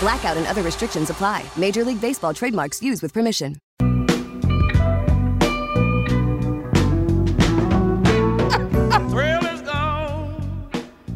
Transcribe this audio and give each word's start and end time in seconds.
Blackout 0.00 0.36
and 0.36 0.46
other 0.46 0.62
restrictions 0.62 1.10
apply. 1.10 1.44
Major 1.56 1.84
League 1.84 2.00
Baseball 2.00 2.34
trademarks 2.34 2.82
used 2.82 3.02
with 3.02 3.12
permission. 3.12 3.56
Thrill 8.18 9.44
is 9.46 9.62
gone. 9.62 10.40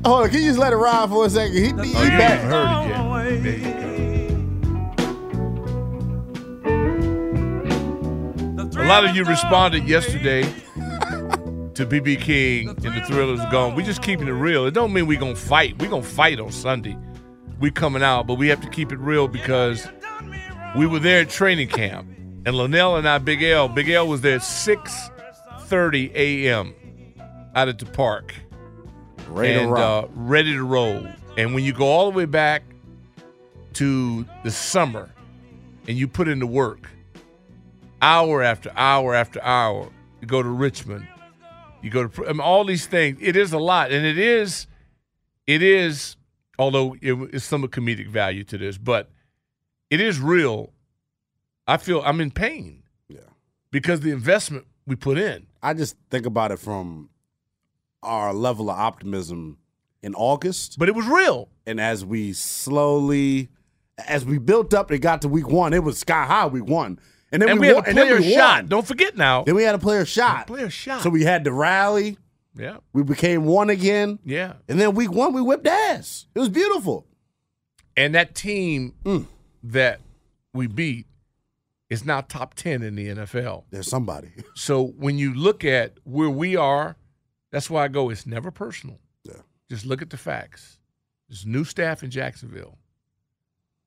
Hold 0.04 0.22
on, 0.24 0.30
can 0.30 0.38
you 0.40 0.48
just 0.48 0.58
let 0.58 0.72
it 0.72 0.76
ride 0.76 1.08
for 1.08 1.26
a 1.26 1.30
second? 1.30 1.54
He, 1.56 1.60
he, 1.62 1.66
he 1.68 1.94
Oh, 1.96 2.02
you 2.02 2.08
back. 2.10 2.40
heard 2.40 3.34
it 3.36 3.42
yet. 3.42 3.42
There 3.42 3.56
you 3.58 3.74
go. 8.74 8.80
A 8.82 8.86
lot 8.86 9.04
of 9.04 9.16
you 9.16 9.24
responded 9.24 9.88
yesterday 9.88 10.42
to 11.74 11.86
BB 11.86 12.20
King 12.20 12.68
and 12.68 12.78
the 12.78 13.02
Thrill 13.06 13.32
is 13.32 13.40
gone. 13.50 13.74
We 13.74 13.82
just 13.82 14.02
keeping 14.02 14.28
it 14.28 14.32
real. 14.32 14.66
It 14.66 14.74
don't 14.74 14.92
mean 14.92 15.06
we 15.06 15.16
gonna 15.16 15.34
fight. 15.36 15.78
We 15.80 15.88
gonna 15.88 16.02
fight 16.02 16.38
on 16.38 16.52
Sunday. 16.52 16.96
We 17.64 17.70
coming 17.70 18.02
out, 18.02 18.26
but 18.26 18.34
we 18.34 18.48
have 18.48 18.60
to 18.60 18.68
keep 18.68 18.92
it 18.92 18.98
real 18.98 19.26
because 19.26 19.88
we 20.76 20.86
were 20.86 20.98
there 20.98 21.22
at 21.22 21.30
training 21.30 21.68
camp, 21.68 22.06
and 22.44 22.54
Linnell 22.54 22.96
and 22.96 23.08
I, 23.08 23.16
Big 23.16 23.42
L, 23.42 23.70
Big 23.70 23.88
L 23.88 24.06
was 24.06 24.20
there 24.20 24.34
at 24.34 24.42
six 24.42 25.08
thirty 25.60 26.12
a.m. 26.14 26.74
out 27.54 27.68
at 27.68 27.78
the 27.78 27.86
park 27.86 28.34
Ready 29.28 29.54
to 29.54 29.60
and 29.60 29.72
rock. 29.72 30.04
uh, 30.04 30.08
ready 30.12 30.52
to 30.52 30.62
roll. 30.62 31.06
And 31.38 31.54
when 31.54 31.64
you 31.64 31.72
go 31.72 31.86
all 31.86 32.10
the 32.10 32.14
way 32.14 32.26
back 32.26 32.64
to 33.72 34.26
the 34.42 34.50
summer 34.50 35.10
and 35.88 35.96
you 35.96 36.06
put 36.06 36.28
in 36.28 36.40
the 36.40 36.46
work, 36.46 36.90
hour 38.02 38.42
after 38.42 38.70
hour 38.76 39.14
after 39.14 39.42
hour, 39.42 39.88
you 40.20 40.26
go 40.26 40.42
to 40.42 40.50
Richmond, 40.50 41.08
you 41.80 41.88
go 41.88 42.08
to 42.08 42.26
I 42.26 42.32
mean, 42.32 42.40
all 42.40 42.66
these 42.66 42.86
things. 42.86 43.16
It 43.22 43.36
is 43.36 43.54
a 43.54 43.58
lot, 43.58 43.90
and 43.90 44.04
it 44.04 44.18
is, 44.18 44.66
it 45.46 45.62
is. 45.62 46.16
Although 46.58 46.96
it's 47.02 47.44
some 47.44 47.62
comedic 47.68 48.08
value 48.08 48.44
to 48.44 48.58
this, 48.58 48.78
but 48.78 49.10
it 49.90 50.00
is 50.00 50.20
real. 50.20 50.72
I 51.66 51.76
feel 51.78 52.02
I'm 52.04 52.20
in 52.20 52.30
pain. 52.30 52.82
Yeah. 53.08 53.20
Because 53.70 54.00
the 54.00 54.10
investment 54.10 54.66
we 54.86 54.96
put 54.96 55.18
in. 55.18 55.46
I 55.62 55.74
just 55.74 55.96
think 56.10 56.26
about 56.26 56.52
it 56.52 56.58
from 56.58 57.10
our 58.02 58.32
level 58.34 58.70
of 58.70 58.78
optimism 58.78 59.58
in 60.02 60.14
August. 60.14 60.78
But 60.78 60.88
it 60.88 60.94
was 60.94 61.06
real. 61.06 61.48
And 61.66 61.80
as 61.80 62.04
we 62.04 62.32
slowly, 62.34 63.48
as 64.06 64.24
we 64.24 64.38
built 64.38 64.74
up 64.74 64.90
and 64.90 65.00
got 65.00 65.22
to 65.22 65.28
week 65.28 65.48
one, 65.48 65.72
it 65.72 65.82
was 65.82 65.98
sky 65.98 66.24
high 66.26 66.46
week 66.46 66.66
one. 66.66 66.98
And 67.32 67.42
then 67.42 67.48
And 67.48 67.58
we, 67.58 67.68
we 67.68 67.74
had 67.74 67.76
won, 67.76 67.88
a 67.88 67.92
player 67.92 68.22
shot. 68.22 68.56
won. 68.56 68.66
Don't 68.68 68.86
forget 68.86 69.16
now. 69.16 69.42
Then 69.44 69.54
we 69.56 69.64
had 69.64 69.74
a 69.74 69.78
player 69.78 70.04
shot. 70.04 70.46
player 70.46 70.70
shot. 70.70 71.02
So 71.02 71.10
we 71.10 71.24
had 71.24 71.44
to 71.44 71.52
rally. 71.52 72.18
Yeah. 72.56 72.78
We 72.92 73.02
became 73.02 73.44
one 73.44 73.70
again. 73.70 74.18
Yeah. 74.24 74.54
And 74.68 74.80
then 74.80 74.94
week 74.94 75.10
one, 75.12 75.32
we 75.32 75.42
whipped 75.42 75.66
ass. 75.66 76.26
It 76.34 76.38
was 76.38 76.48
beautiful. 76.48 77.06
And 77.96 78.14
that 78.14 78.34
team 78.34 78.94
Mm. 79.04 79.26
that 79.62 80.00
we 80.52 80.66
beat 80.66 81.06
is 81.90 82.04
now 82.04 82.20
top 82.22 82.54
10 82.54 82.82
in 82.82 82.94
the 82.94 83.08
NFL. 83.08 83.64
There's 83.70 83.88
somebody. 83.88 84.32
So 84.54 84.86
when 84.86 85.18
you 85.18 85.34
look 85.34 85.64
at 85.64 85.98
where 86.04 86.30
we 86.30 86.54
are, 86.56 86.96
that's 87.50 87.68
why 87.68 87.84
I 87.84 87.88
go, 87.88 88.08
it's 88.10 88.26
never 88.26 88.50
personal. 88.50 88.98
Yeah. 89.24 89.42
Just 89.68 89.84
look 89.84 90.00
at 90.02 90.10
the 90.10 90.16
facts. 90.16 90.78
There's 91.28 91.44
new 91.46 91.64
staff 91.64 92.02
in 92.02 92.10
Jacksonville. 92.10 92.78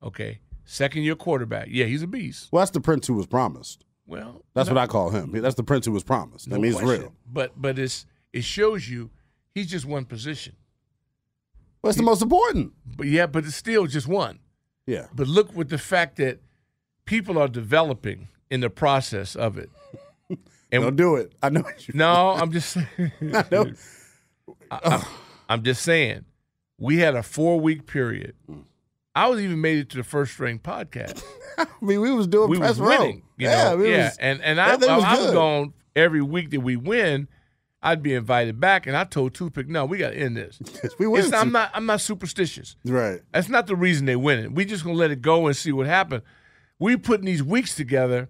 Okay. 0.03 0.39
Second 0.65 1.03
year 1.03 1.15
quarterback. 1.15 1.67
Yeah, 1.69 1.85
he's 1.85 2.01
a 2.03 2.07
beast. 2.07 2.49
Well, 2.51 2.61
that's 2.61 2.71
the 2.71 2.81
prince 2.81 3.07
who 3.07 3.13
was 3.13 3.25
promised. 3.27 3.85
Well, 4.05 4.43
That's 4.53 4.69
no- 4.69 4.75
what 4.75 4.81
I 4.81 4.87
call 4.87 5.09
him. 5.09 5.31
That's 5.33 5.55
the 5.55 5.63
prince 5.63 5.85
who 5.85 5.91
was 5.91 6.03
promised. 6.03 6.47
I 6.47 6.55
no 6.55 6.61
mean, 6.61 6.71
it's 6.71 6.81
question. 6.81 7.01
real. 7.03 7.13
But 7.25 7.53
but 7.61 7.77
it's 7.79 8.05
it 8.37 8.43
shows 8.43 8.87
you 8.87 9.09
he's 9.55 9.65
just 9.67 9.85
one 9.85 10.05
position. 10.05 10.55
What's 11.81 11.97
the 11.97 12.03
most 12.03 12.21
important? 12.21 12.73
But 12.95 13.07
yeah, 13.07 13.25
but 13.25 13.45
it's 13.45 13.55
still 13.55 13.87
just 13.87 14.07
one. 14.07 14.39
Yeah. 14.85 15.07
But 15.13 15.27
look 15.27 15.55
with 15.55 15.69
the 15.69 15.79
fact 15.79 16.17
that 16.17 16.39
people 17.05 17.39
are 17.39 17.47
developing 17.47 18.27
in 18.51 18.59
the 18.59 18.69
process 18.69 19.35
of 19.35 19.57
it. 19.57 19.71
And 20.29 20.37
Don't 20.71 20.95
do 20.95 21.15
it. 21.15 21.33
I 21.41 21.49
know 21.49 21.63
no, 21.95 22.29
I'm 22.29 22.51
just 22.51 22.69
saying. 22.69 23.11
I 23.33 23.45
know. 23.51 23.71
I, 24.69 25.05
am 25.49 25.63
just 25.63 25.81
saying. 25.81 26.25
We 26.77 26.97
had 26.97 27.15
a 27.15 27.23
four 27.23 27.59
week 27.59 27.87
period. 27.87 28.35
I 29.15 29.29
was 29.29 29.41
even 29.41 29.61
made 29.61 29.79
it 29.79 29.89
to 29.89 29.97
the 29.97 30.03
first 30.03 30.33
string 30.33 30.59
podcast. 30.59 31.23
I 31.57 31.65
mean, 31.81 32.01
we 32.01 32.11
was 32.11 32.27
doing 32.27 32.51
we 32.51 32.59
press 32.59 32.77
was 32.77 32.81
row. 32.81 32.89
winning. 32.89 33.23
You 33.37 33.47
yeah, 33.47 33.69
know? 33.69 33.77
we 33.77 33.89
yeah. 33.89 34.09
was- 34.09 34.17
and 34.19 34.43
and 34.43 34.61
I, 34.61 34.73
I, 34.73 35.15
I 35.15 35.21
was 35.23 35.31
going 35.31 35.73
every 35.95 36.21
week 36.21 36.51
that 36.51 36.59
we 36.59 36.75
win. 36.75 37.27
I'd 37.81 38.01
be 38.01 38.13
invited 38.15 38.59
back, 38.59 38.87
and 38.87 38.97
I 38.97 39.03
told 39.03 39.33
Toothpick, 39.35 39.67
"No, 39.67 39.85
we 39.85 39.99
got 39.99 40.09
to 40.09 40.17
end 40.17 40.35
this. 40.35 40.59
we 40.99 41.05
win. 41.07 41.33
I'm 41.33 41.51
not. 41.51 41.69
I'm 41.73 41.85
not 41.85 42.01
superstitious. 42.01 42.75
right. 42.83 43.21
That's 43.31 43.49
not 43.49 43.67
the 43.67 43.75
reason 43.75 44.05
they 44.05 44.15
win 44.15 44.39
it. 44.39 44.51
We 44.51 44.65
just 44.65 44.83
gonna 44.83 44.95
let 44.97 45.11
it 45.11 45.21
go 45.21 45.45
and 45.47 45.55
see 45.55 45.71
what 45.71 45.85
happens. 45.85 46.23
We 46.79 46.97
putting 46.97 47.25
these 47.25 47.43
weeks 47.43 47.75
together, 47.75 48.29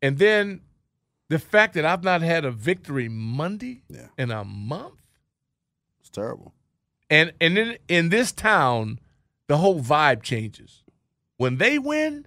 and 0.00 0.18
then 0.18 0.60
the 1.28 1.38
fact 1.40 1.74
that 1.74 1.84
I've 1.84 2.04
not 2.04 2.22
had 2.22 2.44
a 2.44 2.50
victory 2.52 3.08
Monday 3.08 3.82
Yeah. 3.88 4.06
in 4.16 4.30
a 4.30 4.44
month, 4.44 5.00
It's 6.00 6.10
terrible. 6.10 6.54
and 7.10 7.32
and 7.40 7.56
then 7.56 7.76
in 7.88 8.08
this 8.10 8.30
town, 8.30 9.00
the 9.48 9.56
whole 9.56 9.80
vibe 9.80 10.22
changes. 10.22 10.84
When 11.38 11.56
they 11.58 11.78
win, 11.80 12.26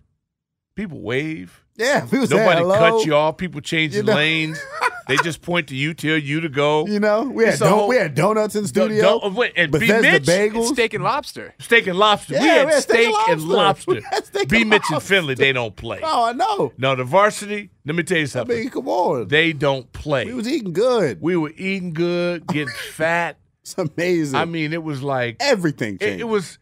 people 0.75 0.99
wave. 1.01 1.63
Yeah, 1.77 2.05
we 2.11 2.19
was 2.19 2.29
saying 2.31 2.43
Nobody 2.45 2.79
cuts 2.79 3.05
you 3.05 3.15
off. 3.15 3.37
People 3.37 3.61
changing 3.61 3.99
You 4.01 4.07
know? 4.07 4.15
lanes. 4.15 4.59
they 5.07 5.15
just 5.17 5.41
point 5.41 5.67
to 5.69 5.75
you, 5.75 5.93
tell 5.93 6.17
you 6.17 6.41
to 6.41 6.49
go. 6.49 6.85
You 6.87 6.99
know, 6.99 7.23
we 7.23 7.45
had 7.45 7.59
don- 7.59 7.69
whole- 7.69 7.87
we 7.87 7.95
had 7.95 8.13
donuts 8.15 8.55
in 8.55 8.63
the 8.63 8.67
studio. 8.67 9.01
don't- 9.01 9.23
uh, 9.23 9.29
wait, 9.29 9.53
and 9.55 9.71
B. 9.71 9.79
Mitch, 9.79 10.23
bagels. 10.23 10.73
Steak 10.73 10.93
and 10.93 11.03
lobster. 11.03 11.53
Steak 11.59 11.87
and 11.87 11.97
lobster. 11.97 12.33
we 12.33 12.39
Yeah, 12.45 12.53
had 12.53 12.65
we 12.67 12.73
had 12.73 12.83
steak, 12.83 13.15
and 13.29 13.41
lobster. 13.43 13.91
We 13.95 14.01
had 14.01 14.25
steak 14.25 14.49
B. 14.49 14.61
and 14.61 14.69
Mitch 14.69 14.83
and. 14.91 15.01
Finley, 15.03 15.35
they 15.35 15.53
don't 15.53 15.75
play. 15.75 15.99
Oh, 16.03 16.25
I 16.25 16.33
know. 16.33 16.73
No, 16.77 16.95
the 16.95 17.03
varsity, 17.03 17.69
let 17.85 17.95
me 17.95 18.03
tell 18.03 18.17
you 18.17 18.23
I 18.23 18.27
something. 18.27 18.57
mean, 18.57 18.69
come 18.69 18.87
on. 18.87 19.27
they 19.27 19.53
don't 19.53 19.91
play. 19.93 20.25
we 20.25 20.33
was 20.33 20.47
eating 20.47 20.73
good. 20.73 21.21
We 21.21 21.35
were 21.37 21.51
eating 21.57 21.93
good, 21.93 22.45
getting 22.47 22.67
fat. 22.91 23.37
It's 23.61 23.75
amazing. 23.77 24.35
I 24.37 24.45
mean, 24.45 24.71
it 24.73 24.81
was 24.83 25.01
like 25.03 25.37
everything 25.39 25.95
it, 25.95 25.99
changed. 26.01 26.21
it 26.21 26.25
was 26.25 26.57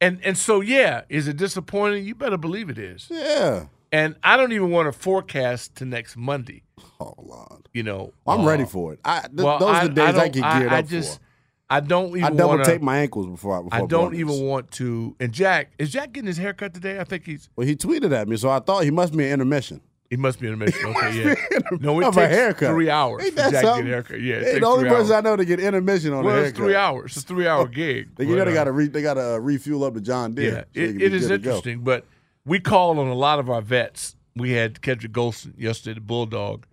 and 0.00 0.18
and 0.24 0.36
so 0.36 0.60
yeah, 0.60 1.02
is 1.08 1.26
it 1.28 1.36
disappointing? 1.36 2.04
You 2.04 2.14
better 2.14 2.36
believe 2.36 2.68
it 2.70 2.78
is. 2.78 3.06
Yeah. 3.10 3.66
And 3.92 4.14
I 4.22 4.36
don't 4.36 4.52
even 4.52 4.70
want 4.70 4.86
to 4.86 4.98
forecast 4.98 5.74
to 5.76 5.84
next 5.84 6.16
Monday. 6.16 6.62
Oh 7.00 7.14
Lord. 7.18 7.68
You 7.72 7.82
know, 7.82 8.12
I'm 8.26 8.40
uh, 8.42 8.46
ready 8.46 8.64
for 8.66 8.92
it. 8.92 9.00
I, 9.04 9.20
th- 9.22 9.32
well, 9.34 9.58
those 9.58 9.76
are 9.76 9.88
the 9.88 9.94
days 9.94 10.08
I, 10.08 10.12
don't- 10.12 10.32
get 10.32 10.42
geared 10.58 10.72
I, 10.72 10.78
up 10.80 10.86
just, 10.86 11.18
for. 11.18 11.24
I 11.72 11.80
don't 11.80 12.08
even 12.10 12.24
I 12.24 12.30
double 12.30 12.48
wanna, 12.48 12.64
tape 12.64 12.82
my 12.82 12.98
ankles 12.98 13.26
before 13.28 13.58
I 13.58 13.62
before 13.62 13.84
I 13.84 13.86
don't 13.86 14.14
even 14.16 14.40
want 14.42 14.70
to. 14.72 15.14
And 15.20 15.32
Jack 15.32 15.72
is 15.78 15.90
Jack 15.90 16.12
getting 16.12 16.26
his 16.26 16.36
haircut 16.36 16.74
today? 16.74 16.98
I 16.98 17.04
think 17.04 17.24
he's 17.24 17.48
Well, 17.56 17.66
he 17.66 17.76
tweeted 17.76 18.12
at 18.12 18.28
me, 18.28 18.36
so 18.36 18.50
I 18.50 18.58
thought 18.60 18.84
he 18.84 18.90
must 18.90 19.16
be 19.16 19.24
an 19.24 19.32
intermission. 19.34 19.80
he 20.10 20.16
must 20.16 20.40
be 20.40 20.46
in 20.48 20.54
a 20.54 20.56
mission. 20.56 20.84
Okay, 20.86 21.24
yeah. 21.28 21.34
No, 21.80 22.00
it 22.00 22.06
Of 22.08 22.16
a 22.16 22.20
takes 22.22 22.34
haircut. 22.34 22.70
three 22.70 22.90
hours 22.90 23.24
Ain't 23.24 23.36
that 23.36 23.52
Jack 23.52 23.60
to 23.60 23.60
get 23.60 23.64
a 23.64 23.66
something? 23.68 23.86
haircut. 23.86 24.20
Yeah, 24.20 24.34
it 24.34 24.44
takes 24.44 24.60
the 24.60 24.66
only 24.66 24.88
person 24.88 24.96
hours. 24.98 25.10
I 25.12 25.20
know 25.20 25.36
to 25.36 25.44
get 25.44 25.60
intermission 25.60 26.12
on 26.12 26.24
Well, 26.24 26.34
a 26.34 26.38
it's 26.38 26.44
haircut. 26.46 26.56
three 26.64 26.74
hours. 26.74 27.16
It's 27.16 27.24
a 27.24 27.28
three 27.28 27.46
hour 27.46 27.68
gig. 27.68 28.16
They, 28.16 28.24
you 28.26 28.34
know 28.36 28.44
they 28.44 28.50
uh, 28.50 28.54
got 28.54 28.64
to 28.64 28.72
re, 28.72 28.88
they 28.88 29.02
got 29.02 29.14
to 29.14 29.34
uh, 29.34 29.38
refuel 29.38 29.84
up 29.84 29.94
the 29.94 30.00
John 30.00 30.34
Deere. 30.34 30.66
Yeah, 30.74 30.84
so 30.88 30.90
it, 30.96 31.02
it 31.02 31.14
is 31.14 31.28
to 31.28 31.34
interesting, 31.34 31.80
but 31.82 32.04
we 32.44 32.58
call 32.58 32.98
on 32.98 33.06
a 33.06 33.14
lot 33.14 33.38
of 33.38 33.48
our 33.48 33.62
vets. 33.62 34.16
We 34.34 34.50
had 34.50 34.82
Kendrick 34.82 35.12
Golson 35.12 35.54
yesterday, 35.56 35.94
the 35.94 36.00
Bulldog, 36.00 36.66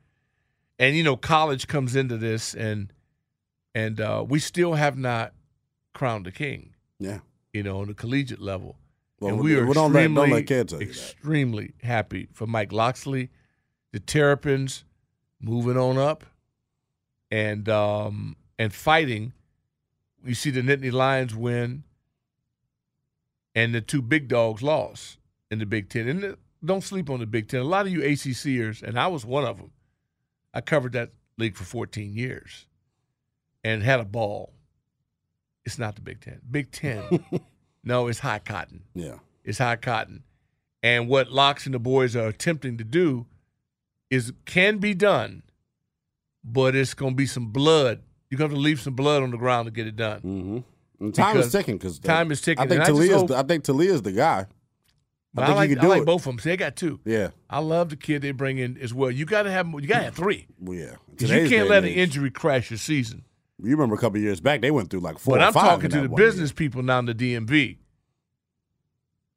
and 0.80 0.96
you 0.96 1.04
know, 1.04 1.16
college 1.18 1.68
comes 1.68 1.96
into 1.96 2.18
this, 2.18 2.54
and 2.54 2.92
and 3.76 4.00
uh, 4.02 4.24
we 4.28 4.40
still 4.40 4.74
have 4.76 4.98
not 4.98 5.34
crowned 5.94 6.28
a 6.28 6.32
king. 6.32 6.74
Yeah. 7.00 7.20
You 7.54 7.64
know, 7.64 7.80
on 7.82 7.88
the 7.88 7.94
collegiate 7.94 8.42
level, 8.42 8.78
Well, 9.20 9.34
and 9.36 9.40
we- 9.44 9.54
we 9.56 9.60
are 9.60 9.66
don't 9.74 9.94
let- 9.94 10.04
extremely, 10.06 10.16
don't 10.16 10.30
let 10.32 10.48
that. 10.70 10.82
extremely 10.82 11.74
happy 11.84 12.28
for 12.34 12.46
Mike 12.48 12.72
Locksley 12.72 13.30
the 13.94 14.00
Terrapins 14.00 14.84
moving 15.42 15.78
on 15.78 15.98
up 15.98 16.26
and 17.32 17.68
um, 17.70 18.36
and 18.60 18.74
fighting. 18.74 19.34
You 20.26 20.34
see 20.34 20.50
the 20.52 20.62
Nittany 20.62 20.92
Lions 20.92 21.34
win, 21.36 21.84
and 23.56 23.74
the 23.74 23.82
two 23.82 24.02
big 24.02 24.28
dogs 24.28 24.62
lost 24.62 25.18
in 25.50 25.60
the 25.60 25.66
Big 25.66 25.90
Ten. 25.90 26.08
And 26.08 26.22
the, 26.24 26.38
don't 26.64 26.84
sleep 26.84 27.10
on 27.10 27.20
the 27.20 27.26
Big 27.26 27.48
Ten. 27.48 27.62
A 27.62 27.64
lot 27.64 27.86
of 27.86 27.92
you 27.92 28.02
ACCers, 28.02 28.84
and 28.84 29.00
I 29.00 29.08
was 29.08 29.26
one 29.26 29.46
of 29.46 29.58
them. 29.58 29.72
I 30.54 30.62
covered 30.62 30.94
that 30.94 31.12
league 31.38 31.56
for 31.56 31.64
14 31.64 32.14
years, 32.14 32.66
and 33.64 33.84
had 33.84 34.00
a 34.00 34.06
ball. 34.06 34.54
It's 35.66 35.78
not 35.78 35.96
the 35.96 36.02
Big 36.02 36.22
Ten. 36.22 36.40
Big 36.50 36.72
Ten, 36.72 37.04
no, 37.84 38.08
it's 38.08 38.20
high 38.20 38.40
cotton. 38.40 38.84
Yeah. 38.96 39.16
It's 39.44 39.58
high 39.58 39.76
cotton. 39.76 40.24
And 40.84 41.10
what 41.10 41.32
Locks 41.32 41.66
and 41.66 41.74
the 41.76 41.80
boys 41.80 42.16
are 42.16 42.28
attempting 42.28 42.78
to 42.78 42.84
do 42.84 43.26
is 44.10 44.32
can 44.46 44.78
be 44.78 44.94
done, 44.94 45.44
but 46.44 46.76
it's 46.76 46.94
going 46.94 47.14
to 47.14 47.16
be 47.18 47.26
some 47.26 47.48
blood. 47.48 48.02
You're 48.30 48.38
going 48.38 48.50
to 48.50 48.56
have 48.56 48.60
to 48.60 48.64
leave 48.64 48.80
some 48.80 48.94
blood 48.94 49.24
on 49.24 49.32
the 49.32 49.38
ground 49.38 49.66
to 49.66 49.72
get 49.72 49.88
it 49.88 49.96
done. 49.96 50.22
Mm-hmm. 50.22 51.12
Time 51.12 51.36
Because 51.36 51.48
is 51.48 51.52
ticking 51.52 51.78
because 51.78 52.00
time 52.00 52.32
is 52.32 52.42
ticking. 52.42 52.60
I 52.64 52.68
think 52.68 52.82
And 52.88 52.98
I 52.98 53.08
hope- 53.14 53.28
the, 53.28 53.38
I 53.38 53.44
think 53.44 53.64
Taulia's 53.64 54.02
the 54.02 54.12
guy. 54.14 54.48
But 55.38 55.46
I 55.50 55.52
I, 55.52 55.54
like, 55.56 55.78
I 55.78 55.86
like 55.88 56.06
both 56.06 56.22
of 56.22 56.26
them. 56.26 56.40
See, 56.40 56.50
they 56.50 56.58
got 56.58 56.76
two. 56.76 57.00
Yeah. 57.06 57.30
I 57.50 57.60
love 57.60 57.90
the 57.90 57.96
kid 57.96 58.22
they 58.24 58.32
bring 58.32 58.58
in 58.58 58.78
as 58.80 58.94
well. 58.94 59.10
You 59.12 59.26
got 59.26 59.44
to 59.44 59.52
have 59.52 59.68
you 59.68 59.82
got 59.88 60.00
to 60.00 60.04
have 60.06 60.16
three 60.16 60.48
Well, 60.60 60.78
yeah. 60.78 60.86
'Cause 61.18 61.30
Today's 61.30 61.50
you 61.50 61.58
can't 61.58 61.70
let 61.70 61.84
an 61.84 61.90
injury 61.92 62.30
crash 62.32 62.70
your 62.72 62.78
season. 62.78 63.24
You 63.64 63.72
remember 63.72 63.96
a 63.96 63.98
couple 63.98 64.20
years 64.20 64.40
back, 64.42 64.62
they 64.62 64.70
went 64.72 64.90
through 64.90 65.00
like 65.00 65.18
four. 65.20 65.38
But 65.38 65.44
I'm 65.44 65.54
talking 65.54 65.90
to 65.92 66.02
the 66.02 66.10
one 66.10 66.20
year. 66.20 66.28
business 66.28 66.52
people 66.52 66.84
now 66.84 67.00
in 67.00 67.06
the 67.06 67.14
DMV. 67.16 67.78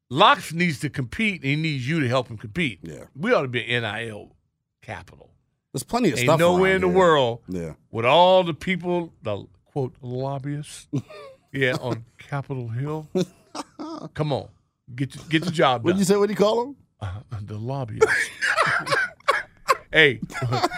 Locks 0.09 0.51
needs 0.53 0.79
to 0.81 0.89
compete. 0.89 1.41
And 1.41 1.49
he 1.51 1.55
needs 1.55 1.87
you 1.87 1.99
to 2.01 2.07
help 2.07 2.27
him 2.27 2.37
compete. 2.37 2.79
Yeah. 2.83 3.05
we 3.15 3.33
ought 3.33 3.43
to 3.43 3.47
be 3.47 3.61
NIL 3.65 4.35
capital. 4.81 5.29
There's 5.73 5.83
plenty 5.83 6.09
of 6.09 6.17
Ain't 6.17 6.25
stuff. 6.27 6.39
nowhere 6.39 6.75
in 6.75 6.81
the 6.81 6.87
here. 6.87 6.97
world 6.97 7.39
Yeah. 7.47 7.73
with 7.91 8.05
all 8.05 8.43
the 8.43 8.53
people, 8.53 9.13
the 9.23 9.45
quote 9.71 9.95
lobbyists, 10.01 10.87
yeah, 11.53 11.77
on 11.79 12.03
Capitol 12.17 12.67
Hill. 12.67 13.07
Come 14.13 14.33
on, 14.33 14.49
get 14.95 15.15
your, 15.15 15.23
get 15.29 15.43
the 15.45 15.51
job 15.51 15.83
done. 15.83 15.93
What 15.93 15.99
you 15.99 16.05
say? 16.05 16.15
What 16.17 16.27
do 16.27 16.33
you 16.33 16.37
call 16.37 16.65
them? 16.65 16.75
Uh, 16.99 17.19
the 17.41 17.57
lobbyists. 17.57 18.05
hey, 19.91 20.19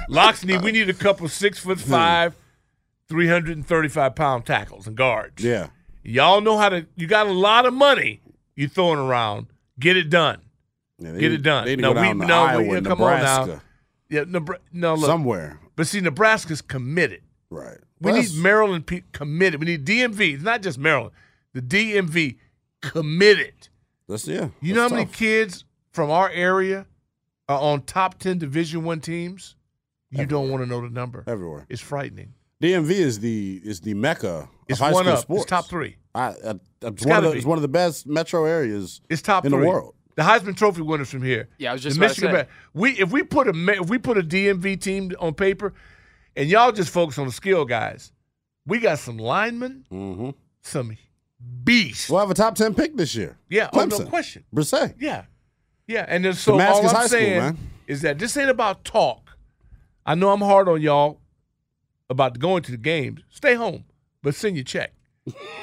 Locksley, 0.09 0.57
we 0.57 0.71
need 0.71 0.89
a 0.89 0.93
couple 0.93 1.27
six 1.27 1.59
foot 1.59 1.79
five, 1.79 2.35
three 3.09 3.27
hundred 3.27 3.57
and 3.57 3.65
thirty 3.67 3.89
five 3.89 4.15
pound 4.15 4.45
tackles 4.45 4.87
and 4.87 4.95
guards. 4.95 5.43
Yeah. 5.43 5.67
Y'all 6.03 6.41
know 6.41 6.57
how 6.57 6.69
to. 6.69 6.85
You 6.95 7.07
got 7.07 7.27
a 7.27 7.31
lot 7.31 7.65
of 7.65 7.73
money 7.73 8.21
you 8.55 8.67
throwing 8.67 8.99
around. 8.99 9.47
Get 9.79 9.97
it 9.97 10.09
done. 10.09 10.41
yeah 10.99 11.11
they 11.13 11.19
Get 11.19 11.31
it 11.31 11.41
done. 11.41 11.65
They 11.65 11.75
No, 11.75 11.91
we- 11.93 12.13
no, 12.13 12.25
we- 12.25 12.31
Iowa, 12.31 12.63
yeah, 12.63 12.81
come 12.81 13.01
on 13.01 13.21
now. 13.21 13.39
Nebraska, 13.45 13.61
Yeah, 14.09 14.23
Nebra- 14.25 14.59
no, 14.71 14.93
look. 14.95 15.05
somewhere. 15.07 15.59
But 15.75 15.87
see, 15.87 15.99
Nebraska's 15.99 16.61
committed. 16.61 17.21
Right. 17.49 17.77
We 17.99 18.11
Well, 18.11 18.21
need 18.21 18.35
Maryland 18.35 18.85
pe- 18.85 19.01
committed. 19.11 19.59
We 19.59 19.65
need 19.65 19.85
DMV. 19.85 20.35
It's 20.35 20.43
not 20.43 20.61
just 20.61 20.77
Maryland. 20.77 21.11
The 21.53 21.61
DMV 21.61 22.37
committed. 22.81 23.62
That's 24.07 24.27
yeah. 24.27 24.49
You 24.61 24.73
know 24.73 24.81
how 24.83 24.89
that's 24.89 24.99
many 24.99 25.11
kids 25.11 25.65
from 25.91 26.09
our 26.11 26.29
area 26.29 26.85
are 27.47 27.59
on 27.59 27.81
top 27.83 28.19
ten 28.19 28.37
Division 28.37 28.83
One 28.83 28.99
teams? 28.99 29.55
You 30.11 30.25
don't 30.27 30.51
want 30.51 30.61
to 30.63 30.69
know 30.69 30.79
the 30.81 30.89
number. 30.89 31.23
everywhere. 31.25 31.65
It's 31.69 31.81
frightening. 31.81 32.33
DMV 32.61 32.91
is 32.91 33.19
the 33.19 33.59
is 33.63 33.81
the 33.81 33.93
mecca 33.95 34.47
It's 34.67 34.79
of 34.79 34.85
high 34.87 34.93
one 34.93 35.03
school 35.05 35.13
up. 35.13 35.19
sports. 35.19 35.41
It's 35.43 35.49
top 35.49 35.65
three. 35.65 35.97
I, 36.15 36.27
I, 36.27 36.53
it's, 36.83 37.03
one 37.05 37.17
of 37.17 37.31
the, 37.31 37.37
it's 37.37 37.45
one 37.45 37.57
of 37.57 37.63
the 37.63 37.67
best 37.67 38.05
metro 38.05 38.45
areas 38.45 39.01
It's 39.09 39.23
top 39.23 39.43
in 39.45 39.51
three 39.51 39.61
the 39.61 39.67
world. 39.67 39.95
The 40.15 40.21
Heisman 40.21 40.55
Trophy 40.55 40.83
winners 40.83 41.09
from 41.09 41.23
here. 41.23 41.49
Yeah, 41.57 41.71
I 41.71 41.73
was 41.73 41.81
just 41.81 41.97
the 41.99 42.05
about 42.05 42.15
to 42.15 42.21
Michigan. 42.21 42.45
say. 42.45 42.51
We 42.75 42.91
if 42.99 43.11
we 43.11 43.23
put 43.23 43.47
a 43.47 43.71
if 43.81 43.89
we 43.89 43.97
put 43.97 44.19
a 44.19 44.21
DMV 44.21 44.79
team 44.79 45.11
on 45.19 45.33
paper, 45.33 45.73
and 46.35 46.47
y'all 46.47 46.71
just 46.71 46.91
focus 46.91 47.17
on 47.17 47.25
the 47.25 47.31
skill 47.33 47.65
guys, 47.65 48.11
we 48.67 48.77
got 48.79 48.99
some 48.99 49.17
linemen, 49.17 49.85
Mm-hmm. 49.91 50.29
some 50.61 50.95
beasts. 51.63 52.09
We'll 52.09 52.19
have 52.19 52.31
a 52.31 52.33
top 52.33 52.55
ten 52.55 52.73
pick 52.73 52.95
this 52.95 53.15
year. 53.15 53.37
Yeah, 53.49 53.69
oh, 53.73 53.85
no 53.85 54.05
question. 54.05 54.43
Brissett. 54.53 54.95
Yeah, 54.99 55.25
yeah. 55.87 56.05
And 56.07 56.25
then 56.25 56.33
so 56.33 56.53
all 56.59 56.61
I'm 56.61 56.87
School, 56.89 57.07
saying 57.07 57.37
man. 57.39 57.57
is 57.87 58.01
that 58.01 58.19
this 58.19 58.35
ain't 58.37 58.49
about 58.49 58.83
talk. 58.83 59.37
I 60.05 60.15
know 60.15 60.31
I'm 60.31 60.41
hard 60.41 60.67
on 60.67 60.81
y'all 60.81 61.19
about 62.09 62.39
going 62.39 62.63
to 62.63 62.71
the 62.71 62.77
games. 62.77 63.21
Stay 63.29 63.55
home, 63.55 63.85
but 64.21 64.35
send 64.35 64.55
your 64.57 64.65
check 64.65 64.93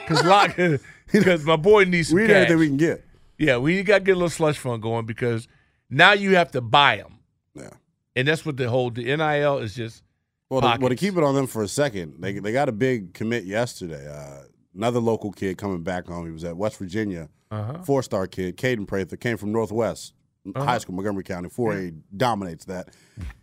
because 0.09 0.81
because 1.13 1.45
my 1.45 1.57
boy 1.57 1.85
needs 1.85 2.09
some 2.09 2.17
We 2.19 2.27
cash. 2.27 2.35
everything 2.37 2.59
we 2.59 2.67
can 2.69 2.77
get. 2.77 3.05
Yeah, 3.39 3.57
we 3.59 3.83
got 3.83 3.99
to 3.99 4.05
get 4.05 4.13
a 4.13 4.15
little 4.15 4.29
slush 4.31 4.59
fund 4.59 4.83
going 4.83 5.07
because 5.07 5.49
now 5.89 6.13
you 6.13 6.37
have 6.37 6.51
to 6.53 6.61
buy 6.61 6.97
them, 6.99 7.19
Yeah. 7.55 7.71
and 8.15 8.29
that's 8.29 8.45
what 8.45 8.57
the 8.57 8.69
whole 8.69 8.91
the 8.91 9.05
NIL 9.05 9.59
is 9.59 9.75
just. 9.75 10.03
Well, 10.51 10.61
to, 10.63 10.79
well, 10.81 10.89
to 10.89 10.97
keep 10.97 11.17
it 11.17 11.23
on 11.23 11.35
them 11.37 11.47
for 11.47 11.63
a 11.63 11.69
second, 11.69 12.15
they 12.21 12.39
they 12.39 12.53
got 12.53 12.69
a 12.69 12.73
big 12.73 13.15
commit 13.15 13.45
yesterday. 13.45 14.07
Uh, 14.07 14.45
another 14.75 15.01
local 15.01 15.33
kid 15.33 15.59
coming 15.59 15.83
back 15.83 16.07
home. 16.07 16.27
He 16.27 16.33
was 16.33 16.45
at 16.45 16.57
West 16.57 16.77
Virginia, 16.79 17.29
Uh-huh. 17.51 17.83
four 17.83 18.03
star 18.03 18.27
kid, 18.27 18.57
Kaden 18.57 18.87
Prather, 18.87 19.17
came 19.17 19.37
from 19.37 19.53
Northwest 19.53 20.15
High 20.57 20.79
School, 20.79 20.95
Montgomery 20.95 21.25
County. 21.25 21.49
Four 21.49 21.75
A 21.77 21.91
dominates 22.17 22.65
that. 22.67 22.89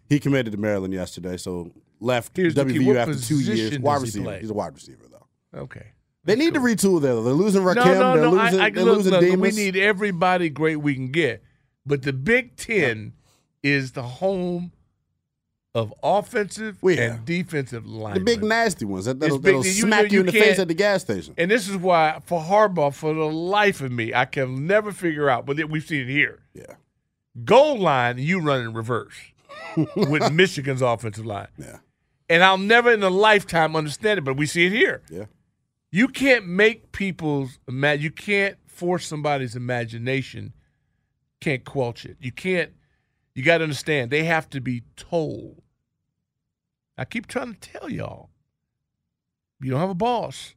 He 0.09 0.19
committed 0.19 0.51
to 0.53 0.57
Maryland 0.57 0.93
yesterday, 0.93 1.37
so 1.37 1.71
left 1.99 2.35
Here's. 2.35 2.55
WVU 2.55 2.95
after 2.95 3.15
two 3.15 3.39
years. 3.39 3.77
Wide 3.79 4.01
does 4.01 4.13
he 4.13 4.19
receiver. 4.21 4.37
He's 4.39 4.49
a 4.49 4.53
wide 4.53 4.73
receiver 4.73 5.03
though. 5.11 5.59
Okay. 5.59 5.87
They 6.23 6.35
need 6.35 6.53
to 6.55 6.59
retool 6.59 7.01
there. 7.01 7.13
though. 7.15 7.23
They're 7.23 7.33
losing 7.33 7.61
Rakim. 7.61 7.75
No, 7.75 7.83
no, 7.85 8.13
they're 8.13 8.21
no. 8.23 8.31
losing. 8.31 8.59
I, 8.59 8.65
I, 8.65 8.69
they're 8.69 8.83
look, 8.83 8.97
losing 8.97 9.13
look, 9.13 9.39
we 9.39 9.51
need 9.51 9.77
everybody 9.77 10.49
great 10.49 10.77
we 10.77 10.93
can 10.95 11.11
get, 11.11 11.43
but 11.85 12.01
the 12.01 12.11
Big 12.13 12.55
Ten 12.57 13.13
is 13.63 13.93
the 13.93 14.03
home 14.03 14.71
of 15.77 15.93
offensive 16.01 16.79
yeah. 16.81 17.01
and 17.01 17.23
defensive 17.25 17.85
line. 17.85 18.15
the 18.15 18.19
big 18.21 18.43
nasty 18.43 18.83
ones 18.83 19.05
that, 19.05 19.19
that'll, 19.19 19.37
that'll 19.37 19.63
You 19.63 19.71
smack 19.71 20.11
you, 20.11 20.15
you 20.15 20.19
in 20.21 20.25
the 20.25 20.31
face 20.31 20.57
at 20.57 20.67
the 20.67 20.73
gas 20.73 21.01
station. 21.01 21.35
And 21.37 21.51
this 21.51 21.69
is 21.69 21.77
why, 21.77 22.19
for 22.25 22.41
Harbaugh, 22.41 22.91
for 22.91 23.13
the 23.13 23.25
life 23.25 23.79
of 23.81 23.91
me, 23.91 24.11
I 24.11 24.25
can 24.25 24.65
never 24.65 24.91
figure 24.91 25.29
out. 25.29 25.45
But 25.45 25.63
we've 25.69 25.83
seen 25.83 26.01
it 26.01 26.11
here. 26.11 26.39
Yeah, 26.55 26.73
Goal 27.45 27.77
line, 27.77 28.17
you 28.17 28.41
run 28.41 28.61
in 28.61 28.73
reverse 28.73 29.13
with 29.95 30.33
Michigan's 30.33 30.81
offensive 30.81 31.27
line. 31.27 31.49
yeah, 31.59 31.77
And 32.27 32.43
I'll 32.43 32.57
never 32.57 32.91
in 32.91 33.03
a 33.03 33.11
lifetime 33.11 33.75
understand 33.75 34.17
it, 34.17 34.23
but 34.23 34.35
we 34.35 34.47
see 34.47 34.65
it 34.65 34.71
here. 34.71 35.03
yeah. 35.11 35.25
You 35.91 36.07
can't 36.07 36.47
make 36.47 36.91
people's 36.91 37.59
ima- 37.67 37.95
you 37.95 38.11
can't 38.11 38.57
force 38.65 39.05
somebody's 39.05 39.55
imagination, 39.55 40.53
can't 41.39 41.63
quelch 41.63 42.03
it. 42.03 42.17
You 42.19 42.31
can't 42.31 42.71
you 43.37 43.43
gotta 43.43 43.63
understand 43.63 44.09
they 44.09 44.23
have 44.23 44.49
to 44.49 44.59
be 44.59 44.81
told. 44.95 45.61
I 46.97 47.05
keep 47.05 47.27
trying 47.27 47.53
to 47.53 47.59
tell 47.59 47.89
y'all. 47.89 48.29
You 49.61 49.71
don't 49.71 49.79
have 49.79 49.89
a 49.89 49.95
boss. 49.95 50.53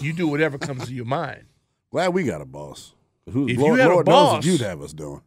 You 0.00 0.12
do 0.12 0.28
whatever 0.28 0.58
comes 0.58 0.86
to 0.86 0.92
your 0.92 1.04
mind. 1.04 1.44
Glad 1.92 2.14
we 2.14 2.24
got 2.24 2.40
a 2.40 2.44
boss. 2.46 2.94
Who, 3.30 3.44
If 3.48 3.56
you 3.56 3.62
Lord, 3.62 3.80
had 3.80 3.88
a 3.88 3.94
Lord 3.94 4.06
what 4.06 4.12
boss- 4.12 4.44
you'd 4.44 4.60
have 4.60 4.82
us 4.82 4.92
doing. 4.92 5.22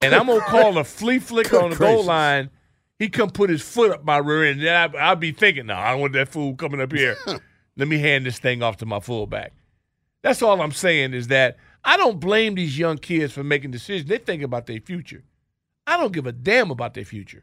And 0.00 0.14
I'm 0.14 0.26
gonna 0.26 0.40
call 0.40 0.76
a 0.78 0.84
flea 0.84 1.18
flicker 1.18 1.58
on 1.60 1.70
the 1.70 1.76
goal 1.76 2.04
line. 2.04 2.50
He 2.98 3.08
come 3.08 3.30
put 3.30 3.50
his 3.50 3.62
foot 3.62 3.90
up 3.90 4.04
my 4.04 4.18
rear 4.18 4.44
end. 4.44 4.62
Then 4.62 4.94
I, 4.94 4.98
I'll 4.98 5.16
be 5.16 5.32
thinking, 5.32 5.66
no, 5.66 5.74
I 5.74 5.92
don't 5.92 6.00
want 6.00 6.12
that 6.12 6.28
fool 6.28 6.54
coming 6.54 6.80
up 6.80 6.92
here. 6.92 7.16
Let 7.76 7.88
me 7.88 7.98
hand 7.98 8.24
this 8.24 8.38
thing 8.38 8.62
off 8.62 8.76
to 8.78 8.86
my 8.86 9.00
fullback. 9.00 9.52
That's 10.22 10.42
all 10.42 10.60
I'm 10.62 10.72
saying 10.72 11.12
is 11.12 11.28
that 11.28 11.56
I 11.84 11.96
don't 11.96 12.20
blame 12.20 12.54
these 12.54 12.78
young 12.78 12.98
kids 12.98 13.32
for 13.32 13.42
making 13.42 13.72
decisions. 13.72 14.08
They 14.08 14.18
think 14.18 14.42
about 14.42 14.66
their 14.66 14.80
future. 14.80 15.24
I 15.86 15.96
don't 15.96 16.12
give 16.12 16.26
a 16.26 16.32
damn 16.32 16.70
about 16.70 16.94
their 16.94 17.04
future. 17.04 17.42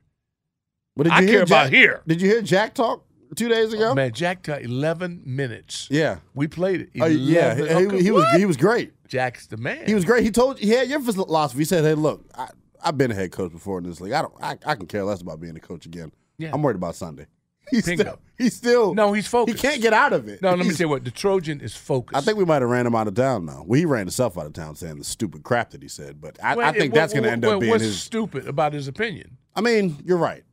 But 0.96 1.04
did 1.04 1.14
I 1.14 1.20
you 1.22 1.26
care 1.28 1.36
hear 1.36 1.44
about 1.44 1.70
here. 1.70 2.02
Did 2.08 2.22
you 2.22 2.30
hear 2.30 2.42
Jack 2.42 2.74
talk 2.74 3.06
two 3.36 3.48
days 3.48 3.74
ago? 3.74 3.90
Oh, 3.92 3.96
man, 3.96 4.12
Jack 4.12 4.44
took 4.44 4.62
11 4.62 5.24
minutes. 5.26 5.88
Yeah. 5.90 6.18
We 6.34 6.48
played 6.48 6.82
it. 6.82 6.90
Oh, 7.02 7.06
yeah, 7.06 7.54
11 7.56 7.66
he, 7.80 7.86
okay, 7.88 8.04
he 8.04 8.12
was 8.12 8.26
he 8.36 8.46
was 8.46 8.58
great. 8.58 8.92
Jack's 9.08 9.48
the 9.48 9.58
man. 9.58 9.86
He 9.88 9.94
was 9.94 10.06
great. 10.06 10.24
He 10.24 10.32
told 10.32 10.60
he 10.60 10.70
had 10.70 10.90
your 10.90 11.02
philosophy. 11.02 11.60
He 11.60 11.66
said, 11.66 11.84
"Hey, 11.84 11.94
look, 11.96 12.26
I, 12.38 12.48
I've 12.84 12.98
been 12.98 13.12
a 13.12 13.14
head 13.16 13.32
coach 13.32 13.52
before 13.52 13.78
in 13.78 13.84
this 13.86 14.00
league. 14.02 14.14
I 14.14 14.22
don't. 14.22 14.34
I, 14.42 14.58
I 14.66 14.76
can 14.76 14.86
care 14.88 15.04
less 15.04 15.22
about 15.22 15.40
being 15.42 15.56
a 15.56 15.60
coach 15.60 15.86
again. 15.86 16.12
Yeah. 16.38 16.52
I'm 16.54 16.62
worried 16.62 16.78
about 16.78 16.96
Sunday. 16.96 17.28
He's 17.72 17.86
Bingo. 17.86 18.04
still. 18.04 18.20
He's 18.38 18.56
still. 18.56 18.94
No, 18.96 19.14
he's 19.14 19.28
focused. 19.28 19.62
He 19.62 19.68
can't 19.68 19.82
get 19.82 19.94
out 19.94 20.14
of 20.14 20.28
it. 20.28 20.42
No, 20.42 20.50
let 20.50 20.60
me 20.60 20.66
He's- 20.66 20.78
tell 20.78 20.86
you 20.86 20.90
what. 20.90 21.06
The 21.06 21.12
Trojan 21.12 21.62
is 21.62 21.76
focused. 21.76 22.18
I 22.18 22.22
think 22.22 22.38
we 22.38 22.44
might 22.46 22.62
have 22.62 22.70
ran 22.70 22.86
him 22.88 22.96
out 22.96 23.08
of 23.08 23.14
town 23.16 23.46
now. 23.46 23.64
Well, 23.68 23.78
he 23.78 23.86
ran 23.86 24.00
himself 24.02 24.38
out 24.38 24.46
of 24.46 24.54
town 24.54 24.76
saying 24.76 24.98
the 24.98 25.04
stupid 25.04 25.44
crap 25.44 25.70
that 25.72 25.82
he 25.82 25.88
said. 25.88 26.20
But 26.20 26.38
I, 26.44 26.56
Well, 26.56 26.68
I 26.68 26.72
think 26.74 26.92
what- 26.94 27.00
that's 27.02 27.14
going 27.14 27.24
to 27.24 27.32
end 27.32 27.46
up 27.46 27.60
being 27.60 27.70
what's 27.70 27.84
his. 27.84 28.02
stupid 28.02 28.48
about 28.48 28.74
his 28.74 28.88
opinion. 28.88 29.38
I 29.56 29.62
mean, 29.62 29.98
you're 30.06 30.18
right. 30.18 30.44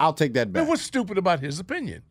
I'll 0.00 0.12
take 0.14 0.32
that 0.34 0.52
back. 0.52 0.66
What's 0.68 0.82
stupid 0.82 1.18
about 1.18 1.40
his 1.40 1.58
opinion? 1.60 2.02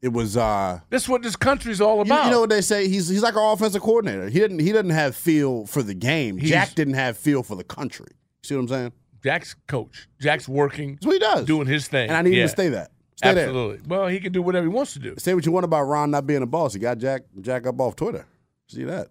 it 0.00 0.12
was. 0.12 0.36
uh 0.36 0.78
That's 0.90 1.08
what 1.08 1.22
this 1.22 1.34
country's 1.34 1.80
all 1.80 2.00
about. 2.00 2.24
you 2.26 2.30
know 2.30 2.40
what 2.40 2.50
they 2.50 2.60
say? 2.60 2.86
He's 2.88 3.08
he's 3.08 3.22
like 3.22 3.34
our 3.34 3.52
offensive 3.52 3.82
coordinator. 3.82 4.28
He 4.28 4.38
didn't 4.38 4.60
he 4.60 4.66
didn't 4.72 4.92
have 4.92 5.16
feel 5.16 5.66
for 5.66 5.82
the 5.82 5.94
game. 5.94 6.36
He's- 6.38 6.50
Jack 6.50 6.74
didn't 6.76 6.94
have 6.94 7.18
feel 7.18 7.42
for 7.42 7.56
the 7.56 7.64
country. 7.64 8.06
See 8.44 8.54
what 8.54 8.60
I'm 8.62 8.68
saying? 8.68 8.92
Jack's 9.24 9.54
coach. 9.66 10.08
Jack's 10.20 10.48
working, 10.48 10.92
That's 10.94 11.06
what 11.06 11.12
he 11.14 11.18
does. 11.18 11.44
doing 11.46 11.66
his 11.66 11.88
thing. 11.88 12.08
and 12.08 12.16
I 12.16 12.22
need 12.22 12.34
yeah, 12.34 12.42
him 12.42 12.46
to 12.48 12.52
stay 12.52 12.68
that. 12.68 12.92
Stay 13.16 13.34
there. 13.34 13.46
Absolutely. 13.48 13.80
Well, 13.88 14.06
he 14.06 14.20
can 14.20 14.30
do 14.32 14.40
whatever 14.40 14.64
he 14.68 14.72
wants 14.72 14.92
to 14.92 15.00
do. 15.00 15.16
Say 15.18 15.34
what 15.34 15.44
you 15.44 15.50
want 15.50 15.64
about 15.64 15.82
Ron 15.82 16.12
not 16.12 16.24
being 16.28 16.42
a 16.42 16.46
boss. 16.46 16.72
He 16.74 16.78
got 16.78 16.98
Jack 16.98 17.22
Jack 17.40 17.66
up 17.66 17.80
off 17.80 17.96
Twitter. 17.96 18.24
See 18.68 18.84
that? 18.84 19.08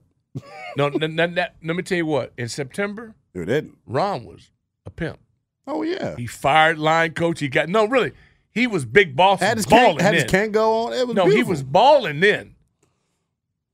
No, 0.77 0.85
n- 0.87 1.03
n- 1.03 1.19
n- 1.19 1.35
let 1.35 1.75
me 1.75 1.83
tell 1.83 1.97
you 1.97 2.05
what. 2.05 2.31
In 2.37 2.47
September, 2.47 3.13
It 3.33 3.45
didn't. 3.45 3.77
Ron 3.85 4.23
was 4.23 4.51
a 4.85 4.89
pimp. 4.89 5.19
Oh 5.67 5.83
yeah. 5.83 6.15
He 6.15 6.25
fired 6.27 6.79
line 6.79 7.11
coach. 7.13 7.39
He 7.39 7.49
got 7.49 7.67
no, 7.69 7.85
really. 7.85 8.13
He 8.51 8.65
was 8.67 8.85
big 8.85 9.15
boss. 9.15 9.39
Had 9.41 9.57
his 9.57 9.65
balling 9.67 9.97
can, 9.97 10.05
had 10.05 10.13
his 10.15 10.23
can 10.23 10.51
go 10.51 10.85
on. 10.87 10.93
It 10.93 11.05
was 11.07 11.15
no, 11.15 11.25
he 11.27 11.43
was 11.43 11.61
balling 11.61 12.19
then. 12.21 12.55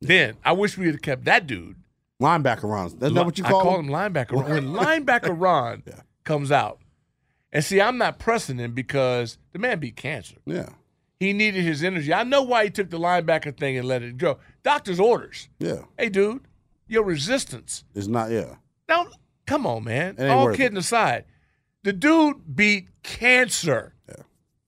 Then 0.01 0.35
I 0.43 0.51
wish 0.51 0.77
we 0.77 0.87
had 0.87 1.01
kept 1.01 1.25
that 1.25 1.47
dude. 1.47 1.77
linebacker 2.21 2.63
Ron. 2.63 2.91
That's 2.97 3.13
not 3.13 3.25
what 3.25 3.37
you 3.37 3.45
I 3.45 3.49
call, 3.49 3.61
call 3.61 3.79
him. 3.79 3.85
him 3.87 3.91
linebacker. 3.93 4.33
when 4.47 4.67
linebacker 4.73 5.33
Ron 5.39 5.83
Yeah. 5.87 6.01
comes 6.25 6.51
out, 6.51 6.79
and 7.51 7.63
see, 7.63 7.79
I'm 7.79 7.97
not 7.97 8.19
pressing 8.19 8.57
him 8.57 8.73
because 8.73 9.37
the 9.53 9.59
man 9.59 9.79
beat 9.79 9.95
cancer. 9.95 10.35
Yeah, 10.45 10.69
He 11.19 11.31
needed 11.31 11.63
his 11.63 11.83
energy. 11.83 12.13
I 12.13 12.23
know 12.23 12.41
why 12.43 12.65
he 12.65 12.69
took 12.69 12.89
the 12.89 12.99
linebacker 12.99 13.55
thing 13.57 13.77
and 13.77 13.87
let 13.87 14.01
it 14.03 14.17
go. 14.17 14.39
Doctor's 14.63 14.99
orders. 14.99 15.47
yeah. 15.59 15.83
Hey, 15.97 16.09
dude, 16.09 16.41
your 16.87 17.03
resistance. 17.03 17.85
is 17.95 18.07
not. 18.09 18.29
Yeah, 18.31 18.55
Now, 18.89 19.07
come 19.47 19.65
on, 19.65 19.85
man. 19.85 20.19
All 20.29 20.53
kidding 20.53 20.77
aside, 20.77 21.23
the 21.83 21.93
dude 21.93 22.55
beat 22.55 22.87
cancer 23.03 23.93
Yeah. 24.09 24.23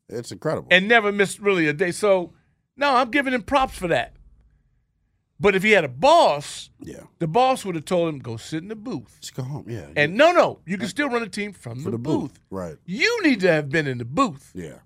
it's 0.10 0.32
incredible. 0.32 0.68
and 0.72 0.88
never 0.88 1.12
missed 1.12 1.40
really 1.40 1.68
a 1.68 1.74
day. 1.74 1.92
So, 1.92 2.34
no, 2.78 2.96
I'm 2.96 3.12
giving 3.12 3.34
him 3.34 3.42
props 3.44 3.78
for 3.78 3.88
that. 3.88 4.14
But 5.38 5.54
if 5.54 5.64
he 5.64 5.72
had 5.72 5.84
a 5.84 5.90
boss, 5.90 6.70
yeah, 6.80 7.04
the 7.20 7.28
boss 7.28 7.66
would 7.66 7.76
have 7.76 7.84
told 7.84 8.08
him 8.14 8.20
go 8.20 8.38
sit 8.38 8.64
in 8.64 8.70
the 8.70 8.76
booth. 8.76 9.18
just 9.20 9.36
go 9.36 9.44
home. 9.44 9.66
Yeah, 9.68 9.88
And 9.96 10.16
no, 10.16 10.32
no, 10.32 10.60
you 10.66 10.78
can 10.78 10.88
still 10.88 11.10
run 11.10 11.24
a 11.24 11.28
team 11.28 11.52
from 11.52 11.84
the, 11.84 11.92
the 11.92 11.98
booth. 11.98 12.34
booth. 12.34 12.40
Right. 12.50 12.78
You 12.86 13.22
need 13.22 13.42
to 13.42 13.52
have 13.52 13.70
been 13.70 13.86
in 13.86 13.98
the 13.98 14.06
booth. 14.06 14.52
Yeah. 14.56 14.80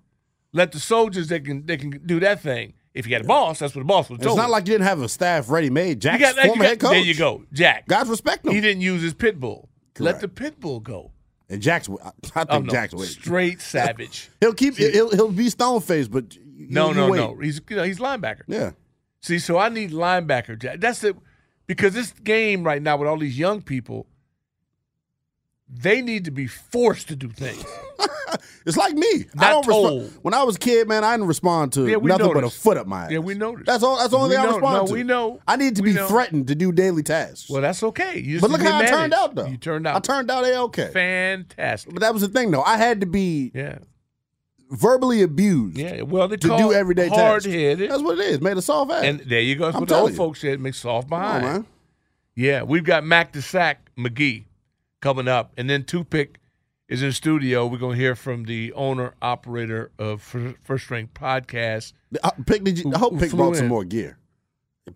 Let 0.52 0.72
the 0.72 0.80
soldiers 0.80 1.28
they 1.28 1.38
can 1.38 1.66
they 1.66 1.76
can 1.76 1.90
do 2.04 2.18
that 2.20 2.40
thing. 2.42 2.74
If 2.94 3.06
you 3.06 3.14
had 3.14 3.24
a 3.24 3.28
boss, 3.28 3.60
that's 3.60 3.72
what 3.76 3.82
the 3.82 3.84
boss 3.84 4.10
would 4.10 4.20
have 4.20 4.26
It's 4.26 4.36
not 4.36 4.46
him. 4.46 4.50
like 4.50 4.66
you 4.66 4.74
didn't 4.74 4.88
have 4.88 5.00
a 5.00 5.08
staff 5.08 5.48
ready 5.48 5.70
made. 5.70 5.88
you 6.04 6.10
Jack's 6.10 6.20
got, 6.20 6.36
you 6.36 6.42
former 6.48 6.62
got- 6.64 6.68
head 6.70 6.80
coach. 6.80 6.90
There 6.90 7.00
you 7.00 7.14
go, 7.14 7.44
Jack. 7.52 7.86
Guys 7.86 8.08
respect 8.08 8.44
him. 8.44 8.52
He 8.52 8.60
didn't 8.60 8.80
use 8.82 9.00
his 9.02 9.14
pit 9.14 9.38
bull. 9.38 9.68
Let 10.00 10.18
the 10.20 10.26
pit 10.26 10.58
bull 10.58 10.80
go. 10.80 11.12
And 11.50 11.60
Jack's. 11.60 11.88
I 11.90 12.10
think 12.44 12.46
Oh, 12.50 12.60
no. 12.60 12.70
Jack's 12.72 12.94
waiting. 12.94 13.08
straight 13.08 13.60
savage. 13.60 14.30
He'll 14.40 14.54
keep. 14.54 14.76
He'll 14.76 15.10
he'll 15.10 15.30
be 15.32 15.50
stone 15.50 15.80
faced, 15.80 16.10
but 16.10 16.36
No, 16.56 16.92
no, 16.92 17.10
wait. 17.10 17.18
no. 17.18 17.36
He's 17.36 17.60
you 17.68 17.76
know, 17.76 17.82
he's 17.82 17.98
linebacker. 17.98 18.42
Yeah. 18.46 18.70
See, 19.20 19.38
so 19.38 19.58
I 19.58 19.68
need 19.68 19.90
linebacker. 19.90 20.58
Jack. 20.58 20.80
That's 20.80 21.04
it. 21.04 21.16
Because 21.66 21.92
this 21.94 22.12
game 22.12 22.64
right 22.64 22.80
now 22.80 22.96
with 22.96 23.08
all 23.08 23.18
these 23.18 23.38
young 23.38 23.60
people, 23.62 24.06
they 25.68 26.00
need 26.02 26.24
to 26.24 26.30
be 26.30 26.46
forced 26.46 27.08
to 27.08 27.16
do 27.16 27.28
things. 27.28 27.64
It's 28.66 28.76
like 28.76 28.94
me. 28.94 29.26
I 29.38 29.50
don't 29.50 29.64
told. 29.64 30.02
respond. 30.02 30.18
When 30.22 30.34
I 30.34 30.42
was 30.42 30.56
a 30.56 30.58
kid, 30.58 30.86
man, 30.88 31.02
I 31.04 31.14
didn't 31.14 31.28
respond 31.28 31.72
to 31.74 31.86
Yeah, 31.88 31.96
we 31.96 32.08
nothing 32.08 32.32
but 32.34 32.44
a 32.44 32.50
foot 32.50 32.76
up 32.76 32.86
my 32.86 33.04
ass. 33.06 33.10
Yeah, 33.10 33.18
we 33.18 33.34
noticed. 33.34 33.66
That's 33.66 33.82
all. 33.82 33.96
That's 33.98 34.10
the 34.10 34.16
only 34.18 34.30
We 34.30 34.34
thing 34.36 34.44
I 34.44 34.48
know- 34.48 34.56
respond 34.56 34.76
no, 34.76 34.86
to. 34.86 34.92
we 34.92 35.02
know. 35.02 35.40
I 35.48 35.56
need 35.56 35.76
to 35.76 35.82
We 35.82 35.90
be 35.90 35.96
know. 35.96 36.06
threatened 36.08 36.48
to 36.48 36.54
do 36.54 36.72
daily 36.72 37.02
tasks. 37.02 37.48
Well, 37.48 37.62
that's 37.62 37.82
okay. 37.82 38.18
You 38.18 38.34
just 38.38 38.42
but 38.42 38.50
look 38.50 38.60
need 38.60 38.66
to 38.66 38.72
how 38.72 38.78
I 38.80 38.86
turned 38.86 39.14
out, 39.14 39.34
though. 39.34 39.46
You 39.46 39.56
turned 39.56 39.86
out. 39.86 39.96
I 39.96 40.00
turned 40.00 40.30
out 40.30 40.44
a 40.44 40.56
okay. 40.62 40.90
fantastic. 40.92 41.92
But 41.94 42.00
that 42.00 42.12
was 42.12 42.22
the 42.22 42.28
thing, 42.28 42.50
though. 42.50 42.62
I 42.62 42.76
had 42.76 43.00
to 43.00 43.06
be 43.06 43.50
Yeah, 43.54 43.78
verbally 44.70 45.22
abused 45.22 45.76
yeah. 45.78 46.02
Well, 46.02 46.28
they 46.28 46.36
to 46.36 46.48
do 46.56 46.72
everyday 46.72 47.08
hard 47.08 47.42
tasks. 47.42 47.46
headed. 47.52 47.90
That's 47.90 48.02
what 48.02 48.18
it 48.18 48.24
is. 48.26 48.40
Made 48.40 48.56
a 48.56 48.62
soft 48.62 48.90
ass. 48.92 49.04
And 49.04 49.20
there 49.20 49.40
you 49.40 49.56
go. 49.56 49.64
That's 49.66 49.76
I'm 49.76 49.80
what 49.82 49.88
the 49.88 49.96
old 49.96 50.10
you. 50.10 50.16
folks 50.16 50.40
said. 50.40 50.60
Make 50.60 50.74
soft 50.74 51.08
Come 51.08 51.20
on, 51.22 51.40
behind. 51.40 51.64
Yeah, 52.36 52.62
we've 52.62 52.84
got 52.84 53.04
Mac 53.04 53.32
the 53.32 53.42
Sack 53.42 53.90
McGee 53.98 54.44
coming 55.00 55.28
up, 55.28 55.52
and 55.56 55.68
then 55.68 55.84
Toothpick 55.84 56.39
is 56.90 57.02
in 57.02 57.12
studio. 57.12 57.66
We're 57.66 57.78
gonna 57.78 57.96
hear 57.96 58.14
from 58.14 58.44
the 58.44 58.72
owner 58.74 59.14
operator 59.22 59.90
of 59.98 60.20
First 60.20 60.84
String 60.84 61.08
Podcast. 61.14 61.94
Uh, 62.22 62.30
Pick, 62.44 62.64
did 62.64 62.78
you, 62.78 62.92
I 62.94 62.98
hope 62.98 63.18
Pick 63.18 63.30
brought 63.30 63.56
some 63.56 63.68
more 63.68 63.84
gear. 63.84 64.18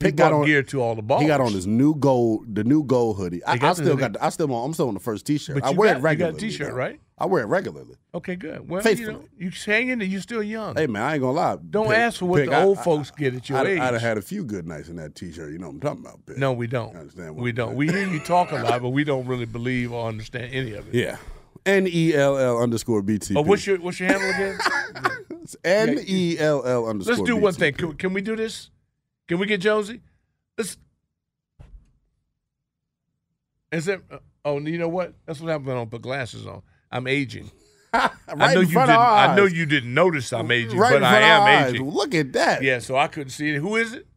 Pick 0.01 0.17
brought 0.17 0.31
got 0.31 0.33
on 0.41 0.47
gear 0.47 0.63
to 0.65 0.83
all 0.83 0.97
the 0.97 1.03
balls. 1.03 1.23
He 1.23 1.29
got 1.29 1.41
on 1.41 1.53
his 1.53 1.67
new 1.69 1.95
gold, 1.95 2.53
the 2.55 2.65
new 2.65 2.83
gold 2.83 3.17
hoodie. 3.17 3.45
I, 3.45 3.53
I 3.63 3.73
still 3.75 3.97
got. 3.97 4.15
The, 4.15 4.25
I 4.25 4.29
still. 4.31 4.53
On, 4.53 4.67
I'm 4.67 4.75
still 4.75 4.89
on 4.89 4.95
the 4.95 5.01
first 5.01 5.25
T-shirt. 5.25 5.55
But 5.55 5.65
I 5.65 5.71
you 5.71 5.77
wear 5.77 5.95
got- 5.95 5.95
it 5.95 5.99
you 5.99 6.03
got 6.03 6.09
a 6.09 6.33
regularly. 6.33 6.41
T-shirt, 6.41 6.69
though. 6.71 6.75
right? 6.75 7.01
I 7.17 7.27
wear 7.27 7.45
it 7.45 7.47
regularly. 7.47 7.95
Okay, 8.13 8.35
good. 8.35 8.69
Well, 8.69 8.81
you 8.81 8.83
Faithfully. 8.83 9.13
know, 9.13 9.25
you 9.39 9.53
hang 9.67 9.89
in 9.91 10.01
there. 10.01 10.09
You're 10.09 10.21
still 10.21 10.43
young. 10.43 10.75
Hey 10.75 10.89
man, 10.89 11.03
I 11.03 11.13
ain't 11.15 11.21
gonna 11.23 11.33
lie. 11.37 11.57
Don't 11.71 11.87
Pick- 11.87 11.97
ask 11.97 12.19
for 12.19 12.25
what 12.27 12.41
Pick, 12.41 12.51
the 12.51 12.57
I- 12.57 12.65
old 12.65 12.79
I- 12.79 12.83
folks 12.83 13.13
get 13.13 13.37
at 13.37 13.49
your 13.49 13.59
I'd, 13.59 13.67
age. 13.69 13.79
I'd 13.79 13.93
have 13.93 14.03
had 14.03 14.19
a 14.19 14.23
few 14.23 14.43
good 14.45 14.67
nights 14.67 14.89
in 14.89 14.97
that 14.97 15.15
T-shirt. 15.15 15.53
You 15.53 15.59
know 15.59 15.67
what 15.69 15.75
I'm 15.75 15.81
talking 15.81 16.01
about? 16.01 16.27
Pick. 16.27 16.39
no, 16.39 16.53
we 16.53 16.67
don't. 16.67 16.97
I 16.97 17.01
understand 17.01 17.37
we 17.37 17.51
I'm 17.51 17.55
don't. 17.55 17.69
saying. 17.69 17.79
We 17.79 17.89
hear 17.89 18.09
you 18.09 18.19
talk 18.19 18.51
a 18.51 18.57
lot, 18.57 18.83
but 18.83 18.89
we 18.89 19.05
don't 19.05 19.27
really 19.27 19.45
believe 19.47 19.93
or 19.93 20.09
understand 20.09 20.53
any 20.53 20.73
of 20.73 20.89
it. 20.89 20.95
Yeah. 20.95 21.19
N 21.67 21.87
E 21.91 22.15
L 22.15 22.37
L 22.37 22.59
underscore 22.59 23.03
B 23.03 23.19
T. 23.19 23.35
Oh, 23.37 23.43
what's 23.43 23.67
your 23.67 23.79
what's 23.81 23.99
your 23.99 24.11
handle 24.11 24.29
again? 24.31 24.59
N 25.65 25.99
E 26.07 26.39
L 26.39 26.65
L 26.67 26.87
underscore? 26.87 27.17
Let's 27.17 27.27
do 27.27 27.37
one 27.37 27.55
thing. 27.55 27.75
Can, 27.75 27.95
can 27.95 28.13
we 28.13 28.21
do 28.21 28.37
this? 28.37 28.71
Can 29.29 29.39
we 29.39 29.47
get 29.47 29.61
Jonesy? 29.61 30.01
Let's. 30.59 30.77
Is 33.73 33.89
it? 33.89 34.03
Uh, 34.11 34.19
oh, 34.45 34.61
you 34.61 34.79
know 34.79 34.89
what? 34.89 35.15
That's 35.27 35.41
what 35.41 35.51
happens 35.51 35.67
when 35.69 35.77
I 35.77 35.81
don't 35.81 35.91
put 35.91 36.03
glasses 36.03 36.47
on. 36.47 36.63
I'm 36.91 37.07
aging. 37.07 37.51
Right 37.95 38.51
I 38.51 38.55
know 38.55 38.61
in 38.63 38.67
you 38.67 38.73
front 38.73 38.89
didn't. 38.89 39.01
I 39.01 39.37
know 39.37 39.45
you 39.45 39.67
didn't 39.67 39.95
notice 39.95 40.33
I'm 40.33 40.51
aging, 40.51 40.77
right 40.77 40.95
but 40.95 41.05
I 41.05 41.11
front 41.11 41.25
of 41.25 41.31
our 41.31 41.49
am 41.49 41.75
aging. 41.75 41.89
Look 41.89 42.13
at 42.15 42.33
that. 42.33 42.63
Yeah, 42.65 42.81
so 42.81 42.97
I 42.97 43.07
couldn't 43.07 43.31
see 43.31 43.51
it. 43.55 43.59
Who 43.59 43.77
is 43.77 43.93
it? 43.93 44.09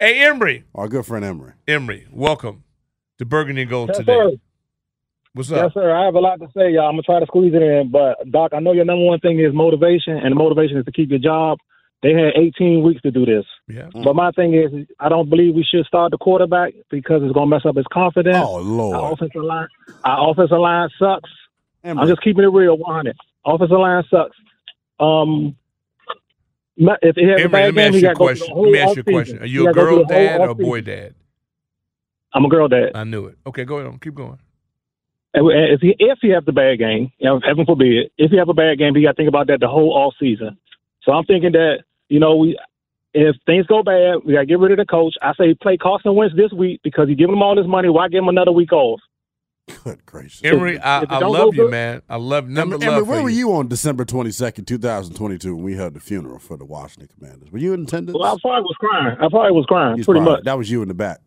Hey, 0.00 0.24
Emery. 0.24 0.64
Our 0.74 0.88
good 0.88 1.06
friend 1.06 1.24
Emery. 1.24 1.52
Emery, 1.68 2.08
welcome 2.10 2.64
to 3.18 3.24
Burgundy 3.24 3.62
and 3.62 3.70
Gold 3.70 3.90
Yes, 3.90 3.98
today. 3.98 4.40
Sir. 5.34 5.38
What's 5.38 5.50
Yes, 5.50 5.64
up? 5.66 5.72
sir. 5.74 5.90
I 5.94 6.04
have 6.04 6.14
a 6.14 6.20
lot 6.20 6.40
to 6.40 6.46
say, 6.56 6.70
y'all. 6.72 6.86
I'm 6.88 6.92
gonna 6.92 7.02
try 7.02 7.20
to 7.20 7.26
squeeze 7.26 7.54
it 7.54 7.62
in, 7.62 7.90
but 7.90 8.16
Doc, 8.30 8.52
I 8.54 8.60
know 8.60 8.72
your 8.72 8.84
number 8.84 9.04
one 9.04 9.20
thing 9.20 9.38
is 9.40 9.52
motivation, 9.52 10.16
and 10.16 10.32
the 10.32 10.36
motivation 10.36 10.76
is 10.78 10.84
to 10.84 10.92
keep 10.92 11.10
your 11.10 11.18
job. 11.18 11.58
They 12.02 12.12
had 12.14 12.32
18 12.36 12.82
weeks 12.82 13.00
to 13.02 13.12
do 13.12 13.24
this, 13.24 13.44
Yeah. 13.68 13.88
but 14.02 14.16
my 14.16 14.32
thing 14.32 14.54
is, 14.54 14.72
I 14.98 15.08
don't 15.08 15.30
believe 15.30 15.54
we 15.54 15.62
should 15.62 15.86
start 15.86 16.10
the 16.10 16.18
quarterback 16.18 16.74
because 16.90 17.22
it's 17.22 17.32
gonna 17.32 17.46
mess 17.46 17.64
up 17.64 17.76
his 17.76 17.86
confidence. 17.92 18.44
Oh 18.46 18.58
lord. 18.58 18.94
Our 18.96 19.00
Lord. 19.02 19.12
offensive 19.14 19.42
line, 19.44 19.68
our 20.04 20.30
offensive 20.30 20.58
line 20.58 20.88
sucks. 20.98 21.30
Emery. 21.84 22.02
I'm 22.02 22.08
just 22.08 22.22
keeping 22.22 22.42
it 22.44 22.48
real, 22.48 22.76
100. 22.76 23.16
Offensive 23.46 23.78
line 23.78 24.02
sucks. 24.10 24.36
Um, 24.98 25.54
if 26.76 27.14
he 27.16 27.24
has 27.28 27.44
a 27.44 27.48
bad 27.48 27.66
let 27.66 27.74
me 27.74 27.82
game, 27.82 27.86
ask 27.86 27.94
he 27.94 28.00
you 28.00 28.06
a 28.08 28.08
got 28.08 28.12
to 28.12 28.14
go 28.18 28.24
question. 28.24 28.54
Let 28.56 28.72
me 28.72 28.78
ask 28.80 28.96
you 28.96 29.00
a 29.00 29.04
offseason. 29.04 29.12
question. 29.12 29.38
Are 29.42 29.46
He 29.46 29.52
you 29.52 29.62
a 29.62 29.64
gotta 29.72 29.74
go 29.74 29.86
through 29.86 29.96
girl 29.96 30.06
dad 30.06 30.40
or 30.40 30.48
a 30.48 30.54
boy 30.54 30.80
dad? 30.80 31.14
I'm 32.34 32.44
a 32.44 32.48
girl 32.48 32.66
dad. 32.68 32.92
I 32.94 33.04
knew 33.04 33.26
it. 33.26 33.38
Okay, 33.46 33.64
go 33.64 33.76
ahead. 33.78 33.92
On. 33.92 33.98
Keep 33.98 34.14
going. 34.14 34.38
And 35.34 35.48
if 35.50 35.80
he 35.80 35.94
if 35.98 36.18
he 36.20 36.28
has 36.30 36.44
the 36.44 36.52
bad 36.52 36.78
game, 36.78 37.10
you 37.18 37.26
know, 37.28 37.40
heaven 37.46 37.64
forbid, 37.64 38.10
if 38.18 38.30
he 38.30 38.36
have 38.36 38.48
a 38.50 38.54
bad 38.54 38.78
game, 38.78 38.94
he 38.94 39.02
got 39.02 39.12
to 39.12 39.16
think 39.16 39.28
about 39.28 39.46
that 39.46 39.60
the 39.60 39.68
whole 39.68 39.92
off 39.92 40.14
season. 40.20 40.58
So 41.04 41.12
I'm 41.12 41.24
thinking 41.24 41.52
that 41.52 41.84
you 42.08 42.20
know 42.20 42.36
we, 42.36 42.58
if 43.14 43.36
things 43.46 43.66
go 43.66 43.82
bad, 43.82 44.16
we 44.26 44.34
got 44.34 44.40
to 44.40 44.46
get 44.46 44.58
rid 44.58 44.72
of 44.72 44.78
the 44.78 44.84
coach. 44.84 45.14
I 45.22 45.32
say 45.34 45.54
play 45.54 45.76
Carson 45.78 46.14
Wentz 46.14 46.36
this 46.36 46.52
week 46.52 46.80
because 46.84 47.08
he 47.08 47.14
giving 47.14 47.34
him 47.36 47.42
all 47.42 47.54
this 47.56 47.66
money. 47.66 47.88
Why 47.88 48.08
give 48.08 48.22
him 48.22 48.28
another 48.28 48.52
week 48.52 48.72
off? 48.72 49.00
Good 49.84 50.04
gracious. 50.04 50.42
Emery, 50.44 50.78
I, 50.80 51.02
if 51.02 51.10
I 51.10 51.18
love 51.20 51.54
you, 51.54 51.62
good- 51.62 51.70
man. 51.70 52.02
I 52.10 52.16
love 52.16 52.48
number 52.48 52.74
Emery, 52.74 52.86
love 52.88 52.94
Emery, 52.96 53.04
for 53.04 53.10
where 53.10 53.18
you. 53.18 53.24
were 53.24 53.30
you 53.30 53.52
on 53.54 53.68
December 53.68 54.04
22nd, 54.04 54.66
2022, 54.66 55.54
when 55.54 55.64
we 55.64 55.76
held 55.76 55.94
the 55.94 56.00
funeral 56.00 56.40
for 56.40 56.56
the 56.56 56.64
Washington 56.64 57.08
Commanders? 57.16 57.50
Were 57.52 57.58
you 57.58 57.72
in 57.72 57.84
attendance? 57.84 58.18
Well, 58.18 58.34
I 58.34 58.36
probably 58.42 58.62
was 58.62 58.76
crying. 58.80 59.16
I 59.20 59.28
probably 59.30 59.52
was 59.52 59.64
crying, 59.66 59.96
He's 59.96 60.04
pretty 60.04 60.18
probably- 60.20 60.36
much. 60.38 60.44
That 60.44 60.58
was 60.58 60.70
you 60.70 60.82
in 60.82 60.88
the 60.88 60.94
back. 60.94 61.20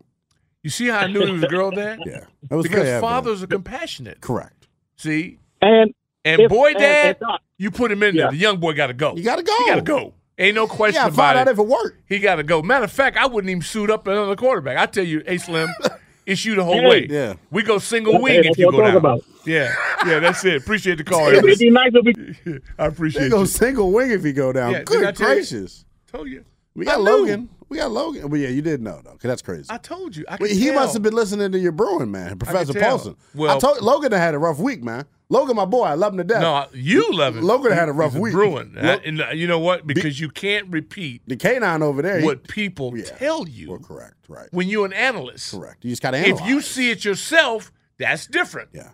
You 0.65 0.71
see 0.71 0.87
how 0.87 0.97
I 0.97 1.05
knew 1.07 1.23
he 1.23 1.31
was 1.31 1.43
a 1.43 1.47
girl 1.47 1.69
dad? 1.69 1.99
Yeah. 2.07 2.21
That 2.49 2.55
was 2.55 2.63
Because 2.67 2.99
fathers 2.99 3.43
are 3.43 3.47
compassionate. 3.47 4.19
Correct. 4.19 4.67
See? 4.95 5.37
And 5.61 5.93
And 6.23 6.41
If- 6.41 6.49
boy 6.49 6.73
dad, 6.73 7.05
and 7.05 7.19
Doc- 7.19 7.41
you 7.59 7.69
put 7.69 7.91
him 7.91 8.01
in 8.01 8.15
there. 8.15 8.31
The 8.31 8.37
young 8.37 8.57
boy 8.57 8.73
got 8.73 8.87
to 8.87 8.95
go. 8.95 9.15
You 9.15 9.21
got 9.23 9.35
to 9.35 9.43
go. 9.43 9.55
He 9.59 9.65
got 9.67 9.75
to 9.75 9.81
go. 9.83 10.13
Ain't 10.39 10.55
no 10.55 10.65
question 10.65 10.99
got 10.99 11.09
to 11.09 11.13
about 11.13 11.15
find 11.35 11.37
out 11.37 11.47
it. 11.47 11.51
if 11.51 11.59
it 11.59 11.67
worked. 11.67 12.01
He 12.09 12.17
got 12.17 12.37
to 12.37 12.43
go. 12.43 12.63
Matter 12.63 12.85
of 12.85 12.91
fact, 12.91 13.15
I 13.15 13.27
wouldn't 13.27 13.51
even 13.51 13.61
suit 13.61 13.91
up 13.91 14.07
another 14.07 14.35
quarterback. 14.35 14.77
I 14.77 14.87
tell 14.87 15.03
you, 15.05 15.21
hey 15.27 15.37
Slim, 15.37 15.69
it's 16.25 16.43
you 16.43 16.55
the 16.55 16.63
whole 16.63 16.81
Hey. 16.81 16.87
way. 16.89 17.07
Yeah. 17.11 17.35
We 17.51 17.61
go 17.61 17.77
single 17.77 18.13
That's- 18.13 18.23
wing 18.23 18.35
that's 18.41 18.47
if 18.49 18.57
you 18.57 18.71
go 18.71 18.81
down. 18.81 19.01
talking 19.01 19.23
Yeah, 19.45 19.71
yeah, 20.07 20.17
that's 20.19 20.43
it. 20.45 20.55
Appreciate 20.63 20.97
the 20.97 21.03
call. 21.11 21.27
it'd 21.27 21.59
be 21.59 21.69
nice 21.69 21.91
if 21.93 22.43
we. 22.43 22.59
I 22.79 22.87
appreciate 22.87 23.21
They 23.21 23.29
go 23.29 23.41
you. 23.41 23.45
single 23.45 23.91
wing 23.91 24.09
if 24.09 24.25
you 24.25 24.33
go 24.33 24.51
down. 24.51 24.71
Yeah, 24.71 24.83
Good 24.83 25.15
tell 25.15 25.29
you? 25.29 25.35
gracious. 25.35 25.85
Told 26.11 26.27
you. 26.27 26.43
We 26.73 26.87
I 26.87 26.93
got 26.95 27.03
knew. 27.03 27.05
Logan. 27.11 27.49
We 27.67 27.77
got 27.77 27.91
Logan. 27.91 28.29
Well, 28.29 28.39
yeah, 28.39 28.49
you 28.49 28.61
did 28.61 28.81
know 28.81 29.01
though, 29.03 29.13
because 29.13 29.27
that's 29.29 29.41
crazy. 29.41 29.65
I 29.69 29.77
told 29.77 30.15
you. 30.15 30.23
I 30.29 30.37
Well, 30.39 30.49
he 30.49 30.65
tell. 30.65 30.75
must 30.75 30.93
have 30.93 31.01
been 31.01 31.13
listening 31.15 31.51
to 31.51 31.59
your 31.59 31.71
brewing, 31.71 32.11
man, 32.11 32.37
Professor. 32.37 32.73
Paulsen. 32.73 33.15
Well- 33.33 33.55
I 33.55 33.59
told 33.59 33.81
Logan 33.81 34.11
had 34.11 34.35
a 34.35 34.39
rough 34.39 34.59
week, 34.59 34.83
man. 34.83 35.05
Logan, 35.29 35.55
my 35.55 35.65
boy, 35.65 35.83
I 35.85 35.95
love 35.95 36.13
him 36.13 36.17
to 36.19 36.23
death. 36.23 36.41
No, 36.41 36.67
you 36.73 37.11
love 37.11 37.35
it. 37.35 37.43
Logan 37.43 37.71
had 37.71 37.89
a 37.89 37.91
rough 37.91 38.11
He's 38.13 38.21
week. 38.21 38.33
Brewing. 38.33 38.73
Lo- 38.75 38.91
I- 38.93 39.01
and 39.03 39.21
uh, 39.21 39.29
you 39.29 39.47
know 39.47 39.57
what? 39.57 39.87
Because 39.87 40.19
you 40.19 40.29
can't 40.29 40.67
repeat 40.69 41.23
the 41.25 41.35
canine 41.35 41.81
over 41.81 42.03
there. 42.03 42.19
he- 42.19 42.25
what 42.25 42.47
people 42.47 42.95
Yeah. 42.95 43.05
tell 43.05 43.47
you 43.47 43.71
Well, 43.71 43.79
correct, 43.79 44.25
right, 44.27 44.47
when 44.51 44.67
you're 44.67 44.85
an 44.85 44.93
analyst. 44.93 45.51
correct. 45.51 45.83
You 45.83 45.89
just 45.89 46.03
got 46.03 46.11
to 46.11 46.17
analyze. 46.17 46.41
If 46.41 46.47
you 46.47 46.61
see 46.61 46.91
it 46.91 47.03
yourself, 47.03 47.71
that's 47.97 48.27
different. 48.27 48.69
yeah, 48.73 48.89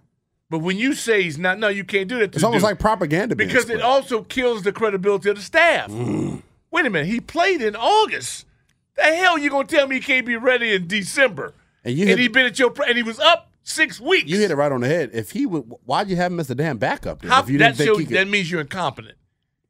But 0.50 0.60
when 0.60 0.78
you 0.78 0.94
say 0.94 1.24
he's 1.24 1.38
not, 1.38 1.60
no, 1.60 1.68
you 1.68 1.84
can't 1.84 2.08
do 2.08 2.20
that. 2.20 2.32
To 2.32 2.38
it's 2.38 2.44
almost 2.46 2.64
like 2.64 2.80
propaganda 2.80 3.36
because 3.36 3.70
it 3.70 3.82
also 3.82 4.22
kills 4.24 4.64
the 4.64 4.72
credibility 4.72 5.30
of 5.30 5.36
the 5.36 5.42
staff. 5.42 5.90
Mm. 5.92 6.44
Wait 6.72 6.86
a 6.86 6.90
minute, 6.90 7.08
he 7.08 7.20
played 7.20 7.62
in 7.62 7.76
August. 7.76 8.46
The 8.96 9.04
hell 9.04 9.38
you 9.38 9.50
gonna 9.50 9.68
tell 9.68 9.88
me 9.88 9.96
he 9.96 10.02
can't 10.02 10.26
be 10.26 10.36
ready 10.36 10.74
in 10.74 10.88
December? 10.88 11.54
And 11.84 11.96
you 11.96 12.08
and 12.08 12.20
he 12.20 12.28
been 12.28 12.46
at 12.46 12.60
your 12.60 12.74
and 12.88 12.98
he 12.98 13.04
was 13.04 13.20
up 13.20 13.52
six 13.64 14.00
weeks. 14.00 14.30
You 14.30 14.38
hit 14.38 14.52
it 14.52 14.56
right 14.56 14.72
on 14.72 14.82
the 14.82 14.88
head. 14.88 15.12
If 15.14 15.32
he 15.32 15.46
would, 15.46 15.64
why'd 15.86 16.10
you 16.10 16.16
have 16.18 16.32
him 16.32 16.40
as 16.40 16.48
the 16.48 16.56
damn 16.56 16.78
backup? 16.78 17.22
Then, 17.22 17.32
How, 17.32 17.42
if 17.42 17.50
you 17.50 17.58
that's 17.58 17.78
didn't 17.78 17.88
your, 17.98 18.00
he 18.08 18.14
that 18.16 18.28
means 18.28 18.52
you're 18.52 18.62
incompetent. 18.62 19.16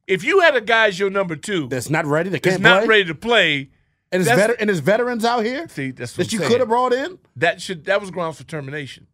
If 0.08 0.24
you 0.24 0.42
had 0.42 0.56
a 0.56 0.62
guy 0.62 0.88
as 0.88 1.00
your 1.00 1.10
number 1.10 1.36
two 1.36 1.68
that's 1.68 1.90
not 1.90 2.06
ready, 2.06 2.30
that 2.32 2.44
that's 2.44 2.56
can't 2.56 2.64
not 2.64 2.80
play, 2.82 2.88
ready 2.88 3.06
to 3.06 3.16
play, 3.16 3.70
and 4.12 4.22
it's 4.22 4.30
veter- 4.32 4.56
and 4.60 4.70
it's 4.70 4.80
veterans 4.80 5.24
out 5.24 5.46
here 5.46 5.70
see 5.70 5.92
that's 5.92 6.14
that 6.14 6.34
you 6.34 6.40
could 6.40 6.60
have 6.60 6.68
brought 6.70 6.92
in. 6.92 7.18
That 7.36 7.62
should 7.62 7.86
that 7.86 8.02
was 8.02 8.12
grounds 8.12 8.38
for 8.38 8.44
termination. 8.44 9.08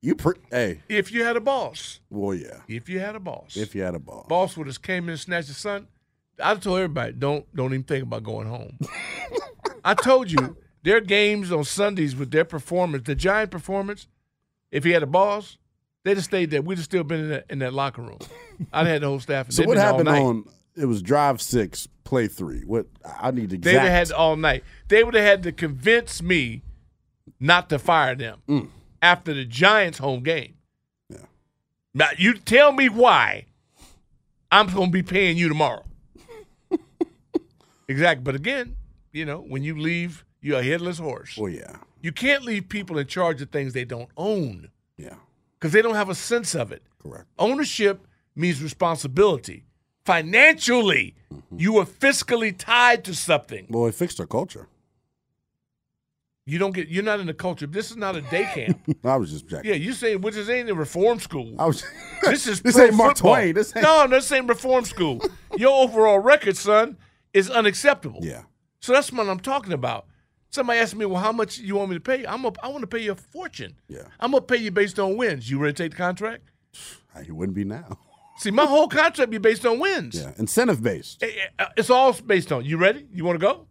You 0.00 0.14
pre- 0.14 0.34
hey, 0.50 0.80
If 0.88 1.10
you 1.12 1.24
had 1.24 1.36
a 1.36 1.40
boss, 1.40 1.98
well, 2.08 2.32
yeah. 2.32 2.60
if 2.68 2.88
you 2.88 3.00
had 3.00 3.16
a 3.16 3.20
boss, 3.20 3.56
If 3.56 3.74
you 3.74 3.82
had 3.82 3.94
a 3.96 3.98
boss. 3.98 4.26
boss 4.28 4.56
would 4.56 4.68
have 4.68 4.80
came 4.80 5.04
in 5.04 5.10
and 5.10 5.18
snatched 5.20 5.48
your 5.48 5.56
son, 5.56 5.88
I 6.42 6.54
told 6.54 6.78
everybody 6.78 7.12
don't 7.12 7.44
don't 7.54 7.72
even 7.72 7.84
think 7.84 8.04
about 8.04 8.22
going 8.24 8.46
home. 8.48 8.78
I 9.84 9.94
told 9.94 10.30
you 10.30 10.56
their 10.82 11.00
games 11.00 11.50
on 11.52 11.64
Sundays 11.64 12.14
with 12.16 12.30
their 12.30 12.44
performance, 12.44 13.04
the 13.06 13.14
giant 13.14 13.50
performance. 13.50 14.06
If 14.70 14.84
he 14.84 14.90
had 14.90 15.02
a 15.02 15.06
boss, 15.06 15.56
they'd 16.04 16.16
have 16.16 16.24
stayed 16.24 16.50
there. 16.50 16.60
We'd 16.62 16.76
have 16.78 16.84
still 16.84 17.04
been 17.04 17.20
in 17.20 17.28
that, 17.30 17.46
in 17.50 17.58
that 17.60 17.72
locker 17.72 18.02
room. 18.02 18.18
I'd 18.72 18.86
had 18.86 19.02
the 19.02 19.06
whole 19.08 19.20
staff. 19.20 19.50
So 19.50 19.62
what 19.64 19.74
been 19.74 19.78
there 19.78 19.86
all 19.92 19.98
happened 19.98 20.08
on? 20.08 20.44
It 20.76 20.84
was 20.84 21.02
drive 21.02 21.40
six, 21.42 21.88
play 22.04 22.28
three. 22.28 22.60
What 22.64 22.86
I 23.20 23.30
need 23.30 23.50
to. 23.50 23.56
exact. 23.56 23.64
They 23.64 23.72
would 23.74 23.82
have 23.82 24.08
had 24.08 24.12
all 24.12 24.36
night. 24.36 24.62
They 24.88 25.02
would 25.02 25.14
have 25.14 25.24
had 25.24 25.42
to 25.44 25.52
convince 25.52 26.22
me 26.22 26.62
not 27.40 27.68
to 27.70 27.78
fire 27.78 28.14
them 28.14 28.38
Mm. 28.48 28.68
after 29.02 29.32
the 29.34 29.44
Giants 29.44 29.98
home 29.98 30.22
game. 30.22 30.54
Yeah. 31.08 31.18
Now 31.94 32.08
you 32.16 32.34
tell 32.34 32.70
me 32.72 32.88
why 32.88 33.46
I'm 34.52 34.68
going 34.72 34.88
to 34.88 34.92
be 34.92 35.02
paying 35.02 35.36
you 35.36 35.48
tomorrow. 35.48 35.84
Exactly. 37.88 38.22
But 38.22 38.34
again, 38.34 38.76
you 39.12 39.24
know, 39.24 39.38
when 39.40 39.62
you 39.62 39.78
leave, 39.78 40.24
you're 40.40 40.60
a 40.60 40.62
headless 40.62 40.98
horse. 40.98 41.36
Well, 41.36 41.50
yeah, 41.50 41.76
You 42.02 42.12
can't 42.12 42.44
leave 42.44 42.68
people 42.68 42.98
in 42.98 43.06
charge 43.06 43.42
of 43.42 43.50
things 43.50 43.72
they 43.72 43.84
don't 43.84 44.08
own 44.16 44.70
yeah, 44.96 45.14
because 45.58 45.72
they 45.72 45.82
don't 45.82 45.94
have 45.96 46.08
a 46.10 46.14
sense 46.14 46.54
of 46.54 46.70
it. 46.72 46.82
correct. 47.02 47.26
Ownership 47.38 48.06
means 48.36 48.62
responsibility. 48.62 49.64
Financially, 50.04 51.14
Mm-hmm. 51.32 51.58
you 51.60 51.76
are 51.76 51.84
fiscally 51.84 52.56
tied 52.56 53.04
to 53.04 53.14
something. 53.14 53.66
Well, 53.68 53.84
it 53.86 53.94
fixed 53.94 54.18
our 54.18 54.24
culture. 54.26 54.66
You 56.46 56.58
don't 56.58 56.72
get. 56.72 56.88
You're 56.88 57.04
not 57.04 57.20
in 57.20 57.26
the 57.26 57.34
culture. 57.34 57.66
This 57.66 57.90
is 57.90 57.98
not 57.98 58.16
a 58.16 58.22
day 58.22 58.44
camp. 58.54 58.80
I 59.04 59.16
was 59.16 59.30
just 59.30 59.46
checking. 59.46 59.68
yeah, 59.70 59.76
you 59.76 59.92
say 59.92 60.16
which 60.16 60.34
is 60.36 60.48
ain't 60.48 60.70
a 60.70 60.74
reform 60.74 61.20
school. 61.20 61.54
I 61.58 61.66
was. 61.66 61.84
This 62.22 62.46
is 62.46 62.62
this 62.62 62.78
ain't 62.78 62.94
Mark 62.94 63.16
football. 63.18 63.34
Twain. 63.34 63.54
This 63.54 63.76
ain't. 63.76 63.82
No, 63.82 64.06
this 64.06 64.32
ain't 64.32 64.48
reform 64.48 64.86
school. 64.86 65.20
Your 65.58 65.82
overall 65.84 66.18
record, 66.18 66.56
son, 66.56 66.96
is 67.32 67.50
unacceptable. 67.50 68.20
Yeah. 68.22 68.42
So 68.80 68.92
that's 68.92 69.12
what 69.12 69.28
I'm 69.28 69.40
talking 69.40 69.72
about. 69.72 70.06
Somebody 70.50 70.78
asked 70.78 70.94
me, 70.96 71.04
"Well, 71.04 71.20
how 71.22 71.32
much 71.32 71.58
you 71.58 71.76
want 71.76 71.90
me 71.90 71.96
to 71.96 72.00
pay?" 72.00 72.24
I'm 72.26 72.44
a, 72.44 72.52
I 72.62 72.68
want 72.68 72.80
to 72.82 72.86
pay 72.86 73.00
you 73.02 73.12
a 73.12 73.14
fortune. 73.14 73.74
Yeah. 73.88 74.02
I'm 74.18 74.30
gonna 74.30 74.42
pay 74.42 74.56
you 74.56 74.70
based 74.70 74.98
on 74.98 75.16
wins. 75.16 75.50
You 75.50 75.58
ready 75.58 75.74
to 75.74 75.82
take 75.82 75.92
the 75.92 75.96
contract? 75.98 76.50
He 77.24 77.32
wouldn't 77.32 77.56
be 77.56 77.64
now. 77.64 77.98
See, 78.38 78.52
my 78.52 78.64
whole 78.64 78.86
contract 78.86 79.32
be 79.32 79.38
based 79.38 79.66
on 79.66 79.80
wins. 79.80 80.14
Yeah, 80.20 80.30
incentive 80.38 80.80
based. 80.80 81.20
Eh, 81.20 81.30
eh, 81.58 81.66
It's 81.76 81.90
all 81.90 82.12
based 82.12 82.52
on. 82.52 82.64
You 82.64 82.76
ready? 82.76 83.08
You 83.12 83.24
want 83.24 83.40
to 83.40 83.44
go? 83.44 83.66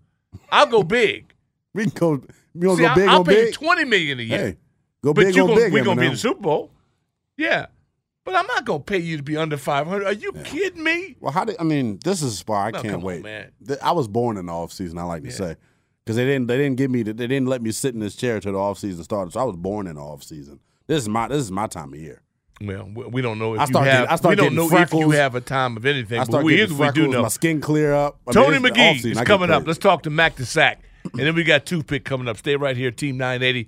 I'll 0.51 0.65
go 0.67 0.83
big. 0.83 1.33
We 1.73 1.83
can 1.83 1.91
go. 1.93 2.21
We 2.53 2.61
gonna 2.67 2.75
See, 2.77 2.83
go 2.83 2.95
big 2.95 3.07
I, 3.07 3.11
will 3.13 3.19
on 3.19 3.25
pay 3.25 3.45
you 3.45 3.51
twenty 3.53 3.85
million 3.85 4.19
a 4.19 4.23
year. 4.23 4.37
Hey, 4.39 4.57
go 5.03 5.13
but 5.13 5.25
big 5.25 5.39
on 5.39 5.47
gonna, 5.47 5.55
big. 5.61 5.71
we're 5.73 5.83
gonna 5.85 6.01
be 6.01 6.07
in 6.07 6.13
the 6.13 6.17
Super 6.17 6.41
Bowl. 6.41 6.71
Yeah. 7.37 7.67
But 8.27 8.35
I'm 8.35 8.45
not 8.47 8.65
gonna 8.65 8.81
pay 8.83 8.97
you 8.97 9.15
to 9.15 9.23
be 9.23 9.37
under 9.37 9.55
five 9.55 9.87
hundred. 9.87 10.05
Are 10.05 10.11
you 10.11 10.33
kidding 10.33 10.83
me? 10.83 11.15
Well, 11.21 11.31
how 11.31 11.45
did 11.45 11.55
I 11.61 11.63
mean? 11.63 11.97
This 12.03 12.21
is 12.21 12.43
why 12.45 12.67
I 12.67 12.71
No, 12.71 12.81
can't 12.81 12.95
on, 12.95 13.01
wait. 13.01 13.23
man. 13.23 13.51
I 13.81 13.93
was 13.93 14.09
born 14.09 14.35
in 14.35 14.47
the 14.47 14.51
off 14.51 14.73
season. 14.73 14.97
I 14.97 15.03
like 15.03 15.23
to 15.23 15.31
say 15.31 15.55
because 16.03 16.17
they 16.17 16.25
didn't 16.25 16.47
they 16.47 16.57
didn't 16.57 16.75
give 16.75 16.91
me 16.91 17.03
the, 17.03 17.13
they 17.13 17.27
didn't 17.27 17.47
let 17.47 17.61
me 17.61 17.71
sit 17.71 17.93
in 17.93 18.01
this 18.01 18.17
chair 18.17 18.41
till 18.41 18.51
the 18.51 18.57
off 18.59 18.79
season 18.79 19.01
started. 19.05 19.31
So 19.31 19.39
I 19.39 19.43
was 19.45 19.55
born 19.55 19.87
in 19.87 19.95
the 19.95 20.01
off 20.01 20.23
season. 20.23 20.59
This 20.87 21.03
is 21.03 21.07
my 21.07 21.29
this 21.29 21.37
is 21.37 21.51
my 21.51 21.67
time 21.67 21.93
of 21.93 21.99
year. 22.01 22.21
Well, 22.59 22.89
we 22.93 23.05
we 23.05 23.21
don't 23.21 23.39
know 23.39 23.53
if 23.53 23.61
I 23.61 23.65
you 23.65 23.77
have. 23.77 23.85
getting- 23.85 24.07
I 24.09 24.15
start 24.17 24.31
we 24.33 24.35
don't 24.43 24.55
know 24.55 24.69
if 24.77 24.91
you 24.91 25.11
have 25.11 25.35
a 25.35 25.39
time 25.39 25.77
of 25.77 25.85
anything. 25.85 26.17
I 26.19 26.23
but 26.23 26.31
start 26.31 26.43
we, 26.43 26.57
getting 26.57 26.67
here's 26.67 26.77
what 26.77 26.95
we 26.97 27.01
do 27.03 27.07
know. 27.07 27.21
my 27.21 27.27
skin 27.29 27.61
clear 27.61 27.93
up. 27.93 28.19
I 28.27 28.33
Tony 28.33 28.57
the 28.57 28.69
McGee 28.69 29.05
is 29.05 29.21
coming 29.21 29.51
up. 29.51 29.65
Let's 29.65 29.79
talk 29.79 30.03
to 30.03 30.09
Mac 30.09 30.35
the 30.35 30.45
Sack, 30.45 30.81
and 31.03 31.21
then 31.21 31.33
we 31.33 31.45
got 31.45 31.65
Toothpick 31.65 32.03
coming 32.03 32.27
up. 32.27 32.35
Stay 32.35 32.57
right 32.57 32.75
here, 32.75 32.91
Team 32.91 33.15
980, 33.15 33.61
and 33.61 33.67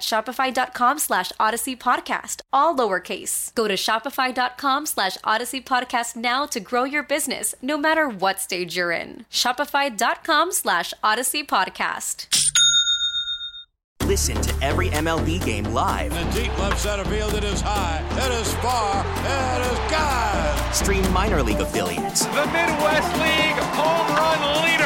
shopify.com 0.00 0.98
slash 0.98 1.32
odyssey 1.38 1.76
podcast, 1.76 2.40
all 2.52 2.74
lowercase. 2.76 3.54
Go 3.54 3.68
to 3.68 3.74
shopify.com 3.74 4.86
slash 4.86 5.16
odyssey 5.24 5.60
podcast 5.60 6.16
now 6.16 6.46
to 6.46 6.60
grow 6.60 6.84
your 6.84 7.02
business, 7.02 7.54
no 7.62 7.76
matter 7.76 8.08
what 8.08 8.40
stage 8.40 8.76
you're 8.76 8.92
in. 8.92 9.26
Shopify.com 9.30 10.52
slash 10.52 10.92
odyssey 11.02 11.42
podcast. 11.44 12.26
Listen 14.04 14.40
to 14.40 14.54
every 14.64 14.88
MLB 14.90 15.44
game 15.44 15.64
live. 15.64 16.12
In 16.12 16.30
the 16.30 16.42
deep 16.42 16.58
left 16.58 16.78
center 16.78 17.04
field, 17.06 17.34
it 17.34 17.42
is 17.42 17.60
high, 17.60 18.00
it 18.12 18.32
is 18.40 18.54
far, 18.62 19.04
it 19.04 19.72
is 19.72 19.78
God. 19.90 20.72
Stream 20.74 21.12
minor 21.12 21.42
league 21.42 21.58
affiliates 21.60 22.24
The 22.26 22.46
Midwest 22.46 23.12
League 23.18 23.58
home 23.74 24.16
run 24.16 24.62
leader. 24.64 24.85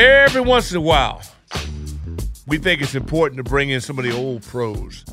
Every 0.00 0.40
once 0.40 0.70
in 0.70 0.78
a 0.78 0.80
while, 0.80 1.20
we 2.46 2.56
think 2.56 2.80
it's 2.80 2.94
important 2.94 3.36
to 3.36 3.42
bring 3.44 3.68
in 3.68 3.82
some 3.82 3.98
of 3.98 4.04
the 4.06 4.16
old 4.16 4.42
pros. 4.42 5.04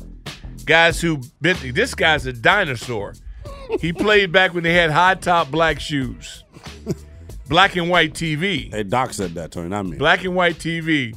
Guys 0.64 0.98
who 0.98 1.20
been 1.42 1.58
this 1.74 1.94
guy's 1.94 2.24
a 2.24 2.32
dinosaur. 2.32 3.12
He 3.80 3.92
played 3.92 4.32
back 4.32 4.54
when 4.54 4.64
they 4.64 4.72
had 4.72 4.90
high 4.90 5.16
top 5.16 5.50
black 5.50 5.78
shoes. 5.78 6.42
black 7.48 7.76
and 7.76 7.90
white 7.90 8.14
TV. 8.14 8.72
Hey, 8.72 8.82
Doc 8.82 9.12
said 9.12 9.34
that, 9.34 9.50
Tony, 9.50 9.68
not 9.68 9.84
me. 9.84 9.98
Black 9.98 10.24
and 10.24 10.34
white 10.34 10.56
TV. 10.56 11.14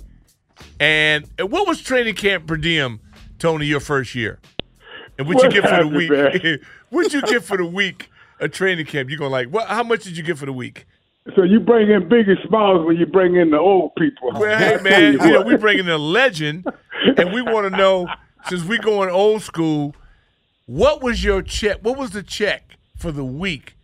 And 0.77 1.23
and 1.39 1.49
what 1.49 1.65
was 1.65 1.81
training 1.81 2.15
camp 2.15 2.47
per 2.47 2.57
diem, 2.57 2.99
Tony, 3.39 3.67
your 3.67 3.79
first 3.79 4.15
year? 4.15 4.41
And 5.17 5.29
what 5.29 5.41
you 5.41 5.49
get 5.49 5.69
for 5.69 5.81
the 5.81 5.87
week? 5.87 6.61
What'd 6.89 7.13
you 7.13 7.21
get 7.21 7.45
for 7.45 7.55
the 7.55 7.65
week 7.65 8.09
of 8.41 8.51
training 8.51 8.85
camp? 8.87 9.09
You're 9.09 9.19
going 9.19 9.29
to 9.29 9.31
like, 9.31 9.47
what? 9.47 9.67
How 9.69 9.83
much 9.83 10.03
did 10.03 10.17
you 10.17 10.23
get 10.23 10.37
for 10.37 10.45
the 10.45 10.51
week? 10.51 10.87
So 11.35 11.43
you 11.43 11.59
bring 11.59 11.89
in 11.91 12.09
Biggie 12.09 12.35
Smalls 12.47 12.85
when 12.85 12.97
you 12.97 13.05
bring 13.05 13.35
in 13.35 13.51
the 13.51 13.59
old 13.59 13.93
people. 13.95 14.31
Well, 14.33 14.57
hey 14.57 14.81
man, 14.81 15.13
you 15.13 15.31
know 15.31 15.41
we 15.43 15.55
bring 15.55 15.77
in 15.79 15.87
a 15.87 15.97
legend, 15.97 16.65
and 17.17 17.31
we 17.31 17.41
want 17.41 17.71
to 17.71 17.77
know 17.77 18.07
since 18.47 18.63
we 18.63 18.79
going 18.79 19.09
old 19.11 19.43
school, 19.43 19.95
what 20.65 21.03
was 21.03 21.23
your 21.23 21.41
check? 21.43 21.77
What 21.81 21.97
was 21.97 22.09
the 22.11 22.23
check 22.23 22.75
for 22.97 23.11
the 23.11 23.23
week? 23.23 23.75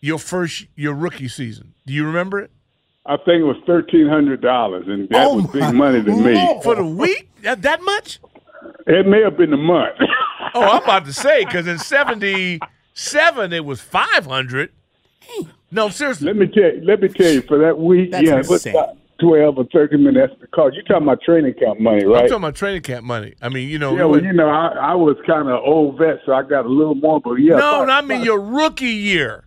Your 0.00 0.18
first, 0.18 0.66
your 0.74 0.94
rookie 0.94 1.28
season. 1.28 1.74
Do 1.86 1.92
you 1.92 2.06
remember 2.06 2.40
it? 2.40 2.50
I 3.04 3.16
think 3.16 3.40
it 3.40 3.44
was 3.44 3.56
thirteen 3.66 4.08
hundred 4.08 4.40
dollars, 4.40 4.86
and 4.88 5.08
that 5.10 5.26
Oh, 5.26 5.36
was 5.36 5.46
big 5.48 5.74
money 5.74 6.02
to 6.02 6.16
me. 6.16 6.60
For 6.62 6.74
the 6.76 6.86
week? 6.86 7.28
That, 7.42 7.60
that 7.62 7.82
much? 7.82 8.20
It 8.86 9.06
may 9.06 9.20
have 9.22 9.36
been 9.36 9.52
a 9.52 9.56
month. 9.58 9.96
Oh, 10.54 10.62
I'm 10.62 10.82
about 10.82 11.04
to 11.06 11.12
say 11.12 11.44
because 11.44 11.66
in 11.66 11.78
'77 11.78 13.52
it 13.52 13.64
was 13.64 13.80
500. 13.80 14.70
No, 15.72 15.88
seriously. 15.88 16.26
let 16.26 16.36
me 16.36 16.46
tell 16.46 16.62
you, 16.74 16.82
let 16.84 17.00
me 17.00 17.08
tell 17.08 17.32
you, 17.32 17.42
for 17.42 17.58
that 17.58 17.78
week, 17.78 18.10
That's 18.12 18.24
yeah, 18.26 18.34
it 18.34 18.46
was 18.48 18.66
insane. 18.66 18.74
twelve 19.20 19.56
or 19.58 19.64
thirteen 19.72 20.04
minutes. 20.04 20.30
That's 20.32 20.40
the 20.42 20.46
cost. 20.48 20.76
You 20.76 20.82
talking 20.82 21.04
about 21.04 21.22
training 21.22 21.54
camp 21.54 21.80
money, 21.80 22.04
right? 22.04 22.22
I'm 22.24 22.28
talking 22.28 22.44
about 22.44 22.54
training 22.54 22.82
camp 22.82 23.04
money. 23.06 23.34
I 23.42 23.48
mean, 23.48 23.68
you 23.68 23.78
know, 23.78 23.96
yeah, 23.96 24.04
well, 24.04 24.22
you 24.22 24.32
know, 24.32 24.48
I, 24.48 24.68
I 24.68 24.94
was 24.94 25.16
kind 25.26 25.48
of 25.48 25.60
old 25.64 25.98
vet, 25.98 26.18
so 26.26 26.32
I 26.32 26.42
got 26.42 26.66
a 26.66 26.68
little 26.68 26.94
more. 26.94 27.20
But 27.20 27.34
yeah, 27.36 27.56
no, 27.56 27.82
about- 27.82 27.86
no, 27.88 27.92
I 27.94 28.00
mean 28.02 28.22
your 28.24 28.40
rookie 28.40 28.86
year. 28.86 29.44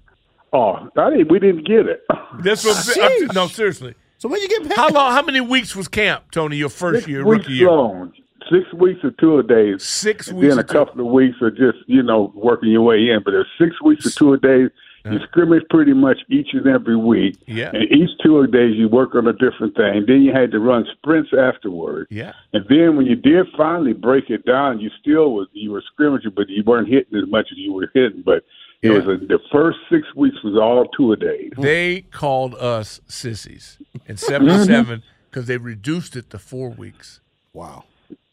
Oh, 0.52 0.90
I 0.98 1.10
didn't, 1.12 1.30
we 1.32 1.40
didn't 1.40 1.68
get 1.68 1.86
it. 1.88 2.04
That's 2.40 2.64
what 2.66 2.98
I'm 3.02 3.28
no, 3.36 3.48
seriously. 3.48 3.94
So 4.18 4.30
when 4.30 4.42
you 4.42 4.48
get 4.48 4.64
paid? 4.64 4.74
How 4.78 4.90
long? 4.90 5.12
How 5.12 5.22
many 5.22 5.42
weeks 5.42 5.76
was 5.76 5.88
camp, 5.90 6.32
Tony? 6.32 6.56
Your 6.56 6.70
first 6.70 7.00
Six 7.02 7.08
year, 7.10 7.26
weeks 7.26 7.44
rookie 7.46 7.54
year. 7.58 7.70
long. 7.72 8.14
Six 8.50 8.72
weeks 8.74 9.00
or 9.04 9.12
two 9.12 9.38
a 9.40 9.44
days. 9.44 9.84
Six 9.84 10.28
and 10.30 10.38
weeks 10.38 10.50
then 10.52 10.58
or 10.60 10.62
a 10.62 10.64
two- 10.64 10.74
couple 10.74 11.06
of 11.06 11.12
weeks 11.12 11.36
of 11.42 11.58
just 11.58 11.78
you 11.88 12.02
know 12.02 12.32
working 12.36 12.70
your 12.70 12.84
way 12.84 13.10
in. 13.10 13.22
But 13.26 13.32
there's 13.32 13.48
six 13.60 13.80
weeks 13.82 14.06
or 14.06 14.12
two 14.12 14.34
a 14.34 14.38
days. 14.38 14.70
Uh-huh. 15.06 15.14
You 15.14 15.20
scrimmage 15.28 15.64
pretty 15.70 15.94
much 15.94 16.18
each 16.30 16.50
and 16.54 16.66
every 16.66 16.96
week. 16.96 17.38
Yeah. 17.46 17.70
And 17.74 17.84
each 17.92 18.10
two 18.24 18.40
a 18.40 18.48
days 18.48 18.76
you 18.76 18.90
work 18.90 19.14
on 19.14 19.28
a 19.28 19.34
different 19.34 19.76
thing. 19.76 20.06
Then 20.08 20.24
you 20.24 20.34
had 20.34 20.52
to 20.52 20.60
run 20.60 20.86
sprints 20.98 21.30
afterward. 21.38 22.08
Yeah. 22.10 22.34
And 22.54 22.66
then 22.70 22.98
when 22.98 23.06
you 23.06 23.16
did 23.16 23.46
finally 23.56 23.94
break 23.94 24.30
it 24.30 24.46
down, 24.46 24.80
you 24.80 24.90
still 25.00 25.34
was 25.34 25.48
you 25.54 25.72
were 25.72 25.84
scrimmaging, 25.94 26.32
but 26.36 26.50
you 26.50 26.64
weren't 26.66 26.88
hitting 26.88 27.18
as 27.18 27.30
much 27.30 27.48
as 27.52 27.58
you 27.58 27.72
were 27.72 27.92
hitting. 27.94 28.24
But 28.26 28.46
it 28.82 28.90
Yeah. 28.90 28.98
was 28.98 29.06
a, 29.06 29.18
the 29.24 29.40
first 29.52 29.78
six 29.92 30.08
weeks 30.16 30.38
was 30.44 30.56
all 30.56 30.88
two 30.98 31.12
a 31.12 31.18
days. 31.18 31.52
They 31.56 32.02
called 32.02 32.56
us 32.56 33.00
sissies 33.08 33.78
in 34.08 34.18
'77 34.18 35.04
because 35.30 35.44
mm-hmm. 35.44 35.48
they 35.48 35.58
reduced 35.58 36.16
it 36.16 36.32
to 36.32 36.40
four 36.40 36.70
weeks. 36.70 37.22
Wow. 37.54 37.84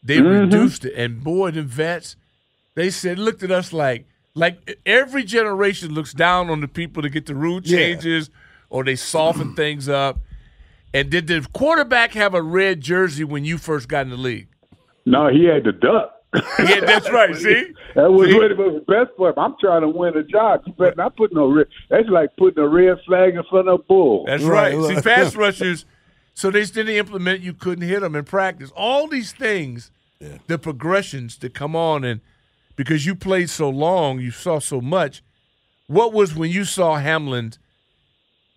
They 0.03 0.17
mm-hmm. 0.17 0.39
reduced 0.41 0.85
it, 0.85 0.93
and 0.95 1.23
boy, 1.23 1.51
the 1.51 1.61
vets, 1.61 2.15
they 2.75 2.89
said, 2.89 3.19
looked 3.19 3.43
at 3.43 3.51
us 3.51 3.71
like, 3.71 4.05
like 4.35 4.79
every 4.85 5.23
generation 5.23 5.93
looks 5.93 6.13
down 6.13 6.49
on 6.49 6.61
the 6.61 6.67
people 6.67 7.03
to 7.03 7.09
get 7.09 7.25
the 7.25 7.35
rule 7.35 7.61
Yeah. 7.63 7.77
changes 7.77 8.29
or 8.69 8.83
they 8.83 8.95
soften 8.95 9.53
things 9.55 9.87
up. 9.87 10.19
And 10.93 11.09
did 11.09 11.27
the 11.27 11.47
quarterback 11.53 12.13
have 12.13 12.33
a 12.33 12.41
red 12.41 12.81
jersey 12.81 13.23
when 13.23 13.45
you 13.45 13.57
first 13.57 13.87
got 13.89 14.01
in 14.01 14.09
the 14.09 14.17
league? 14.17 14.47
No, 15.05 15.27
he 15.27 15.45
had 15.45 15.63
the 15.63 15.71
duck. 15.71 16.11
Yeah, 16.59 16.79
that's 16.79 17.09
right. 17.11 17.35
See, 17.35 17.73
That 17.95 18.11
was 18.11 18.29
See? 18.29 18.35
what 18.35 18.49
it 18.51 18.57
was 18.57 18.81
best 18.87 19.11
for 19.17 19.29
him. 19.29 19.35
I'm 19.37 19.55
trying 19.59 19.81
to 19.81 19.87
win 19.87 20.17
a 20.17 20.23
job. 20.23 20.61
You 20.65 20.73
better 20.73 20.95
not 20.95 21.15
put 21.15 21.31
no 21.33 21.51
red. 21.51 21.67
That's 21.89 22.09
like 22.09 22.35
putting 22.37 22.63
a 22.63 22.67
red 22.67 22.97
flag 23.05 23.35
in 23.35 23.43
front 23.49 23.67
of 23.67 23.79
a 23.81 23.83
bull. 23.83 24.25
That's 24.25 24.43
Right, 24.43 24.75
right. 24.75 24.95
See, 24.95 25.01
fast 25.01 25.35
rushers. 25.45 25.85
So 26.33 26.49
they 26.49 26.65
didn't 26.65 26.95
implement. 26.95 27.41
You 27.41 27.53
couldn't 27.53 27.87
hit 27.87 27.99
them 28.01 28.15
in 28.15 28.23
practice. 28.25 28.71
All 28.75 29.07
these 29.07 29.31
things, 29.31 29.91
the 30.47 30.57
progressions 30.57 31.37
that 31.37 31.53
come 31.53 31.75
on, 31.75 32.03
and 32.03 32.21
because 32.75 33.05
you 33.05 33.15
played 33.15 33.49
so 33.49 33.69
long, 33.69 34.19
you 34.19 34.31
saw 34.31 34.59
so 34.59 34.81
much. 34.81 35.23
What 35.87 36.13
was 36.13 36.35
when 36.35 36.51
you 36.51 36.63
saw 36.65 36.95
Hamlin 36.95 37.53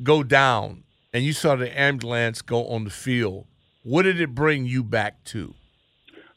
go 0.03 0.23
down 0.23 0.85
and 1.13 1.25
you 1.25 1.33
saw 1.33 1.57
the 1.57 1.79
ambulance 1.79 2.43
go 2.43 2.67
on 2.69 2.85
the 2.85 2.91
field? 2.91 3.47
What 3.83 4.03
did 4.03 4.21
it 4.21 4.35
bring 4.35 4.67
you 4.67 4.83
back 4.83 5.23
to? 5.25 5.55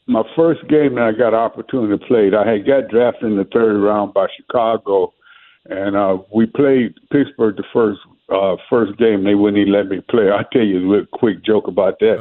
My 0.06 0.22
first 0.34 0.66
game 0.68 0.96
that 0.96 1.04
I 1.04 1.12
got 1.12 1.34
opportunity 1.34 1.96
to 1.96 2.06
play, 2.06 2.30
I 2.36 2.50
had 2.50 2.66
got 2.66 2.88
drafted 2.88 3.30
in 3.30 3.36
the 3.36 3.44
third 3.44 3.80
round 3.80 4.12
by 4.12 4.26
Chicago, 4.36 5.12
and 5.66 5.96
uh, 5.96 6.18
we 6.34 6.46
played 6.46 6.94
Pittsburgh 7.12 7.56
the 7.56 7.64
first 7.72 8.00
uh, 8.30 8.56
first 8.68 8.96
game. 8.98 9.24
They 9.24 9.34
wouldn't 9.34 9.58
even 9.60 9.72
let 9.72 9.88
me 9.88 10.00
play. 10.08 10.30
I'll 10.30 10.44
tell 10.52 10.62
you 10.62 10.78
a 10.78 10.88
little 10.88 11.06
quick 11.12 11.44
joke 11.44 11.66
about 11.68 11.98
that. 12.00 12.16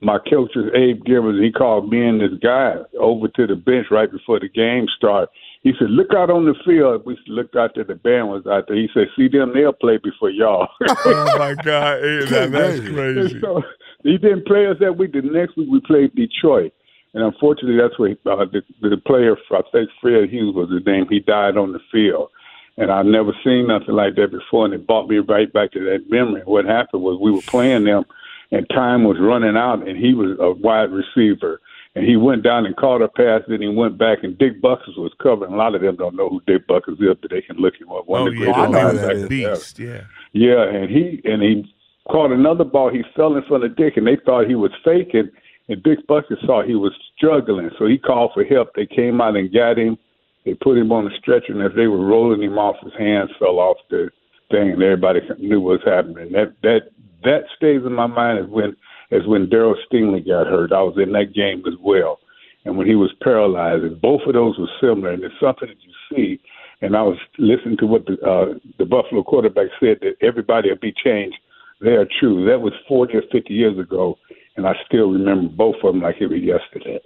My 0.00 0.18
coach 0.18 0.52
was 0.54 0.70
Abe 0.74 1.02
Gibron. 1.04 1.42
He 1.42 1.50
called 1.50 1.90
me 1.90 2.06
and 2.06 2.20
this 2.20 2.38
guy 2.42 2.74
over 3.00 3.28
to 3.28 3.46
the 3.46 3.56
bench 3.56 3.86
right 3.90 4.10
before 4.10 4.38
the 4.40 4.48
game 4.48 4.86
started. 4.96 5.28
He 5.62 5.72
said, 5.78 5.88
"Look 5.90 6.12
out 6.14 6.28
on 6.28 6.44
the 6.44 6.54
field." 6.64 7.06
We 7.06 7.16
looked 7.26 7.56
out 7.56 7.72
there. 7.74 7.84
The 7.84 7.94
band 7.94 8.28
was 8.28 8.46
out 8.46 8.64
there. 8.68 8.76
He 8.76 8.88
said, 8.92 9.08
"See 9.16 9.28
them? 9.28 9.52
They'll 9.54 9.72
play 9.72 9.96
before 9.96 10.28
y'all." 10.30 10.68
oh 11.06 11.38
my 11.38 11.54
God, 11.54 12.02
that- 12.28 12.50
that's 12.52 12.80
crazy. 12.80 13.40
so 13.40 13.62
he 14.02 14.18
didn't 14.18 14.46
play 14.46 14.66
us 14.66 14.76
that 14.80 14.98
week. 14.98 15.12
The 15.12 15.22
next 15.22 15.56
week 15.56 15.68
we 15.70 15.80
played 15.80 16.14
Detroit, 16.14 16.74
and 17.14 17.22
unfortunately, 17.24 17.78
that's 17.80 17.98
where 17.98 18.10
uh, 18.26 18.44
the, 18.44 18.60
the 18.82 18.98
player, 19.06 19.38
I 19.52 19.62
think 19.72 19.88
Fred 20.02 20.28
Hughes 20.28 20.54
was 20.54 20.70
his 20.70 20.84
name. 20.84 21.06
He 21.08 21.20
died 21.20 21.56
on 21.56 21.72
the 21.72 21.80
field, 21.90 22.28
and 22.76 22.90
I've 22.90 23.06
never 23.06 23.32
seen 23.44 23.68
nothing 23.68 23.94
like 23.94 24.16
that 24.16 24.30
before. 24.30 24.64
And 24.64 24.74
it 24.74 24.86
brought 24.86 25.08
me 25.08 25.18
right 25.18 25.52
back 25.52 25.72
to 25.72 25.80
that 25.80 26.10
memory. 26.10 26.42
What 26.44 26.64
happened 26.64 27.02
was 27.02 27.18
we 27.20 27.30
were 27.30 27.42
playing 27.42 27.84
them, 27.84 28.04
and 28.50 28.68
time 28.70 29.04
was 29.04 29.18
running 29.20 29.56
out, 29.56 29.86
and 29.86 29.96
he 29.96 30.14
was 30.14 30.36
a 30.40 30.52
wide 30.52 30.90
receiver. 30.90 31.60
And 31.96 32.04
he 32.04 32.16
went 32.16 32.42
down 32.42 32.66
and 32.66 32.74
caught 32.76 33.02
a 33.02 33.08
pass, 33.08 33.42
then 33.46 33.62
he 33.62 33.68
went 33.68 33.96
back, 33.98 34.24
and 34.24 34.36
Dick 34.36 34.60
Butkus 34.60 34.98
was 34.98 35.12
covering. 35.22 35.52
A 35.52 35.56
lot 35.56 35.76
of 35.76 35.80
them 35.80 35.94
don't 35.94 36.16
know 36.16 36.28
who 36.28 36.42
Dick 36.44 36.66
Butkus 36.66 37.00
is, 37.00 37.16
but 37.22 37.30
they 37.30 37.40
can 37.40 37.56
look 37.56 37.74
him 37.80 37.92
up. 37.92 38.08
One 38.08 38.22
Oh 38.22 38.26
of 38.26 38.34
the 38.34 38.40
yeah, 38.40 38.52
I 38.52 38.66
know 38.66 38.92
that 38.92 39.28
beast. 39.28 39.78
Yeah. 39.78 40.02
Yeah, 40.32 40.64
and 40.64 40.90
he 40.90 41.20
and 41.24 41.40
he 41.40 41.72
caught 42.10 42.32
another 42.32 42.64
ball. 42.64 42.90
He 42.90 43.04
fell 43.14 43.36
in 43.36 43.44
front 43.44 43.62
of 43.62 43.76
Dick, 43.76 43.96
and 43.96 44.08
they 44.08 44.16
thought 44.26 44.48
he 44.48 44.56
was 44.56 44.72
faking. 44.84 45.30
And 45.68 45.82
Dick 45.84 46.04
Butkus 46.08 46.44
saw 46.44 46.64
he 46.64 46.74
was 46.74 46.92
struggling, 47.16 47.70
so 47.78 47.86
he 47.86 47.96
called 47.96 48.32
for 48.34 48.42
help. 48.44 48.74
They 48.74 48.86
came 48.86 49.20
out 49.20 49.36
and 49.36 49.52
got 49.52 49.78
him. 49.78 49.96
They 50.44 50.54
put 50.54 50.76
him 50.76 50.92
on 50.92 51.06
the 51.06 51.10
stretcher, 51.18 51.52
and 51.52 51.62
as 51.62 51.74
they 51.74 51.86
were 51.86 52.04
rolling 52.04 52.42
him 52.42 52.58
off, 52.58 52.76
his 52.82 52.92
hands 52.98 53.30
fell 53.38 53.58
off 53.58 53.78
the 53.90 54.10
thing, 54.50 54.72
and 54.72 54.82
everybody 54.82 55.20
knew 55.38 55.60
what 55.60 55.80
was 55.80 55.86
happening. 55.86 56.32
That 56.32 56.54
that 56.62 56.90
that 57.22 57.44
stays 57.56 57.80
in 57.84 57.92
my 57.92 58.06
mind 58.06 58.38
as 58.38 58.50
when 58.50 58.76
as 59.10 59.26
when 59.26 59.46
Darryl 59.46 59.74
Stingley 59.86 60.26
got 60.26 60.46
hurt. 60.46 60.72
I 60.72 60.82
was 60.82 60.96
in 60.98 61.12
that 61.12 61.34
game 61.34 61.62
as 61.66 61.78
well, 61.80 62.18
and 62.64 62.76
when 62.76 62.86
he 62.86 62.94
was 62.94 63.12
paralyzed, 63.22 63.84
and 63.84 64.00
both 64.00 64.22
of 64.26 64.34
those 64.34 64.58
were 64.58 64.68
similar. 64.80 65.12
And 65.12 65.24
it's 65.24 65.34
something 65.40 65.68
that 65.68 65.82
you 65.82 65.92
see. 66.10 66.40
And 66.82 66.96
I 66.96 67.02
was 67.02 67.16
listening 67.38 67.78
to 67.78 67.86
what 67.86 68.04
the 68.04 68.20
uh, 68.20 68.58
the 68.78 68.84
Buffalo 68.84 69.22
quarterback 69.22 69.68
said 69.80 69.98
that 70.02 70.16
everybody 70.20 70.68
will 70.68 70.76
be 70.76 70.92
changed. 70.92 71.36
They 71.80 71.92
are 71.92 72.06
true. 72.20 72.44
That 72.44 72.60
was 72.60 72.74
forty 72.86 73.16
or 73.16 73.22
fifty 73.32 73.54
years 73.54 73.78
ago, 73.78 74.18
and 74.56 74.66
I 74.66 74.74
still 74.86 75.10
remember 75.10 75.48
both 75.48 75.76
of 75.82 75.94
them 75.94 76.02
like 76.02 76.16
it 76.20 76.26
was 76.26 76.40
yesterday. 76.42 77.00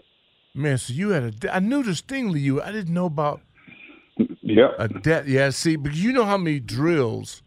Man, 0.59 0.77
so 0.77 0.92
you 0.92 1.11
had 1.11 1.44
a. 1.44 1.55
I 1.55 1.61
knew 1.61 1.85
the 1.85 1.92
Stingley 1.92 2.40
you. 2.40 2.61
I 2.61 2.73
didn't 2.73 2.92
know 2.92 3.07
about 3.07 3.40
Yep. 4.42 4.75
a 4.79 4.88
debt. 4.88 5.29
Yeah, 5.29 5.51
see, 5.51 5.77
but 5.77 5.94
you 5.94 6.12
know 6.12 6.25
how 6.25 6.37
many 6.37 6.59
drills 6.59 7.42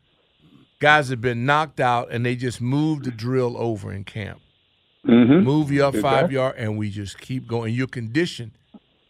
guys 0.80 1.10
have 1.10 1.20
been 1.20 1.46
knocked 1.46 1.82
out 1.82 2.10
and 2.10 2.26
they 2.26 2.38
just 2.38 2.62
move 2.62 3.04
the 3.04 3.12
drill 3.12 3.58
over 3.58 3.92
in 3.92 4.06
camp. 4.06 4.40
Mm-hmm. 5.06 5.44
Move 5.44 5.72
you 5.72 5.84
up 5.84 5.96
five 5.98 6.32
yard, 6.32 6.56
and 6.58 6.78
we 6.78 6.90
just 6.90 7.20
keep 7.20 7.48
going. 7.48 7.74
You're 7.74 7.88
conditioned 7.88 8.52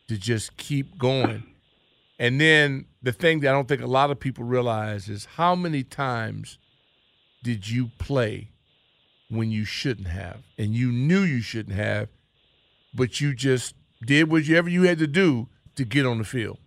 to 0.08 0.18
just 0.18 0.58
keep 0.58 0.98
going. 0.98 1.44
And 2.18 2.42
then 2.42 2.86
the 3.04 3.12
thing 3.12 3.42
that 3.42 3.50
I 3.50 3.52
don't 3.52 3.68
think 3.68 3.82
a 3.82 3.88
lot 3.88 4.10
of 4.10 4.20
people 4.20 4.46
realize 4.46 5.10
is 5.10 5.26
how 5.36 5.54
many 5.54 5.84
times 5.84 6.58
did 7.44 7.70
you 7.70 7.92
play 8.00 8.50
when 9.30 9.52
you 9.52 9.64
shouldn't 9.64 10.08
have, 10.08 10.40
and 10.58 10.74
you 10.74 10.92
knew 10.92 11.22
you 11.22 11.42
shouldn't 11.42 11.76
have, 11.76 12.10
but 12.96 13.22
you 13.22 13.36
just 13.36 13.76
did 14.06 14.30
whatever 14.30 14.70
you 14.70 14.84
had 14.84 15.00
to 15.00 15.08
do 15.08 15.48
to 15.76 15.86
get 15.86 16.06
on 16.06 16.18
the 16.18 16.24
field. 16.24 16.58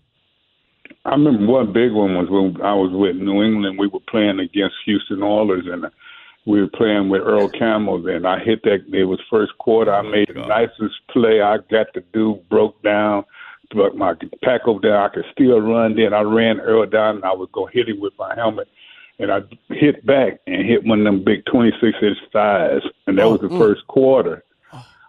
I 1.05 1.11
remember 1.11 1.47
one 1.47 1.73
big 1.73 1.92
one 1.92 2.14
was 2.14 2.31
when 2.31 2.62
I 2.62 2.75
was 2.75 2.90
with 2.92 3.16
New 3.16 3.42
England. 3.42 3.79
We 3.79 3.88
were 3.88 4.01
playing 4.09 4.40
against 4.40 4.77
Houston 4.87 5.23
Oilers, 5.23 5.64
and 5.66 5.87
we 6.47 6.61
were 6.61 6.68
playing 6.68 7.11
with 7.11 7.23
Earl 7.23 7.49
Campbell. 7.51 8.07
And 8.09 8.27
I 8.27 8.38
hit 8.38 8.62
that. 8.64 8.85
It 8.90 9.05
was 9.05 9.20
first 9.31 9.53
quarter. 9.59 9.92
I 9.92 10.03
made 10.03 10.29
the 10.29 10.47
nicest 10.47 10.94
play 11.11 11.42
I 11.42 11.59
got 11.70 11.92
to 11.94 12.03
do. 12.12 12.40
Broke 12.49 12.81
down, 12.83 13.25
but 13.75 13.97
my 13.97 14.14
pack 14.42 14.62
over 14.66 14.81
there. 14.81 15.01
I 15.01 15.09
could 15.09 15.27
still 15.33 15.61
run. 15.61 15.97
Then 15.97 16.14
I 16.14 16.23
ran 16.23 16.61
Earl 16.61 16.87
down, 16.87 17.16
and 17.16 17.25
I 17.25 17.33
was 17.33 17.51
gonna 17.53 17.70
hit 17.70 17.88
him 17.88 18.01
with 18.01 18.14
my 18.18 18.35
helmet. 18.35 18.68
And 19.18 19.31
I 19.31 19.42
hit 19.68 20.05
back 20.07 20.40
and 20.47 20.66
hit 20.66 20.85
one 20.85 21.01
of 21.01 21.05
them 21.05 21.23
big 21.23 21.44
26 21.47 21.99
inch 22.03 22.18
thighs, 22.33 22.83
and 23.07 23.18
that 23.18 23.29
was 23.29 23.40
the 23.40 23.47
mm-hmm. 23.47 23.59
first 23.59 23.87
quarter. 23.87 24.42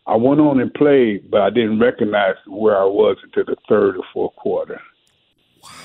I 0.07 0.15
went 0.15 0.39
on 0.39 0.59
and 0.59 0.73
played, 0.73 1.31
but 1.31 1.41
I 1.41 1.49
didn't 1.49 1.79
recognize 1.79 2.35
where 2.47 2.77
I 2.77 2.85
was 2.85 3.17
until 3.23 3.45
the 3.45 3.55
third 3.67 3.97
or 3.97 4.03
fourth 4.13 4.35
quarter. 4.35 4.79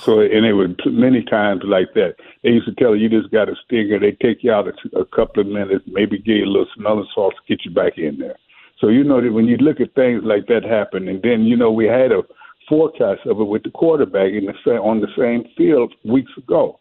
So, 0.00 0.20
and 0.20 0.44
it 0.44 0.52
was 0.52 0.70
many 0.87 1.22
times 1.22 1.62
like 1.64 1.94
that. 1.94 2.16
They 2.42 2.50
used 2.50 2.66
to 2.66 2.74
tell 2.74 2.94
you, 2.94 3.09
you 3.09 3.20
just 3.20 3.33
got 3.33 3.48
a 3.48 3.54
stinger. 3.64 3.98
They 3.98 4.12
take 4.12 4.44
you 4.44 4.52
out 4.52 4.68
a, 4.68 4.98
a 4.98 5.06
couple 5.06 5.40
of 5.40 5.46
minutes, 5.46 5.85
maybe 5.87 6.18
give 6.18 6.37
you 6.37 6.44
a 6.44 6.52
little 6.52 6.66
smelling 6.76 7.06
sauce, 7.14 7.33
get 7.48 7.64
you 7.64 7.70
back 7.70 7.96
in 7.96 8.18
there. 8.18 8.37
So 8.78 8.88
you 8.88 9.04
know 9.04 9.20
that 9.20 9.33
when 9.33 9.46
you 9.46 9.56
look 9.56 9.80
at 9.80 9.94
things 9.94 10.22
like 10.24 10.46
that 10.46 10.64
happen, 10.64 11.09
and 11.09 11.22
then 11.22 11.44
you 11.44 11.56
know 11.56 11.70
we 11.70 11.87
had 11.87 12.12
a 12.12 12.22
forecast 12.68 13.26
of 13.26 13.40
it 13.40 13.44
with 13.44 13.62
the 13.62 13.70
quarterback 13.70 14.33
in 14.33 14.46
the 14.46 14.70
on 14.72 15.00
the 15.00 15.09
same 15.18 15.44
field 15.56 15.94
weeks 16.04 16.33
ago. 16.37 16.78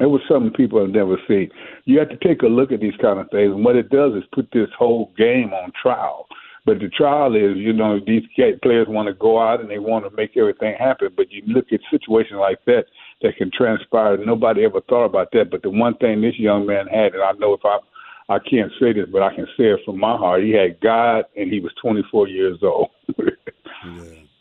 It 0.00 0.06
was 0.06 0.20
something 0.28 0.52
people 0.52 0.80
have 0.80 0.90
never 0.90 1.16
seen. 1.26 1.50
You 1.84 1.98
have 1.98 2.10
to 2.10 2.16
take 2.18 2.42
a 2.42 2.46
look 2.46 2.70
at 2.70 2.80
these 2.80 2.96
kind 3.00 3.18
of 3.18 3.28
things, 3.30 3.52
and 3.52 3.64
what 3.64 3.74
it 3.74 3.90
does 3.90 4.14
is 4.14 4.22
put 4.32 4.48
this 4.52 4.68
whole 4.78 5.12
game 5.16 5.52
on 5.52 5.72
trial. 5.80 6.26
But 6.68 6.80
the 6.80 6.90
trial 6.90 7.34
is, 7.34 7.56
you 7.56 7.72
know, 7.72 7.98
these 8.06 8.24
players 8.36 8.88
want 8.90 9.06
to 9.08 9.14
go 9.14 9.40
out 9.40 9.62
and 9.62 9.70
they 9.70 9.78
want 9.78 10.04
to 10.04 10.14
make 10.14 10.36
everything 10.36 10.74
happen. 10.78 11.08
But 11.16 11.32
you 11.32 11.42
look 11.46 11.72
at 11.72 11.80
situations 11.90 12.38
like 12.38 12.62
that 12.66 12.84
that 13.22 13.38
can 13.38 13.50
transpire. 13.50 14.18
Nobody 14.18 14.66
ever 14.66 14.82
thought 14.82 15.06
about 15.06 15.32
that. 15.32 15.50
But 15.50 15.62
the 15.62 15.70
one 15.70 15.96
thing 15.96 16.20
this 16.20 16.38
young 16.38 16.66
man 16.66 16.86
had, 16.86 17.14
and 17.14 17.22
I 17.22 17.32
know 17.38 17.54
if 17.54 17.62
I, 17.64 17.78
I 18.28 18.38
can't 18.38 18.70
say 18.78 18.92
this, 18.92 19.06
but 19.10 19.22
I 19.22 19.34
can 19.34 19.46
say 19.56 19.64
it 19.64 19.80
from 19.86 19.98
my 19.98 20.14
heart. 20.14 20.42
He 20.42 20.50
had 20.50 20.78
God, 20.80 21.24
and 21.38 21.50
he 21.50 21.58
was 21.58 21.72
24 21.80 22.28
years 22.28 22.58
old. 22.62 22.90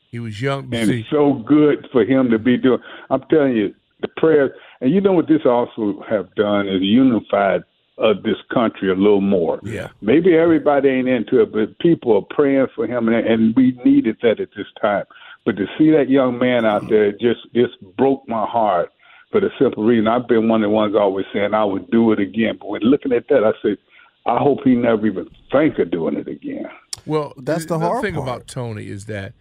He 0.10 0.20
was 0.20 0.42
young, 0.42 0.74
and 0.74 0.90
see, 0.90 1.02
it's 1.02 1.10
so 1.10 1.34
good 1.46 1.86
for 1.92 2.06
him 2.06 2.30
to 2.30 2.40
be 2.40 2.56
doing. 2.58 2.80
I'm 3.10 3.24
telling 3.30 3.58
you, 3.58 3.76
the 4.00 4.08
prayers, 4.16 4.52
and 4.80 4.90
you 4.90 5.02
know 5.02 5.12
what 5.12 5.28
this 5.28 5.42
also 5.46 6.02
have 6.10 6.34
done 6.36 6.68
is 6.70 6.82
unified 6.82 7.64
uh, 7.98 8.14
this 8.24 8.38
country 8.54 8.92
a 8.92 8.96
little 8.96 9.22
more. 9.22 9.60
Yeah. 9.64 9.90
Maybe 10.02 10.36
everybody 10.36 10.90
ain't 10.90 11.08
into 11.08 11.42
it, 11.42 11.52
but 11.52 11.78
people 11.80 12.16
are 12.16 12.36
praying 12.36 12.68
for 12.76 12.86
him, 12.86 13.08
and, 13.08 13.26
and 13.26 13.56
we 13.56 13.80
needed 13.84 14.18
that 14.22 14.40
at 14.40 14.50
this 14.56 14.68
time. 14.82 15.06
But 15.46 15.58
to 15.58 15.66
see 15.78 15.92
that 15.92 16.10
young 16.10 16.38
man 16.38 16.66
out 16.66 16.90
there 16.90 17.12
just 17.12 17.40
just 17.56 17.80
broke 17.96 18.28
my 18.28 18.46
heart 18.46 18.92
for 19.32 19.42
the 19.42 19.50
simple 19.60 19.84
reason 19.84 20.08
I've 20.08 20.28
been 20.28 20.48
one 20.48 20.64
of 20.64 20.70
the 20.70 20.76
ones 20.76 20.96
always 20.96 21.26
saying 21.34 21.54
I 21.54 21.64
would 21.64 21.90
do 21.90 22.12
it 22.12 22.20
again. 22.20 22.58
But 22.60 22.70
when 22.70 22.82
looking 22.82 23.14
at 23.14 23.28
that, 23.30 23.44
I 23.44 23.52
said, 23.62 23.78
I 24.26 24.38
hope 24.38 24.60
he 24.64 24.76
never 24.76 25.08
even 25.08 25.28
think 25.52 25.80
of 25.80 25.92
doing 25.92 26.18
it 26.18 26.28
again. 26.28 26.70
Well, 27.06 27.34
That's 27.38 27.66
the 27.66 27.76
another 27.76 27.92
hard 27.92 28.04
thing 28.04 28.16
part. 28.16 28.28
about 28.28 28.48
Tony 28.48 28.88
is 28.88 29.06
that 29.06 29.34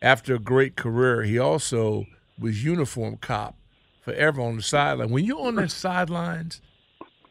after 0.00 0.34
a 0.36 0.38
great 0.38 0.76
career, 0.76 1.24
he 1.24 1.38
also 1.38 2.06
was 2.38 2.64
uniform 2.64 3.16
cop 3.16 3.56
forever 4.02 4.40
on 4.40 4.56
the 4.56 4.62
sideline. 4.62 5.10
When 5.10 5.24
you're 5.24 5.40
on 5.40 5.56
the 5.56 5.68
sidelines 5.68 6.60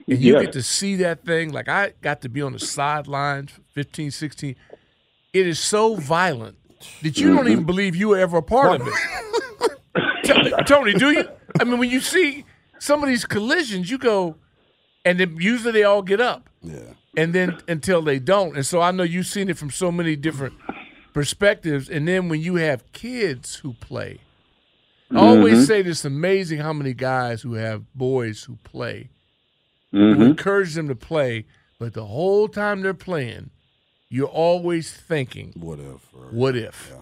and 0.08 0.20
you 0.20 0.40
get 0.40 0.54
to 0.54 0.64
see 0.64 0.96
that 0.98 1.26
thing, 1.26 1.52
like 1.52 1.68
I 1.68 1.94
got 2.02 2.22
to 2.22 2.30
be 2.30 2.42
on 2.42 2.54
the 2.54 2.60
sidelines, 2.60 3.52
15, 3.74 4.12
16, 4.12 4.56
it 5.34 5.48
is 5.48 5.60
so 5.60 5.96
violent 5.96 6.58
that 7.02 7.18
you 7.18 7.28
don't 7.28 7.40
mm-hmm. 7.40 7.50
even 7.50 7.64
believe 7.66 7.96
you 7.96 8.10
were 8.10 8.18
ever 8.18 8.38
a 8.38 8.44
part 8.44 8.82
of 8.82 8.88
it. 8.88 10.68
Tony, 10.68 10.94
do 10.94 11.12
you? 11.12 11.28
I 11.60 11.64
mean, 11.64 11.80
when 11.80 11.90
you 11.90 12.00
see 12.00 12.46
some 12.80 13.04
of 13.04 13.10
these 13.10 13.26
collisions, 13.26 13.90
you 13.90 13.98
go, 13.98 14.36
and 15.04 15.20
then 15.20 15.38
usually 15.40 15.72
they 15.72 15.84
all 15.84 16.02
get 16.02 16.22
up 16.22 16.50
Yeah. 16.62 16.94
and 17.16 17.34
then 17.34 17.60
until 17.68 18.02
they 18.02 18.20
don't. 18.20 18.56
And 18.56 18.66
so 18.66 18.82
I 18.82 18.92
know 18.92 19.04
you've 19.04 19.28
seen 19.28 19.50
it 19.50 19.58
from 19.58 19.72
so 19.72 19.92
many 19.92 20.16
different 20.16 20.54
perspectives. 21.14 21.90
And 21.90 22.08
then 22.08 22.30
when 22.30 22.42
you 22.42 22.56
have 22.56 22.92
kids 22.92 23.56
who 23.56 23.74
play, 23.74 24.20
I 25.12 25.20
always 25.20 25.56
mm-hmm. 25.56 25.64
say 25.64 25.82
this 25.82 26.04
amazing 26.04 26.60
how 26.60 26.74
many 26.74 26.94
guys 26.94 27.42
who 27.42 27.54
have 27.54 27.84
boys 27.96 28.44
who 28.44 28.58
play. 28.64 29.10
You 29.92 30.22
encourage 30.22 30.74
them 30.74 30.88
to 30.90 30.96
play, 30.96 31.46
but 31.80 31.94
the 31.94 32.06
whole 32.06 32.48
time 32.48 32.82
they're 32.82 32.94
playing, 32.94 33.50
you're 34.10 34.28
always 34.28 34.92
thinking, 34.94 35.54
What 35.56 35.80
if? 35.80 36.14
or- 36.14 36.28
what 36.32 36.56
if? 36.56 36.94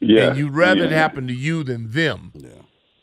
Yeah. 0.00 0.28
And 0.30 0.38
you'd 0.38 0.52
rather 0.54 0.84
it 0.84 0.90
happen 0.92 1.26
to 1.28 1.34
you 1.34 1.62
than 1.62 1.92
them. 1.92 2.32
Yeah. 2.34 2.48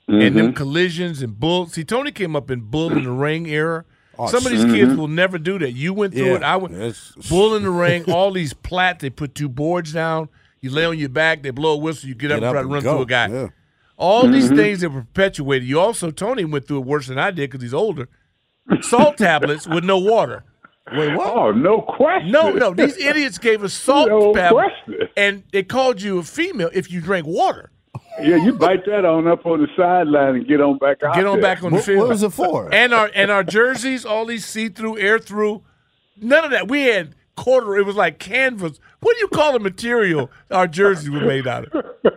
And 0.08 0.22
Mm-hmm. 0.22 0.38
them 0.38 0.54
collisions 0.54 1.22
and 1.22 1.39
bull. 1.39 1.67
See, 1.67 1.84
Tony 1.84 2.12
came 2.12 2.36
up 2.36 2.50
in 2.52 2.62
bull 2.62 2.91
in 2.91 3.04
the 3.04 3.12
ring 3.12 3.45
era. 3.48 3.86
Oh, 4.17 4.28
Some 4.28 4.45
of 4.45 4.52
these 4.52 4.65
Mm-hmm. 4.65 4.74
kids 4.74 4.95
will 4.95 5.08
never 5.08 5.38
do 5.38 5.58
that. 5.60 5.72
You 5.72 5.93
went 5.93 6.13
through 6.13 6.26
Yeah. 6.26 6.36
it. 6.38 6.43
I 6.43 6.56
went. 6.58 6.74
It's- 6.76 7.13
Bull 7.30 7.56
in 7.56 7.63
the 7.63 7.69
ring, 7.69 8.04
all 8.12 8.32
these 8.32 8.54
plat, 8.54 9.00
they 9.00 9.10
put 9.10 9.34
two 9.36 9.48
boards 9.50 9.93
down. 9.93 10.28
You 10.62 10.72
lay 10.72 10.84
on 10.86 10.98
your 10.98 11.10
back, 11.10 11.41
they 11.43 11.52
blow 11.52 11.74
a 11.74 11.78
whistle, 11.78 12.10
you 12.10 12.15
get, 12.15 12.32
up 12.32 12.39
Get 12.41 12.43
and 12.48 12.54
try 12.54 12.62
to 12.63 12.67
run 12.67 12.84
go. 12.84 12.93
through 12.95 13.02
a 13.04 13.06
guy. 13.06 13.28
Yeah. 13.30 13.48
All 13.98 14.24
Mm-hmm. 14.24 14.32
these 14.34 14.50
things 14.50 14.82
that 14.82 14.89
were 14.89 15.02
perpetuated. 15.02 15.67
You 15.67 15.80
also, 15.80 16.12
Tony 16.12 16.43
went 16.43 16.67
through 16.67 16.80
it 16.80 16.86
worse 16.86 17.08
than 17.08 17.17
I 17.19 17.32
did 17.32 17.50
because 17.50 17.62
he's 17.62 17.74
older. 17.74 18.10
Salt 18.82 19.17
tablets 19.17 19.67
with 19.67 19.84
no 19.84 19.97
water. 19.97 20.43
Wait, 20.93 21.15
what? 21.15 21.27
Oh, 21.36 21.51
no 21.51 21.82
question. 21.82 22.32
No, 22.32 22.51
no, 22.51 22.73
these 22.73 22.97
idiots 22.97 23.38
gave 23.38 23.63
us 23.63 23.73
salt 23.73 24.10
No 24.10 24.34
tablets, 24.34 24.73
and 25.15 25.43
they 25.51 25.62
called 25.63 26.01
you 26.01 26.17
a 26.17 26.23
female 26.23 26.69
if 26.73 26.91
you 26.91 26.99
drank 26.99 27.27
water. 27.27 27.69
Yeah, 28.21 28.38
you 28.38 28.53
bite 28.53 28.86
that 28.88 29.05
on 29.05 29.27
up 29.27 29.45
on 29.45 29.62
the 29.62 29.67
sideline 29.77 30.36
and 30.36 30.47
get 30.47 30.60
on 30.62 30.77
back 30.79 31.03
out 31.03 31.13
Get 31.15 31.25
on 31.27 31.39
there. 31.39 31.55
back 31.55 31.63
on 31.63 31.71
the 31.71 31.77
What, 31.77 31.86
field. 31.86 31.99
what 31.99 32.10
was 32.10 32.23
it 32.23 32.34
for? 32.34 32.73
and 32.73 32.93
our 32.93 33.10
and 33.13 33.29
our 33.32 33.43
jerseys, 33.43 34.03
all 34.05 34.25
these 34.25 34.45
see 34.45 34.67
through, 34.69 34.97
air 34.97 35.19
through, 35.19 35.62
none 36.19 36.43
of 36.43 36.51
that. 36.51 36.67
We 36.67 36.84
had 36.86 37.15
quarter. 37.36 37.77
It 37.77 37.86
was 37.86 37.95
like 37.95 38.17
canvas. 38.19 38.79
What 38.99 39.13
do 39.15 39.19
you 39.21 39.27
call 39.29 39.53
the 39.53 39.60
material 39.60 40.29
our 40.51 40.67
jerseys 40.67 41.10
were 41.10 41.21
made 41.21 41.47
out 41.47 41.65
of? 41.67 41.86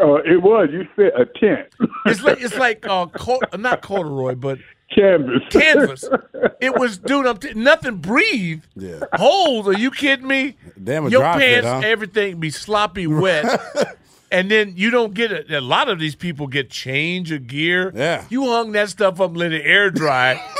Uh, 0.00 0.14
it 0.24 0.40
was. 0.42 0.68
You 0.72 0.88
said 0.96 1.12
a 1.20 1.26
tent. 1.38 1.68
It's 2.06 2.22
like 2.22 2.40
it's 2.40 2.56
like 2.56 2.86
uh, 2.88 3.06
cor- 3.06 3.40
not 3.58 3.82
corduroy, 3.82 4.34
but 4.34 4.58
Canvas. 4.94 5.42
canvas. 5.50 6.08
It 6.60 6.78
was, 6.78 6.98
dude. 6.98 7.26
I'm 7.26 7.38
t- 7.38 7.54
nothing 7.54 7.96
breathed. 7.96 8.66
Yeah. 8.76 9.00
Holes? 9.14 9.66
Are 9.66 9.72
you 9.72 9.90
kidding 9.90 10.28
me? 10.28 10.56
Damn, 10.82 11.06
a 11.06 11.10
Your 11.10 11.20
dry 11.22 11.38
fit, 11.38 11.64
pants, 11.64 11.84
huh? 11.84 11.90
everything 11.90 12.38
be 12.38 12.50
sloppy 12.50 13.06
wet. 13.06 13.60
And 14.32 14.50
then 14.50 14.72
you 14.76 14.90
don't 14.90 15.12
get 15.12 15.30
it. 15.30 15.50
A 15.52 15.60
lot 15.60 15.90
of 15.90 15.98
these 15.98 16.14
people 16.16 16.46
get 16.46 16.70
change 16.70 17.30
of 17.32 17.46
gear. 17.46 17.92
Yeah. 17.94 18.24
You 18.30 18.44
hung 18.46 18.72
that 18.72 18.88
stuff 18.88 19.20
up, 19.20 19.28
and 19.28 19.36
let 19.36 19.52
it 19.52 19.60
air 19.64 19.90
dry. 19.90 20.42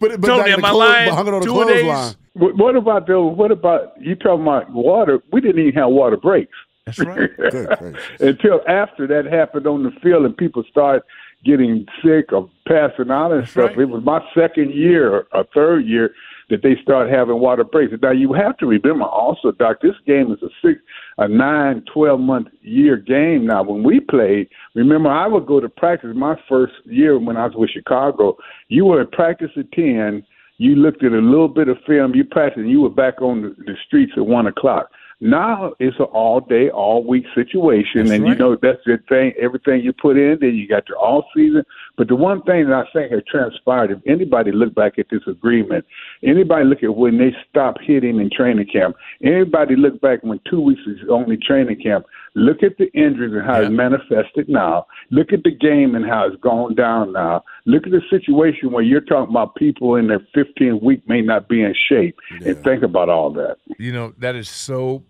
But, 0.00 0.20
but 0.20 0.26
Tony, 0.26 0.50
like 0.50 0.58
am 0.58 0.64
I 0.64 0.70
lying? 0.72 1.12
Hung 1.12 1.28
it 1.28 1.34
on 1.34 1.40
the 1.40 1.46
Two 1.46 1.60
a 1.62 1.66
days? 1.66 1.84
clothesline. 1.84 2.14
What 2.34 2.56
what 2.56 2.76
about 2.76 3.06
those? 3.06 3.36
What 3.36 3.52
about 3.52 3.92
you 4.00 4.16
talking 4.16 4.42
about 4.42 4.70
water? 4.72 5.20
We 5.32 5.40
didn't 5.40 5.60
even 5.60 5.74
have 5.80 5.90
water 5.90 6.16
breaks 6.16 6.52
That's 6.84 6.98
right. 6.98 7.30
Good 7.36 7.96
until 8.20 8.60
after 8.68 9.06
that 9.06 9.24
happened 9.26 9.66
on 9.68 9.84
the 9.84 9.92
field 10.02 10.24
and 10.24 10.36
people 10.36 10.64
started 10.68 11.02
getting 11.44 11.86
sick 12.02 12.32
or 12.32 12.48
passing 12.66 13.10
out 13.10 13.32
and 13.32 13.46
stuff. 13.48 13.70
right. 13.70 13.80
It 13.80 13.84
was 13.86 14.02
my 14.04 14.20
second 14.36 14.74
year 14.74 15.26
or 15.32 15.44
third 15.54 15.86
year 15.86 16.10
that 16.50 16.62
they 16.62 16.76
started 16.82 17.12
having 17.12 17.40
water 17.40 17.64
breaks. 17.64 17.92
Now 18.02 18.10
you 18.10 18.32
have 18.32 18.56
to 18.58 18.66
remember 18.66 19.04
also, 19.04 19.52
Doc, 19.52 19.78
this 19.82 19.94
game 20.06 20.32
is 20.32 20.42
a 20.42 20.48
six, 20.62 20.80
a 21.18 21.28
nine, 21.28 21.84
twelve 21.92 22.20
month 22.20 22.48
year 22.62 22.96
game. 22.96 23.46
Now 23.46 23.62
when 23.62 23.82
we 23.82 24.00
played, 24.00 24.48
remember 24.74 25.10
I 25.10 25.26
would 25.26 25.46
go 25.46 25.60
to 25.60 25.68
practice 25.68 26.10
my 26.14 26.36
first 26.48 26.72
year 26.84 27.18
when 27.18 27.36
I 27.36 27.46
was 27.46 27.54
with 27.54 27.70
Chicago. 27.70 28.36
You 28.68 28.86
were 28.86 29.02
at 29.02 29.12
practice 29.12 29.50
at 29.56 29.70
ten. 29.72 30.24
You 30.60 30.74
looked 30.74 31.04
at 31.04 31.12
a 31.12 31.18
little 31.18 31.48
bit 31.48 31.68
of 31.68 31.76
film, 31.86 32.14
you 32.16 32.24
practiced, 32.24 32.58
and 32.58 32.70
you 32.70 32.80
were 32.80 32.90
back 32.90 33.22
on 33.22 33.42
the, 33.42 33.48
the 33.64 33.76
streets 33.86 34.12
at 34.16 34.26
one 34.26 34.48
o'clock. 34.48 34.90
Now 35.20 35.72
it's 35.80 35.98
an 35.98 36.04
all 36.06 36.40
day, 36.40 36.70
all 36.70 37.04
week 37.04 37.24
situation, 37.34 38.06
That's 38.06 38.10
and 38.12 38.28
you 38.28 38.36
know 38.36 38.56
that's 38.60 38.78
the 38.86 38.98
thing. 39.08 39.32
Everything 39.40 39.80
you 39.80 39.92
put 39.92 40.16
in, 40.16 40.38
then 40.40 40.54
you 40.54 40.68
got 40.68 40.88
your 40.88 40.98
all 40.98 41.24
season. 41.34 41.64
But 41.96 42.06
the 42.06 42.14
one 42.14 42.42
thing 42.42 42.68
that 42.68 42.74
I 42.74 42.84
think 42.92 43.10
has 43.10 43.22
transpired, 43.28 43.90
if 43.90 43.98
anybody 44.06 44.52
look 44.52 44.76
back 44.76 44.96
at 44.96 45.06
this 45.10 45.22
agreement, 45.26 45.84
anybody 46.22 46.64
look 46.64 46.84
at 46.84 46.94
when 46.94 47.18
they 47.18 47.34
stopped 47.50 47.80
hitting 47.84 48.20
in 48.20 48.30
training 48.30 48.68
camp, 48.72 48.94
anybody 49.24 49.74
look 49.74 50.00
back 50.00 50.22
when 50.22 50.38
two 50.48 50.60
weeks 50.60 50.82
is 50.86 50.98
only 51.10 51.36
training 51.36 51.80
camp, 51.82 52.06
look 52.36 52.62
at 52.62 52.78
the 52.78 52.86
injuries 52.92 53.32
and 53.32 53.44
how 53.44 53.60
it's 53.60 53.70
manifested 53.70 54.48
now. 54.48 54.86
Look 55.10 55.32
at 55.32 55.42
the 55.42 55.50
game 55.50 55.96
and 55.96 56.06
how 56.06 56.28
it's 56.28 56.40
gone 56.40 56.76
down 56.76 57.12
now. 57.12 57.42
Look 57.66 57.86
at 57.86 57.92
the 57.92 58.02
situation 58.08 58.70
where 58.70 58.84
you're 58.84 59.00
talking 59.00 59.32
about 59.32 59.56
people 59.56 59.96
in 59.96 60.06
their 60.06 60.20
15th 60.36 60.80
week 60.80 61.06
may 61.08 61.20
not 61.20 61.48
be 61.48 61.62
in 61.62 61.74
shape, 61.88 62.16
and 62.44 62.56
think 62.62 62.84
about 62.84 63.08
all 63.08 63.32
that. 63.32 63.56
You 63.78 63.92
know, 63.92 64.14
that 64.18 64.36
is 64.36 64.48
so, 64.48 65.02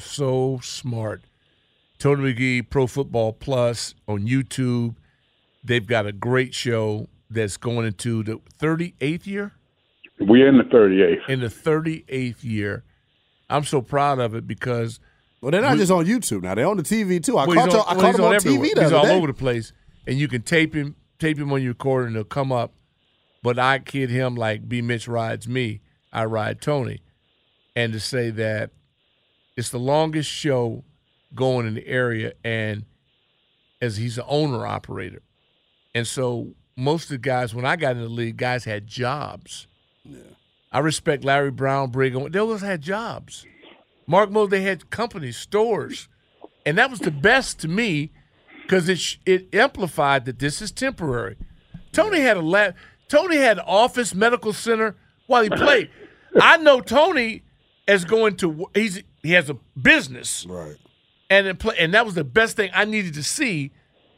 so 0.00 0.58
smart. 0.62 1.22
Tony 1.98 2.32
McGee, 2.34 2.68
Pro 2.68 2.86
Football 2.86 3.32
Plus 3.34 3.94
on 4.08 4.26
YouTube. 4.26 4.94
They've 5.62 5.86
got 5.86 6.06
a 6.06 6.12
great 6.12 6.54
show 6.54 7.08
that's 7.28 7.56
going 7.56 7.86
into 7.86 8.22
the 8.22 8.40
38th 8.58 9.26
year. 9.26 9.52
We're 10.18 10.48
in 10.48 10.58
the 10.58 10.64
38th. 10.64 11.28
In 11.28 11.40
the 11.40 11.46
38th 11.48 12.42
year. 12.42 12.84
I'm 13.48 13.64
so 13.64 13.80
proud 13.82 14.18
of 14.18 14.34
it 14.34 14.46
because 14.46 15.00
Well, 15.40 15.50
they're 15.50 15.60
not 15.62 15.72
We- 15.72 15.78
just 15.78 15.90
on 15.92 16.04
YouTube 16.06 16.42
now; 16.42 16.54
they're 16.54 16.66
on 16.66 16.76
the 16.76 16.82
TV 16.82 17.18
too. 17.22 17.36
I 17.38 17.46
well, 17.46 17.56
caught, 17.56 17.64
he's 17.66 17.74
y'all, 17.74 17.82
on, 17.84 17.88
I 17.88 17.92
well, 17.96 18.00
caught 18.02 18.06
he's 18.34 18.42
them 18.44 18.54
on. 18.58 18.60
TV 18.62 18.74
the 18.74 18.82
He's 18.84 18.92
all 18.92 19.04
day. 19.04 19.14
over 19.16 19.26
the 19.26 19.32
place, 19.34 19.72
and 20.06 20.18
you 20.18 20.28
can 20.28 20.42
tape 20.42 20.74
him, 20.74 20.96
tape 21.18 21.38
him 21.38 21.50
on 21.52 21.62
your 21.62 21.70
recorder, 21.72 22.06
and 22.08 22.14
he'll 22.16 22.24
come 22.24 22.52
up. 22.52 22.72
But 23.42 23.58
I 23.58 23.78
kid 23.78 24.10
him 24.10 24.34
like 24.34 24.68
B. 24.68 24.82
Mitch 24.82 25.08
rides 25.08 25.48
me, 25.48 25.80
I 26.12 26.26
ride 26.26 26.60
Tony, 26.60 27.00
and 27.74 27.92
to 27.94 28.00
say 28.00 28.28
that 28.30 28.70
it's 29.60 29.70
the 29.70 29.78
longest 29.78 30.30
show 30.30 30.82
going 31.34 31.66
in 31.66 31.74
the 31.74 31.86
area, 31.86 32.32
and 32.42 32.84
as 33.80 33.98
he's 33.98 34.18
an 34.18 34.24
owner 34.26 34.66
operator, 34.66 35.22
and 35.94 36.06
so 36.06 36.54
most 36.76 37.04
of 37.04 37.10
the 37.10 37.18
guys 37.18 37.54
when 37.54 37.66
I 37.66 37.76
got 37.76 37.96
in 37.96 38.02
the 38.02 38.08
league, 38.08 38.38
guys 38.38 38.64
had 38.64 38.86
jobs. 38.86 39.66
I 40.72 40.78
respect 40.78 41.24
Larry 41.24 41.50
Brown, 41.50 41.90
Brigham. 41.90 42.30
They 42.30 42.38
always 42.38 42.62
had 42.62 42.80
jobs. 42.80 43.44
Mark 44.06 44.30
Mo, 44.30 44.46
they 44.46 44.62
had 44.62 44.88
companies, 44.90 45.36
stores. 45.36 46.08
And 46.64 46.78
that 46.78 46.90
was 46.90 47.00
the 47.00 47.10
best 47.10 47.60
to 47.60 47.68
me 47.68 48.12
because 48.62 48.88
it 48.88 48.98
sh- 48.98 49.18
it 49.26 49.54
amplified 49.54 50.24
that 50.24 50.38
this 50.38 50.62
is 50.62 50.72
temporary. 50.72 51.36
Tony 51.92 52.20
had 52.20 52.36
a 52.36 52.42
lab. 52.42 52.74
Tony 53.08 53.36
had 53.36 53.58
an 53.58 53.64
office 53.66 54.14
medical 54.14 54.52
center 54.52 54.96
while 55.26 55.42
he 55.42 55.50
played. 55.50 55.90
I 56.40 56.56
know 56.56 56.80
Tony 56.80 57.42
as 57.88 58.04
going 58.04 58.36
to 58.36 58.66
he's 58.74 59.02
he 59.22 59.32
has 59.32 59.50
a 59.50 59.54
business 59.80 60.46
right, 60.48 60.76
and 61.28 61.46
it 61.46 61.58
play, 61.58 61.76
and 61.78 61.92
that 61.94 62.04
was 62.06 62.14
the 62.14 62.24
best 62.24 62.56
thing 62.56 62.70
I 62.74 62.84
needed 62.84 63.14
to 63.14 63.22
see 63.22 63.70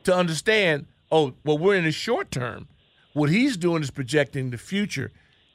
to 0.04 0.14
understand. 0.14 0.86
Oh, 1.10 1.34
well, 1.44 1.58
we're 1.58 1.74
in 1.76 1.84
the 1.84 1.92
short 1.92 2.30
term. 2.30 2.68
What 3.12 3.28
he's 3.30 3.56
doing 3.58 3.82
is 3.82 3.90
projecting 3.90 4.50
the 4.50 4.56
future 4.58 5.10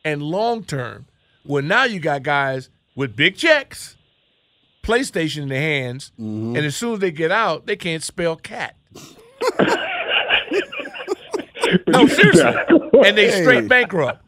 and 0.05 0.21
long 0.21 0.63
term. 0.63 1.07
Well, 1.43 1.63
now 1.63 1.86
you 1.86 1.99
got 1.99 2.21
guys 2.23 2.69
with 2.95 3.15
big 3.15 3.36
checks, 3.38 3.95
PlayStation 4.83 5.43
in 5.43 5.49
their 5.49 5.62
hands, 5.62 6.12
Mm-hmm. 6.19 6.55
and 6.55 6.65
as 6.65 6.75
soon 6.75 6.93
as 6.93 6.99
they 6.99 7.12
get 7.12 7.31
out, 7.31 7.65
they 7.65 7.75
can't 7.75 8.03
spell 8.03 8.36
cat. 8.36 8.75
no, 11.88 12.07
seriously, 12.07 12.43
and 13.05 13.17
they 13.17 13.41
straight 13.41 13.67
bankrupt. 13.67 14.23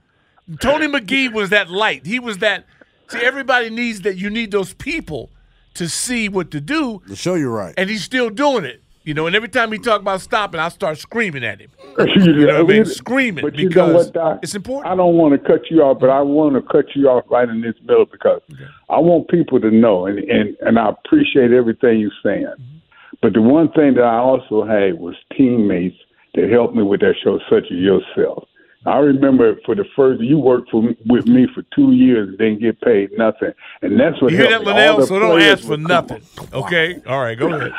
Tony 0.62 0.88
McGee 0.88 1.32
was 1.32 1.50
that 1.52 1.70
light. 1.70 2.06
He 2.06 2.20
was 2.20 2.40
that. 2.40 2.66
See, 3.10 3.20
everybody 3.20 3.70
needs 3.70 4.02
that. 4.02 4.18
You 4.18 4.30
need 4.30 4.52
those 4.52 4.74
people 4.74 5.32
to 5.76 5.88
see 5.90 6.30
what 6.30 6.52
to 6.52 6.62
do, 6.62 7.02
to 7.08 7.16
show 7.16 7.36
you 7.36 7.50
right. 7.50 7.74
and 7.78 7.90
he's 7.90 8.04
still 8.04 8.30
doing 8.30 8.66
it. 8.66 8.82
You 9.04 9.14
know, 9.14 9.26
and 9.26 9.36
every 9.36 9.50
time 9.50 9.72
he 9.72 9.80
talk 9.80 10.02
about 10.02 10.22
stopping, 10.22 10.60
I 10.60 10.70
start 10.70 10.98
screaming 11.00 11.44
at 11.44 11.60
him. 11.62 11.72
you 11.98 12.46
know 12.46 12.64
what 12.64 12.74
I 12.74 12.78
mean? 12.78 12.86
Screaming 12.86 13.44
but 13.44 13.56
you 13.56 13.70
know 13.70 13.70
because 13.70 14.06
what, 14.06 14.14
Doc? 14.14 14.40
it's 14.44 14.54
important. 14.54 14.92
I 14.92 14.96
don't 14.96 15.16
want 15.16 15.34
to 15.34 15.48
cut 15.48 15.72
you 15.72 15.82
off, 15.82 16.00
but 16.00 16.10
I 16.10 16.22
want 16.22 16.56
to 16.56 16.62
cut 16.62 16.96
you 16.96 17.08
off 17.08 17.24
right 17.30 17.48
in 17.48 17.62
this 17.62 17.76
middle 17.82 18.06
because 18.06 18.42
I 18.90 19.00
want 19.00 19.30
people 19.30 19.60
to 19.62 19.72
know, 19.72 20.06
and, 20.06 20.20
and, 20.20 20.56
and 20.62 20.78
I 20.78 20.90
appreciate 20.90 21.52
everything 21.52 22.00
you're 22.00 22.12
saying. 22.22 22.46
Mm-hmm. 22.46 22.78
But 23.22 23.34
the 23.34 23.42
one 23.42 23.72
thing 23.72 23.96
that 23.96 24.04
I 24.04 24.18
also 24.18 24.66
had 24.66 25.00
was 25.00 25.16
teammates 25.36 25.98
that 26.36 26.50
helped 26.50 26.76
me 26.76 26.84
with 26.84 27.00
that 27.00 27.16
show, 27.24 27.40
such 27.50 27.66
as 27.72 27.78
yourself. 27.78 28.49
I 28.90 28.98
remember 28.98 29.56
for 29.66 29.76
the 29.76 29.86
first, 29.96 30.22
you 30.22 30.40
worked 30.40 30.72
for 30.72 30.82
with 31.06 31.28
me 31.28 31.48
for 31.54 31.64
two 31.76 31.92
years, 31.92 32.30
and 32.30 32.38
didn't 32.38 32.60
get 32.60 32.82
paid 32.82 33.12
nothing, 33.18 33.52
and 33.82 34.00
that's 34.00 34.22
what 34.22 34.32
You 34.32 34.38
hear 34.38 34.50
that, 34.50 34.64
Linnell? 34.64 35.06
So 35.06 35.20
don't 35.20 35.42
ask 35.42 35.64
for 35.64 35.78
nothing. 35.78 36.22
Okay? 36.52 37.02
All 37.06 37.22
right, 37.22 37.38
go 37.38 37.54
ahead. 37.54 37.72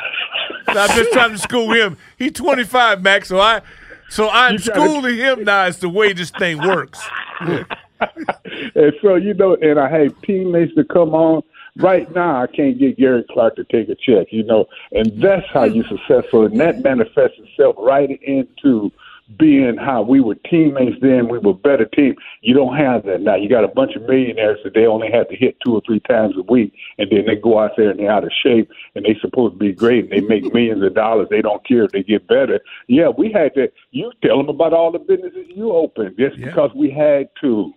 I'm 0.67 0.89
just 0.97 1.11
trying 1.11 1.31
to 1.31 1.37
school 1.37 1.71
him. 1.73 1.97
He's 2.17 2.31
25, 2.33 3.01
Max, 3.01 3.27
so 3.27 3.39
I 3.39 3.61
so 4.09 4.29
I'm 4.29 4.57
trying 4.57 4.79
to- 4.79 4.89
schooling 4.89 5.17
him 5.17 5.43
now 5.43 5.63
as 5.63 5.79
the 5.79 5.89
way 5.89 6.13
this 6.13 6.31
thing 6.31 6.59
works. 6.59 7.01
and 7.41 8.93
so 9.01 9.15
you 9.15 9.33
know, 9.33 9.55
and 9.61 9.79
I 9.79 9.89
had 9.89 10.13
teammates 10.23 10.73
to 10.75 10.83
come 10.83 11.13
on. 11.13 11.43
Right 11.77 12.13
now, 12.13 12.43
I 12.43 12.47
can't 12.47 12.77
get 12.77 12.97
Gary 12.97 13.23
Clark 13.31 13.55
to 13.55 13.63
take 13.63 13.87
a 13.87 13.95
check, 13.95 14.27
you 14.31 14.43
know, 14.43 14.65
and 14.91 15.09
that's 15.21 15.47
how 15.53 15.63
you're 15.63 15.85
successful, 15.87 16.45
and 16.45 16.59
that 16.59 16.83
manifests 16.83 17.37
itself 17.39 17.77
right 17.79 18.19
into 18.23 18.91
being 19.37 19.77
how 19.77 20.01
we 20.01 20.19
were 20.19 20.35
teammates 20.35 20.97
then. 21.01 21.27
We 21.29 21.39
were 21.39 21.53
better 21.53 21.85
team. 21.85 22.15
You 22.41 22.53
don't 22.53 22.75
have 22.75 23.05
that 23.05 23.21
now. 23.21 23.35
You 23.35 23.49
got 23.49 23.63
a 23.63 23.67
bunch 23.67 23.95
of 23.95 24.03
millionaires 24.03 24.59
that 24.63 24.73
they 24.73 24.85
only 24.85 25.11
have 25.11 25.29
to 25.29 25.35
hit 25.35 25.57
two 25.63 25.73
or 25.73 25.81
three 25.85 25.99
times 26.01 26.35
a 26.37 26.43
week, 26.43 26.73
and 26.97 27.09
then 27.11 27.25
they 27.25 27.35
go 27.35 27.59
out 27.59 27.71
there 27.77 27.89
and 27.89 27.99
they're 27.99 28.11
out 28.11 28.23
of 28.23 28.31
shape, 28.43 28.69
and 28.95 29.05
they 29.05 29.15
supposed 29.21 29.53
to 29.53 29.59
be 29.59 29.73
great, 29.73 30.05
and 30.05 30.11
they 30.11 30.21
make 30.21 30.43
millions 30.53 30.83
of 30.83 30.93
dollars. 30.93 31.27
They 31.29 31.41
don't 31.41 31.65
care 31.65 31.83
if 31.83 31.91
they 31.91 32.03
get 32.03 32.27
better. 32.27 32.59
Yeah, 32.87 33.09
we 33.09 33.31
had 33.31 33.53
to. 33.55 33.71
You 33.91 34.11
tell 34.23 34.37
them 34.37 34.49
about 34.49 34.73
all 34.73 34.91
the 34.91 34.99
businesses 34.99 35.45
you 35.47 35.71
opened 35.71 36.17
just 36.17 36.37
because 36.37 36.71
we 36.75 36.91
had 36.91 37.29
to. 37.41 37.73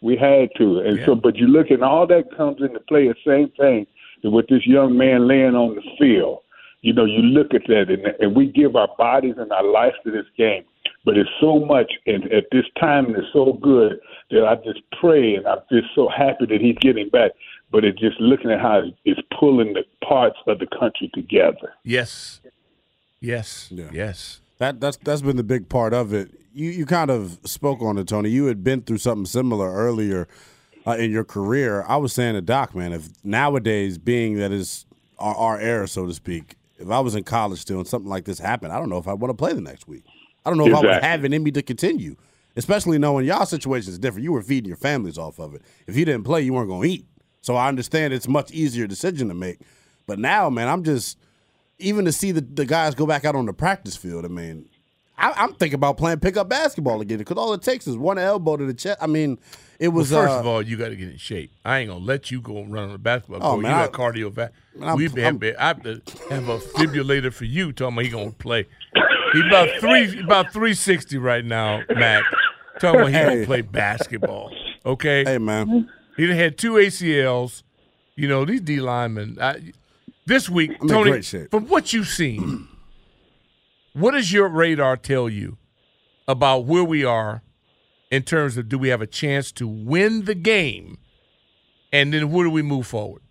We 0.00 0.16
had 0.16 0.48
to. 0.58 0.80
And 0.80 1.00
so, 1.06 1.14
but 1.14 1.36
you 1.36 1.46
look 1.46 1.70
and 1.70 1.84
all 1.84 2.08
that 2.08 2.36
comes 2.36 2.60
into 2.60 2.80
play, 2.80 3.06
the 3.06 3.14
same 3.24 3.50
thing 3.50 3.86
with 4.24 4.46
this 4.48 4.66
young 4.66 4.96
man 4.96 5.28
laying 5.28 5.54
on 5.54 5.76
the 5.76 5.82
field. 5.98 6.40
You 6.80 6.92
know, 6.92 7.04
you 7.04 7.22
look 7.22 7.54
at 7.54 7.62
that 7.68 7.88
and, 7.88 8.06
and 8.18 8.36
we 8.36 8.46
give 8.46 8.74
our 8.74 8.88
bodies 8.98 9.34
and 9.38 9.52
our 9.52 9.64
lives 9.64 9.94
to 10.04 10.10
this 10.10 10.26
game. 10.36 10.64
But 11.04 11.16
it's 11.16 11.30
so 11.40 11.58
much, 11.58 11.92
and 12.06 12.32
at 12.32 12.44
this 12.52 12.64
time, 12.78 13.06
and 13.06 13.16
it's 13.16 13.32
so 13.32 13.54
good 13.60 13.98
that 14.30 14.44
I 14.44 14.54
just 14.56 14.80
pray 15.00 15.34
and 15.34 15.46
I'm 15.46 15.58
just 15.70 15.88
so 15.94 16.08
happy 16.08 16.46
that 16.46 16.60
he's 16.60 16.78
getting 16.78 17.08
back. 17.08 17.32
But 17.72 17.84
it's 17.84 17.98
just 17.98 18.20
looking 18.20 18.50
at 18.50 18.60
how 18.60 18.82
it's 19.04 19.20
pulling 19.38 19.72
the 19.72 19.84
parts 20.06 20.36
of 20.46 20.58
the 20.58 20.66
country 20.66 21.10
together. 21.14 21.72
Yes. 21.84 22.40
Yes. 23.20 23.68
Yes. 23.70 24.40
That 24.58 24.78
that's 24.80 24.96
that's 24.98 25.22
been 25.22 25.36
the 25.36 25.42
big 25.42 25.68
part 25.68 25.92
of 25.94 26.12
it. 26.12 26.30
You 26.54 26.70
you 26.70 26.86
kind 26.86 27.10
of 27.10 27.38
spoke 27.44 27.80
on 27.80 27.98
it, 27.98 28.06
Tony. 28.06 28.28
You 28.28 28.46
had 28.46 28.62
been 28.62 28.82
through 28.82 28.98
something 28.98 29.26
similar 29.26 29.72
earlier 29.72 30.28
uh, 30.86 30.92
in 30.92 31.10
your 31.10 31.24
career. 31.24 31.84
I 31.88 31.96
was 31.96 32.12
saying 32.12 32.34
to 32.34 32.42
Doc, 32.42 32.74
man, 32.74 32.92
if 32.92 33.08
nowadays 33.24 33.98
being 33.98 34.36
that 34.36 34.52
is 34.52 34.86
our, 35.18 35.34
our 35.34 35.60
era, 35.60 35.88
so 35.88 36.06
to 36.06 36.14
speak, 36.14 36.56
if 36.78 36.90
I 36.90 37.00
was 37.00 37.14
in 37.14 37.24
college 37.24 37.60
still 37.60 37.78
and 37.78 37.88
something 37.88 38.10
like 38.10 38.24
this 38.24 38.38
happened, 38.38 38.72
I 38.72 38.78
don't 38.78 38.88
know 38.88 38.98
if 38.98 39.08
I 39.08 39.14
want 39.14 39.30
to 39.30 39.36
play 39.36 39.52
the 39.52 39.60
next 39.60 39.88
week. 39.88 40.04
I 40.44 40.50
don't 40.50 40.58
know 40.58 40.66
if 40.66 40.74
I 40.74 40.80
would 40.80 40.86
Exactly. 40.88 41.08
have 41.08 41.24
it 41.24 41.32
in 41.32 41.42
me 41.42 41.50
to 41.52 41.62
continue. 41.62 42.16
Especially 42.56 42.98
knowing 42.98 43.24
y'all 43.26 43.46
situation 43.46 43.90
is 43.92 43.98
different. 43.98 44.24
You 44.24 44.32
were 44.32 44.42
feeding 44.42 44.68
your 44.68 44.76
families 44.76 45.16
off 45.16 45.38
of 45.38 45.54
it. 45.54 45.62
If 45.86 45.96
you 45.96 46.04
didn't 46.04 46.24
play, 46.24 46.42
you 46.42 46.52
weren't 46.52 46.68
going 46.68 46.82
to 46.82 46.94
eat. 46.94 47.06
So 47.40 47.56
I 47.56 47.68
understand 47.68 48.12
it's 48.12 48.26
a 48.26 48.30
much 48.30 48.50
easier 48.52 48.86
decision 48.86 49.28
to 49.28 49.34
make. 49.34 49.60
But 50.06 50.18
now, 50.18 50.50
man, 50.50 50.68
I'm 50.68 50.84
just 50.84 51.16
even 51.78 52.04
to 52.04 52.12
see 52.12 52.30
the, 52.30 52.40
the 52.42 52.66
guys 52.66 52.94
go 52.94 53.06
back 53.06 53.24
out 53.24 53.34
on 53.34 53.46
the 53.46 53.52
practice 53.54 53.96
field. 53.96 54.24
I 54.24 54.28
mean, 54.28 54.68
I, 55.16 55.32
I'm 55.36 55.54
thinking 55.54 55.74
about 55.76 55.96
playing 55.96 56.20
pickup 56.20 56.48
basketball 56.48 57.00
again 57.00 57.18
because 57.18 57.36
all 57.38 57.52
it 57.54 57.62
takes 57.62 57.86
is 57.86 57.96
one 57.96 58.18
elbow 58.18 58.56
to 58.58 58.66
the 58.66 58.74
chest. 58.74 58.98
I 59.00 59.06
mean, 59.06 59.38
it 59.78 59.88
Well, 59.88 59.98
was 59.98 60.10
first 60.10 60.32
uh, 60.34 60.40
of 60.40 60.46
all, 60.46 60.60
you 60.62 60.76
got 60.76 60.88
to 60.90 60.96
get 60.96 61.08
in 61.08 61.16
shape. 61.16 61.52
I 61.64 61.78
ain't 61.78 61.88
gonna 61.90 62.04
let 62.04 62.30
you 62.30 62.40
go 62.42 62.58
and 62.58 62.72
run 62.72 62.84
on 62.84 62.92
the 62.92 62.98
basketball 62.98 63.38
Oh, 63.42 63.50
court. 63.52 63.62
man, 63.62 63.70
you 63.72 63.76
I- 63.78 63.86
got 63.86 63.92
cardio. 63.92 64.36
Man, 64.36 64.50
I'm- 64.82 64.96
we 64.96 65.08
I'm- 65.08 65.40
have, 65.40 65.54
I 65.58 65.66
have 65.68 65.82
to 65.84 66.02
have 66.30 66.48
a 66.48 66.58
fibrillator 66.58 67.32
for 67.32 67.44
you. 67.46 67.72
Talking 67.72 67.94
about 67.94 68.04
he 68.04 68.10
gonna 68.10 68.30
play. 68.32 68.66
He 69.32 69.40
about 69.46 69.68
three, 69.80 70.20
about 70.20 70.52
three 70.52 70.74
sixty 70.74 71.18
right 71.18 71.44
now, 71.44 71.82
Mac. 71.94 72.24
Talking 72.78 73.00
about 73.00 73.10
he 73.10 73.16
Hey. 73.16 73.24
gonna 73.34 73.46
play 73.46 73.60
basketball. 73.62 74.52
Okay. 74.84 75.24
Hey 75.24 75.38
man, 75.38 75.88
he 76.16 76.28
had 76.36 76.58
two 76.58 76.72
ACLs. 76.74 77.62
You 78.16 78.28
know 78.28 78.44
these 78.44 78.60
D 78.60 78.80
linemen. 78.80 79.38
I, 79.40 79.72
this 80.26 80.48
week, 80.50 80.72
I'm 80.80 80.88
Tony, 80.88 81.20
from 81.50 81.66
what 81.68 81.92
you've 81.92 82.08
seen, 82.08 82.68
what 83.92 84.12
does 84.12 84.32
your 84.32 84.48
radar 84.48 84.96
tell 84.96 85.28
you 85.28 85.56
about 86.28 86.64
where 86.64 86.84
we 86.84 87.04
are 87.04 87.42
in 88.10 88.22
terms 88.22 88.56
of 88.56 88.68
do 88.68 88.78
we 88.78 88.88
have 88.88 89.00
a 89.02 89.06
chance 89.06 89.50
to 89.52 89.66
win 89.66 90.26
the 90.26 90.34
game, 90.34 90.98
and 91.92 92.12
then 92.12 92.30
where 92.30 92.44
do 92.44 92.50
we 92.50 92.62
move 92.62 92.86
forward? 92.86 93.22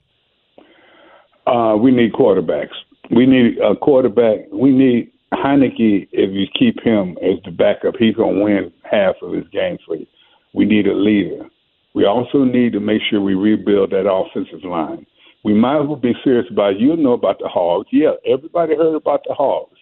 Uh, 1.48 1.76
we 1.80 1.92
need 1.92 2.14
quarterbacks. 2.14 2.74
We 3.10 3.26
need 3.26 3.58
a 3.60 3.76
quarterback. 3.76 4.40
We 4.52 4.72
need 4.72 5.12
Heineke. 5.34 6.08
If 6.12 6.32
you 6.32 6.48
keep 6.58 6.82
him 6.84 7.18
as 7.22 7.42
the 7.46 7.52
backup, 7.52 7.96
he's 7.98 8.16
going 8.16 8.36
to 8.36 8.44
win 8.44 8.74
half 8.90 9.16
of 9.22 9.34
his 9.34 9.48
games 9.52 9.80
for 9.86 9.96
you. 9.96 10.08
We 10.54 10.66
need 10.66 10.88
a 10.88 10.94
leader. 10.94 11.46
We 11.94 12.06
also 12.06 12.44
need 12.44 12.74
to 12.74 12.80
make 12.80 13.02
sure 13.10 13.22
we 13.22 13.36
rebuild 13.36 13.92
that 13.92 14.10
offensive 14.10 14.64
line. 14.64 15.06
We 15.44 15.54
might 15.54 15.82
as 15.82 15.88
well 15.88 15.96
be 15.96 16.14
serious 16.24 16.46
about. 16.52 16.80
You 16.80 16.96
know 16.96 17.14
about 17.14 17.40
the 17.40 17.48
Hogs. 17.48 17.88
Yeah, 17.92 18.12
everybody 18.26 18.76
heard 18.76 18.96
about 18.96 19.22
the 19.28 19.34
Hogs, 19.34 19.80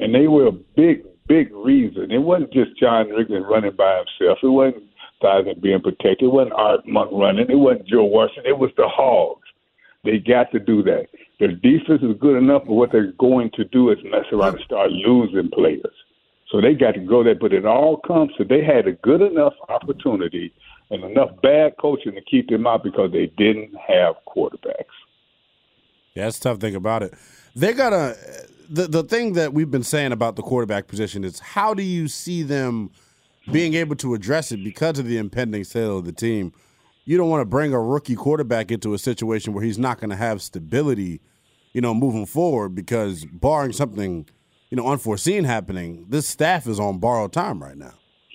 and 0.00 0.14
they 0.14 0.28
were 0.28 0.46
a 0.46 0.52
big, 0.52 1.04
big 1.26 1.52
reason. 1.52 2.10
It 2.10 2.18
wasn't 2.18 2.52
just 2.52 2.78
John 2.78 3.06
Riggins 3.08 3.48
running 3.48 3.76
by 3.76 3.98
himself. 3.98 4.38
It 4.42 4.46
wasn't 4.46 4.84
Theismann 5.22 5.60
being 5.60 5.80
protected. 5.80 6.22
It 6.22 6.32
wasn't 6.32 6.54
Art 6.54 6.86
Monk 6.86 7.10
running. 7.12 7.50
It 7.50 7.56
wasn't 7.56 7.88
Joe 7.88 8.04
Washington. 8.04 8.46
It 8.46 8.58
was 8.58 8.70
the 8.76 8.88
Hogs. 8.88 9.41
They 10.04 10.18
got 10.18 10.50
to 10.52 10.58
do 10.58 10.82
that. 10.82 11.06
Their 11.38 11.52
defense 11.52 12.02
is 12.02 12.16
good 12.20 12.36
enough, 12.36 12.62
but 12.66 12.74
what 12.74 12.92
they're 12.92 13.12
going 13.12 13.50
to 13.54 13.64
do 13.64 13.90
is 13.90 13.98
mess 14.04 14.24
around 14.32 14.56
and 14.56 14.64
start 14.64 14.90
losing 14.90 15.50
players. 15.50 15.94
So 16.50 16.60
they 16.60 16.74
got 16.74 16.92
to 16.92 17.00
go 17.00 17.24
there, 17.24 17.34
but 17.34 17.52
it 17.52 17.64
all 17.64 17.98
comes. 18.06 18.32
So 18.36 18.44
they 18.44 18.62
had 18.62 18.86
a 18.86 18.92
good 18.92 19.22
enough 19.22 19.54
opportunity 19.68 20.52
and 20.90 21.02
enough 21.04 21.30
bad 21.42 21.76
coaching 21.80 22.12
to 22.12 22.20
keep 22.20 22.48
them 22.48 22.66
out 22.66 22.84
because 22.84 23.10
they 23.12 23.32
didn't 23.38 23.74
have 23.74 24.16
quarterbacks. 24.26 24.84
Yeah, 26.14 26.24
that's 26.24 26.38
the 26.38 26.50
tough 26.50 26.60
thing 26.60 26.74
about 26.74 27.02
it. 27.02 27.14
They 27.56 27.72
gotta 27.72 28.16
the 28.68 28.86
the 28.86 29.02
thing 29.02 29.32
that 29.32 29.54
we've 29.54 29.70
been 29.70 29.82
saying 29.82 30.12
about 30.12 30.36
the 30.36 30.42
quarterback 30.42 30.88
position 30.88 31.24
is 31.24 31.38
how 31.40 31.72
do 31.72 31.82
you 31.82 32.08
see 32.08 32.42
them 32.42 32.90
being 33.50 33.74
able 33.74 33.96
to 33.96 34.14
address 34.14 34.52
it 34.52 34.62
because 34.62 34.98
of 34.98 35.06
the 35.06 35.16
impending 35.16 35.64
sale 35.64 35.98
of 35.98 36.04
the 36.04 36.12
team? 36.12 36.52
You 37.04 37.16
don't 37.16 37.28
want 37.28 37.40
to 37.40 37.46
bring 37.46 37.72
a 37.72 37.80
rookie 37.80 38.14
quarterback 38.14 38.70
into 38.70 38.94
a 38.94 38.98
situation 38.98 39.52
where 39.52 39.64
he's 39.64 39.78
not 39.78 39.98
going 39.98 40.10
to 40.10 40.16
have 40.16 40.40
stability, 40.40 41.20
you 41.72 41.80
know, 41.80 41.94
moving 41.94 42.26
forward 42.26 42.74
because 42.74 43.24
barring 43.24 43.72
something, 43.72 44.28
you 44.70 44.76
know, 44.76 44.86
unforeseen 44.86 45.44
happening, 45.44 46.06
this 46.08 46.28
staff 46.28 46.66
is 46.66 46.78
on 46.78 46.98
borrowed 46.98 47.32
time 47.32 47.60
right 47.60 47.76
now. 47.76 47.94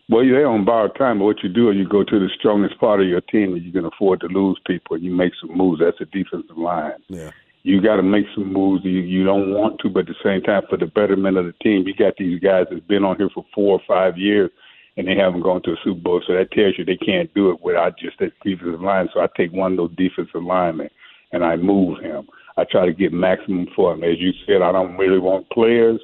Well, 0.10 0.26
they're 0.26 0.48
on 0.48 0.66
borrowed 0.66 0.96
time, 0.98 1.20
but 1.20 1.26
what 1.26 1.44
you 1.44 1.50
do 1.50 1.70
is 1.70 1.78
you 1.78 1.88
go 1.88 2.04
to 2.04 2.20
the 2.20 2.30
strongest 2.38 2.78
part 2.80 3.02
of 3.02 3.08
your 3.08 3.22
team 3.22 3.54
and 3.54 3.64
you 3.64 3.72
can 3.72 3.86
afford 3.86 4.22
to 4.22 4.28
lose 4.28 4.60
people 4.66 4.96
and 4.96 5.04
you 5.04 5.14
make 5.14 5.34
some 5.40 5.56
moves. 5.56 5.82
That's 5.82 6.00
a 6.02 6.06
defensive 6.06 6.58
line. 6.58 6.94
Yeah. 7.08 7.32
You 7.64 7.82
got 7.82 7.98
to 7.98 8.04
make 8.04 8.26
some 8.34 8.52
moves 8.52 8.86
you, 8.86 9.00
you 9.00 9.26
don't 9.26 9.52
want 9.52 9.80
to, 9.82 9.90
but 9.90 10.02
at 10.02 10.08
the 10.08 10.16
same 10.24 10.42
time, 10.42 10.64
for 10.70 10.78
the 10.78 10.88
betterment 10.88 11.38
of 11.38 11.46
the 11.46 11.54
team, 11.62 11.86
you 11.86 11.94
got 11.94 12.16
these 12.18 12.40
guys 12.40 12.68
that's 12.70 12.86
been 12.86 13.04
on 13.04 13.18
here 13.18 13.30
for 13.34 13.46
four 13.54 13.80
or 13.80 13.82
five 13.86 14.18
years 14.18 14.50
and 14.98 15.08
they 15.08 15.16
haven't 15.16 15.42
gone 15.42 15.62
to 15.64 15.72
a 15.72 15.78
Super 15.84 16.00
Bowl. 16.00 16.22
So 16.26 16.34
that 16.34 16.52
tells 16.52 16.74
you 16.78 16.84
they 16.84 16.98
can't 16.98 17.34
do 17.34 17.52
it 17.52 17.62
without 17.62 17.98
just 17.98 18.20
that 18.20 18.34
defensive 18.44 18.82
line. 18.82 19.08
So 19.14 19.22
I 19.22 19.28
take 19.38 19.54
one 19.54 19.74
of 19.74 19.78
those 19.78 19.96
defensive 19.96 20.44
linemen 20.44 20.90
and 21.32 21.44
I 21.44 21.56
move 21.56 22.00
him. 22.02 22.28
I 22.58 22.64
try 22.64 22.86
to 22.86 22.94
get 22.94 23.14
maximum 23.14 23.68
for 23.76 23.94
him. 23.94 24.04
As 24.04 24.18
you 24.20 24.34
said, 24.46 24.64
I 24.64 24.72
don't 24.72 24.98
really 24.98 25.20
want 25.20 25.50
players. 25.52 26.02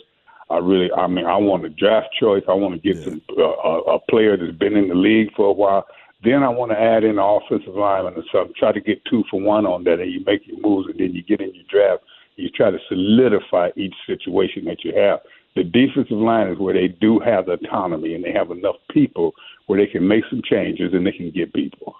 I 0.49 0.57
really, 0.57 0.91
I 0.91 1.07
mean, 1.07 1.25
I 1.25 1.37
want 1.37 1.65
a 1.65 1.69
draft 1.69 2.09
choice. 2.19 2.43
I 2.47 2.53
want 2.53 2.75
to 2.75 2.93
get 2.93 3.03
some 3.03 3.21
uh, 3.35 3.41
a, 3.41 3.95
a 3.95 3.99
player 3.99 4.37
that's 4.37 4.55
been 4.57 4.77
in 4.77 4.89
the 4.89 4.95
league 4.95 5.33
for 5.35 5.47
a 5.47 5.53
while. 5.53 5.87
Then 6.23 6.43
I 6.43 6.49
want 6.49 6.71
to 6.71 6.79
add 6.79 7.03
in 7.03 7.17
an 7.17 7.19
offensive 7.19 7.73
lineman 7.73 8.13
or 8.13 8.23
something. 8.31 8.53
Try 8.57 8.71
to 8.71 8.79
get 8.79 9.03
two 9.09 9.23
for 9.31 9.41
one 9.41 9.65
on 9.65 9.83
that, 9.85 9.99
and 9.99 10.11
you 10.11 10.23
make 10.25 10.45
your 10.45 10.59
moves, 10.59 10.89
and 10.89 10.99
then 10.99 11.13
you 11.13 11.23
get 11.23 11.41
in 11.41 11.55
your 11.55 11.65
draft. 11.69 12.03
You 12.35 12.49
try 12.49 12.71
to 12.71 12.79
solidify 12.87 13.69
each 13.75 13.95
situation 14.05 14.65
that 14.65 14.83
you 14.83 14.93
have. 14.95 15.19
The 15.56 15.64
defensive 15.64 16.18
line 16.18 16.47
is 16.47 16.58
where 16.58 16.74
they 16.74 16.88
do 16.88 17.20
have 17.20 17.45
the 17.45 17.54
autonomy, 17.54 18.16
and 18.16 18.24
they 18.24 18.32
have 18.32 18.49
enough 18.51 18.76
people 18.91 19.34
where 19.68 19.80
they 19.80 19.91
can 19.91 20.08
make 20.08 20.24
some 20.30 20.41
changes 20.43 20.93
and 20.93 21.06
they 21.06 21.12
can 21.12 21.32
get 21.32 21.54
people. 21.54 21.95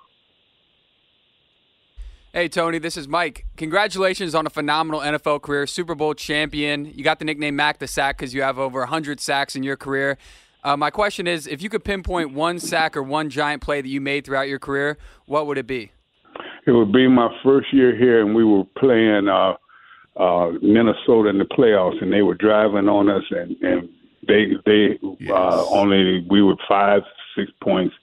Hey, 2.34 2.47
Tony, 2.49 2.80
this 2.80 2.97
is 2.97 3.08
Mike. 3.08 3.45
Congratulations 3.58 4.34
on 4.34 4.47
a 4.47 4.49
phenomenal 4.49 5.01
NFL 5.01 5.43
career, 5.43 5.68
Super 5.68 5.93
Bowl 5.93 6.16
champion. 6.16 6.86
You 6.86 7.04
got 7.04 7.20
the 7.20 7.26
nickname 7.26 7.56
Mac 7.56 7.78
the 7.78 7.86
Sack 7.86 8.18
because 8.18 8.34
you 8.34 8.41
have 8.41 8.58
over 8.58 8.80
100 8.80 9.20
sacks 9.20 9.56
in 9.56 9.62
your 9.62 9.78
career. 9.78 10.18
Uh, 10.64 10.76
my 10.76 10.89
question 10.89 11.28
is 11.28 11.45
if 11.45 11.62
you 11.62 11.70
could 11.70 11.84
pinpoint 11.84 12.34
one 12.34 12.58
sack 12.58 12.97
or 12.97 13.04
one 13.04 13.30
giant 13.30 13.62
play 13.62 13.82
that 13.82 13.88
you 13.88 14.01
made 14.01 14.26
throughout 14.26 14.47
your 14.47 14.58
career, 14.58 14.97
what 15.28 15.45
would 15.45 15.60
it 15.60 15.68
be? 15.68 15.91
It 16.66 16.72
would 16.72 16.91
be 16.91 17.08
my 17.08 17.30
first 17.43 17.72
year 17.72 17.95
here, 17.95 18.26
and 18.26 18.34
we 18.34 18.43
were 18.43 18.64
playing 18.80 19.28
uh, 19.28 19.54
uh, 20.18 20.51
Minnesota 20.61 21.30
in 21.30 21.38
the 21.38 21.45
playoffs, 21.45 22.01
and 22.01 22.11
they 22.11 22.22
were 22.22 22.36
driving 22.36 22.88
on 22.88 23.09
us, 23.09 23.24
and, 23.32 23.55
and 23.61 23.89
they 24.28 24.53
they 24.66 24.99
yes. 25.20 25.32
uh, 25.32 25.66
only 25.70 26.26
we 26.30 26.41
were 26.41 26.55
five 26.68 27.01
six 27.36 27.51
points 27.61 27.95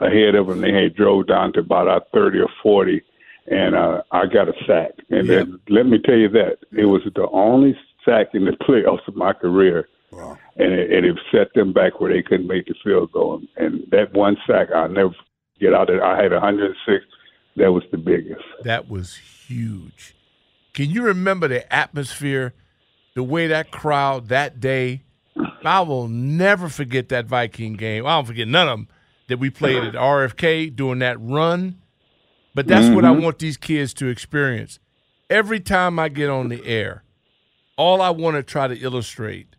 ahead 0.00 0.34
of 0.34 0.46
them. 0.46 0.60
They 0.60 0.72
had 0.72 0.94
drove 0.94 1.26
down 1.26 1.52
to 1.54 1.60
about 1.60 1.88
our 1.88 2.02
thirty 2.12 2.38
or 2.38 2.50
forty 2.62 3.02
and 3.48 3.74
uh, 3.74 4.02
I 4.10 4.26
got 4.26 4.48
a 4.48 4.52
sack. 4.66 4.92
And 5.10 5.26
yep. 5.26 5.46
then, 5.46 5.60
let 5.68 5.86
me 5.86 5.98
tell 6.04 6.16
you 6.16 6.28
that 6.30 6.58
it 6.76 6.86
was 6.86 7.02
the 7.14 7.28
only 7.30 7.78
sack 8.04 8.28
in 8.34 8.44
the 8.44 8.50
playoffs 8.68 9.06
of 9.06 9.16
my 9.16 9.32
career. 9.32 9.88
Wow. 10.10 10.38
And 10.56 10.72
it, 10.72 10.92
and 10.92 11.06
it 11.06 11.18
set 11.30 11.52
them 11.54 11.72
back 11.72 12.00
where 12.00 12.12
they 12.12 12.22
couldn't 12.22 12.46
make 12.46 12.66
the 12.66 12.74
field 12.82 13.12
goal. 13.12 13.42
And 13.56 13.84
that 13.90 14.12
one 14.14 14.36
sack, 14.46 14.68
I'll 14.74 14.88
never 14.88 15.14
get 15.60 15.74
out 15.74 15.90
of 15.90 16.00
I 16.00 16.22
had 16.22 16.32
106. 16.32 17.04
That 17.56 17.72
was 17.72 17.84
the 17.90 17.98
biggest. 17.98 18.42
That 18.64 18.88
was 18.88 19.16
huge. 19.16 20.14
Can 20.76 20.90
you 20.90 21.02
remember 21.02 21.48
the 21.48 21.70
atmosphere, 21.74 22.54
the 23.16 23.24
way 23.24 23.48
that 23.48 23.72
crowd 23.72 24.28
that 24.28 24.60
day? 24.60 25.02
I 25.64 25.80
will 25.80 26.06
never 26.06 26.68
forget 26.68 27.08
that 27.08 27.26
Viking 27.26 27.72
game. 27.74 28.06
I 28.06 28.10
don't 28.16 28.26
forget 28.26 28.46
none 28.46 28.68
of 28.68 28.78
them 28.78 28.88
that 29.26 29.40
we 29.40 29.50
played 29.50 29.82
at 29.82 29.94
RFK 29.94 30.76
doing 30.76 31.00
that 31.00 31.20
run 31.20 31.78
but 32.56 32.66
that's 32.66 32.86
mm-hmm. 32.86 32.94
what 32.94 33.04
I 33.04 33.08
mm-hmm. 33.10 33.22
want 33.22 33.38
these 33.38 33.58
kids 33.58 33.92
to 33.94 34.06
experience. 34.06 34.78
Every 35.28 35.60
time 35.60 35.98
I 35.98 36.08
get 36.08 36.30
on 36.30 36.48
the 36.48 36.64
air, 36.64 37.02
all 37.76 38.00
I 38.00 38.08
want 38.08 38.36
to 38.36 38.42
try 38.42 38.66
to 38.66 38.74
illustrate 38.74 39.56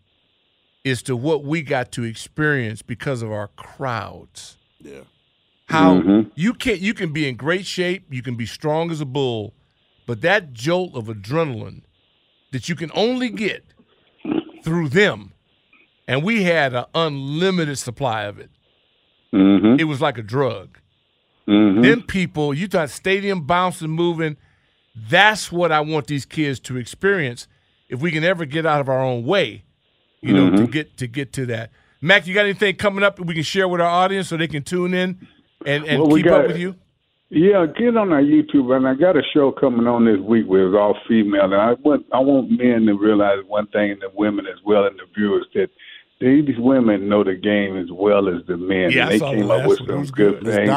is 0.83 1.03
to 1.03 1.15
what 1.15 1.43
we 1.43 1.61
got 1.61 1.91
to 1.91 2.03
experience 2.03 2.81
because 2.81 3.21
of 3.21 3.31
our 3.31 3.49
crowds. 3.49 4.57
Yeah. 4.81 5.01
How 5.67 5.99
mm-hmm. 5.99 6.29
you 6.33 6.55
can 6.55 6.79
you 6.79 6.95
can 6.95 7.13
be 7.13 7.29
in 7.29 7.35
great 7.35 7.67
shape, 7.67 8.07
you 8.09 8.23
can 8.23 8.33
be 8.33 8.47
strong 8.47 8.89
as 8.89 8.99
a 8.99 9.05
bull, 9.05 9.53
but 10.07 10.21
that 10.21 10.53
jolt 10.53 10.95
of 10.95 11.05
adrenaline 11.05 11.83
that 12.51 12.67
you 12.67 12.75
can 12.75 12.89
only 12.95 13.29
get 13.29 13.63
through 14.63 14.89
them, 14.89 15.33
and 16.07 16.23
we 16.23 16.43
had 16.43 16.73
an 16.73 16.85
unlimited 16.95 17.77
supply 17.77 18.23
of 18.23 18.39
it. 18.39 18.49
Mm-hmm. 19.33 19.79
It 19.79 19.83
was 19.83 20.01
like 20.01 20.17
a 20.17 20.23
drug. 20.23 20.79
Mm-hmm. 21.47 21.81
Them 21.81 22.01
people, 22.01 22.53
you 22.53 22.67
thought 22.67 22.89
stadium 22.89 23.45
bouncing, 23.45 23.89
moving. 23.89 24.37
That's 24.95 25.51
what 25.51 25.71
I 25.71 25.81
want 25.81 26.07
these 26.07 26.25
kids 26.25 26.59
to 26.61 26.77
experience. 26.77 27.47
If 27.89 28.01
we 28.01 28.11
can 28.11 28.23
ever 28.23 28.45
get 28.45 28.65
out 28.65 28.81
of 28.81 28.89
our 28.89 29.01
own 29.01 29.25
way, 29.25 29.63
you 30.21 30.33
know, 30.33 30.47
mm-hmm. 30.47 30.65
to 30.65 30.67
get 30.67 30.97
to 30.97 31.07
get 31.07 31.33
to 31.33 31.45
that. 31.47 31.71
Mac, 32.01 32.27
you 32.27 32.33
got 32.33 32.45
anything 32.45 32.75
coming 32.75 33.03
up 33.03 33.17
that 33.17 33.23
we 33.23 33.33
can 33.33 33.43
share 33.43 33.67
with 33.67 33.81
our 33.81 33.87
audience 33.87 34.29
so 34.29 34.37
they 34.37 34.47
can 34.47 34.63
tune 34.63 34.93
in 34.93 35.27
and, 35.65 35.85
and 35.85 36.01
well, 36.01 36.15
keep 36.15 36.25
got, 36.25 36.41
up 36.41 36.47
with 36.47 36.57
you? 36.57 36.75
Yeah, 37.29 37.65
get 37.77 37.97
on 37.97 38.13
our 38.13 38.21
YouTube, 38.21 38.73
and 38.73 38.87
I 38.87 38.93
got 38.93 39.17
a 39.17 39.21
show 39.33 39.51
coming 39.51 39.85
on 39.85 40.05
this 40.05 40.19
week 40.19 40.45
where 40.47 40.67
it's 40.67 40.77
all 40.77 40.95
female, 41.09 41.43
and 41.43 41.55
I 41.55 41.73
want 41.73 42.05
I 42.13 42.19
want 42.19 42.49
men 42.51 42.85
to 42.85 42.93
realize 42.93 43.39
one 43.47 43.67
thing, 43.67 43.91
and 43.91 44.01
the 44.01 44.09
women 44.15 44.45
as 44.47 44.59
well, 44.65 44.85
and 44.85 44.97
the 44.97 45.03
viewers 45.13 45.45
that 45.53 45.67
these 46.21 46.57
women 46.57 47.09
know 47.09 47.23
the 47.25 47.35
game 47.35 47.77
as 47.77 47.91
well 47.91 48.29
as 48.29 48.45
the 48.47 48.55
men. 48.55 48.91
Yeah, 48.91 49.09
and 49.09 49.11
they 49.11 49.19
came 49.19 49.51
up 49.51 49.67
with 49.67 49.79
some 49.79 50.05
good, 50.05 50.39
good 50.41 50.43
things. 50.43 50.69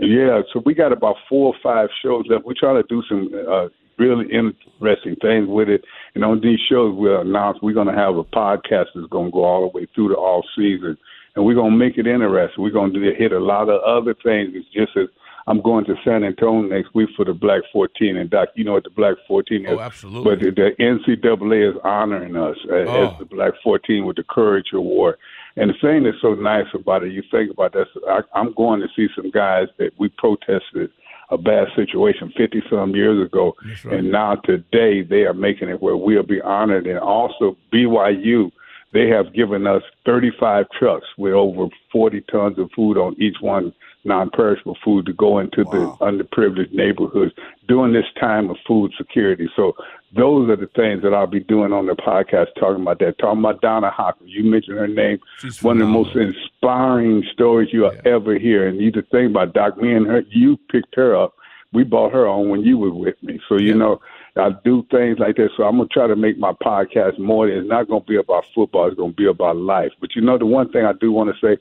Yeah, 0.00 0.42
so 0.52 0.62
we 0.64 0.74
got 0.74 0.92
about 0.92 1.16
four 1.28 1.54
or 1.54 1.60
five 1.62 1.88
shows 2.02 2.26
left. 2.28 2.44
We're 2.44 2.54
trying 2.58 2.82
to 2.82 2.86
do 2.88 3.02
some 3.08 3.30
uh, 3.48 3.68
really 3.98 4.26
interesting 4.30 5.16
things 5.22 5.48
with 5.48 5.68
it. 5.68 5.84
And 6.14 6.24
on 6.24 6.40
these 6.42 6.60
shows, 6.68 6.94
we'll 6.96 7.22
announce 7.22 7.58
we're 7.62 7.72
going 7.74 7.88
to 7.88 7.94
have 7.94 8.16
a 8.16 8.24
podcast 8.24 8.86
that's 8.94 9.08
going 9.10 9.26
to 9.26 9.32
go 9.32 9.44
all 9.44 9.62
the 9.62 9.78
way 9.78 9.86
through 9.94 10.08
the 10.08 10.14
all 10.14 10.44
season. 10.54 10.96
And 11.34 11.44
we're 11.44 11.54
going 11.54 11.72
to 11.72 11.76
make 11.78 11.98
it 11.98 12.06
interesting. 12.06 12.62
We're 12.62 12.70
going 12.70 12.92
to 12.92 13.00
hit 13.18 13.32
a 13.32 13.40
lot 13.40 13.68
of 13.68 13.82
other 13.82 14.14
things. 14.14 14.52
It's 14.54 14.68
just 14.72 14.96
as 14.96 15.08
I'm 15.48 15.60
going 15.62 15.84
to 15.84 15.94
San 16.04 16.24
Antonio 16.24 16.62
next 16.68 16.92
week 16.94 17.08
for 17.16 17.24
the 17.24 17.32
Black 17.32 17.62
14. 17.72 18.16
And 18.16 18.28
Doc, 18.28 18.48
you 18.56 18.64
know 18.64 18.72
what 18.72 18.84
the 18.84 18.90
Black 18.90 19.14
14 19.28 19.64
is? 19.66 19.72
Oh, 19.72 19.80
absolutely. 19.80 20.34
But 20.36 20.40
the, 20.40 20.50
the 20.50 20.82
NCAA 20.82 21.70
is 21.70 21.76
honoring 21.84 22.36
us 22.36 22.56
as, 22.64 22.88
Oh. 22.88 23.06
as 23.12 23.18
the 23.18 23.24
Black 23.26 23.52
14 23.62 24.04
with 24.04 24.16
the 24.16 24.24
Courage 24.24 24.66
Award. 24.72 25.16
And 25.56 25.70
the 25.70 25.74
thing 25.80 26.02
that's 26.02 26.20
so 26.20 26.34
nice 26.34 26.66
about 26.74 27.04
it, 27.04 27.12
you 27.12 27.22
think 27.30 27.50
about 27.52 27.72
this, 27.72 27.86
I, 28.08 28.20
I'm 28.34 28.52
going 28.54 28.80
to 28.80 28.88
see 28.96 29.06
some 29.14 29.30
guys 29.30 29.68
that 29.78 29.92
we 29.98 30.08
protested 30.08 30.90
a 31.30 31.38
bad 31.38 31.68
situation 31.74 32.32
50 32.36 32.62
some 32.70 32.94
years 32.94 33.24
ago, 33.26 33.56
right. 33.84 33.98
and 33.98 34.12
now 34.12 34.36
today 34.36 35.02
they 35.02 35.22
are 35.24 35.34
making 35.34 35.68
it 35.68 35.82
where 35.82 35.96
we'll 35.96 36.22
be 36.22 36.40
honored. 36.40 36.86
And 36.86 37.00
also 37.00 37.56
BYU, 37.72 38.52
they 38.92 39.08
have 39.08 39.34
given 39.34 39.66
us 39.66 39.82
35 40.04 40.66
trucks 40.78 41.06
with 41.18 41.32
over 41.32 41.66
40 41.90 42.20
tons 42.30 42.58
of 42.60 42.70
food 42.76 42.96
on 42.96 43.16
each 43.20 43.36
one 43.40 43.72
non-perishable 44.06 44.76
food 44.84 45.04
to 45.06 45.12
go 45.12 45.38
into 45.38 45.64
Wow. 45.64 45.98
the 46.00 46.04
underprivileged 46.06 46.72
neighborhoods 46.72 47.34
during 47.68 47.92
this 47.92 48.06
time 48.18 48.48
of 48.48 48.56
food 48.66 48.92
security. 48.96 49.48
So 49.56 49.76
those 50.14 50.48
are 50.48 50.56
the 50.56 50.68
things 50.68 51.02
that 51.02 51.12
I'll 51.12 51.26
be 51.26 51.40
doing 51.40 51.72
on 51.72 51.86
the 51.86 51.94
podcast, 51.96 52.46
talking 52.58 52.82
about 52.82 53.00
that. 53.00 53.18
Talking 53.18 53.40
about 53.40 53.60
Donna 53.60 53.90
Hopkins. 53.90 54.30
You 54.32 54.44
mentioned 54.44 54.78
her 54.78 54.86
name. 54.88 55.18
She's 55.40 55.62
One 55.62 55.80
of 55.82 55.88
the 55.88 55.92
most 55.92 56.14
inspiring 56.16 57.24
stories 57.32 57.68
you'll 57.72 57.92
ever 58.04 58.38
hear. 58.38 58.66
And 58.68 58.80
you 58.80 58.90
just 58.92 59.10
think 59.10 59.30
about 59.30 59.52
Doc, 59.52 59.76
me 59.80 59.92
and 59.94 60.06
her, 60.06 60.22
you 60.30 60.56
picked 60.70 60.94
her 60.94 61.14
up. 61.16 61.34
We 61.72 61.82
bought 61.84 62.12
her 62.12 62.26
on 62.26 62.48
when 62.48 62.62
you 62.62 62.78
were 62.78 62.92
with 62.94 63.20
me. 63.22 63.40
So, 63.48 63.58
you 63.58 63.70
Yeah. 63.72 63.74
know, 63.74 64.00
I 64.36 64.50
do 64.64 64.86
things 64.90 65.18
like 65.18 65.36
that. 65.36 65.50
So 65.56 65.64
I'm 65.64 65.76
going 65.76 65.88
to 65.88 65.92
try 65.92 66.06
to 66.06 66.16
make 66.16 66.38
my 66.38 66.52
podcast 66.52 67.18
more. 67.18 67.48
It's 67.48 67.68
not 67.68 67.88
going 67.88 68.02
to 68.02 68.06
be 68.08 68.16
about 68.16 68.44
football. 68.54 68.86
It's 68.86 68.96
going 68.96 69.10
to 69.12 69.16
be 69.16 69.26
about 69.26 69.56
life. 69.56 69.92
But 70.00 70.14
you 70.14 70.22
know, 70.22 70.38
the 70.38 70.46
one 70.46 70.70
thing 70.70 70.84
I 70.86 70.92
do 70.92 71.10
want 71.12 71.34
to 71.34 71.40
say, 71.46 71.60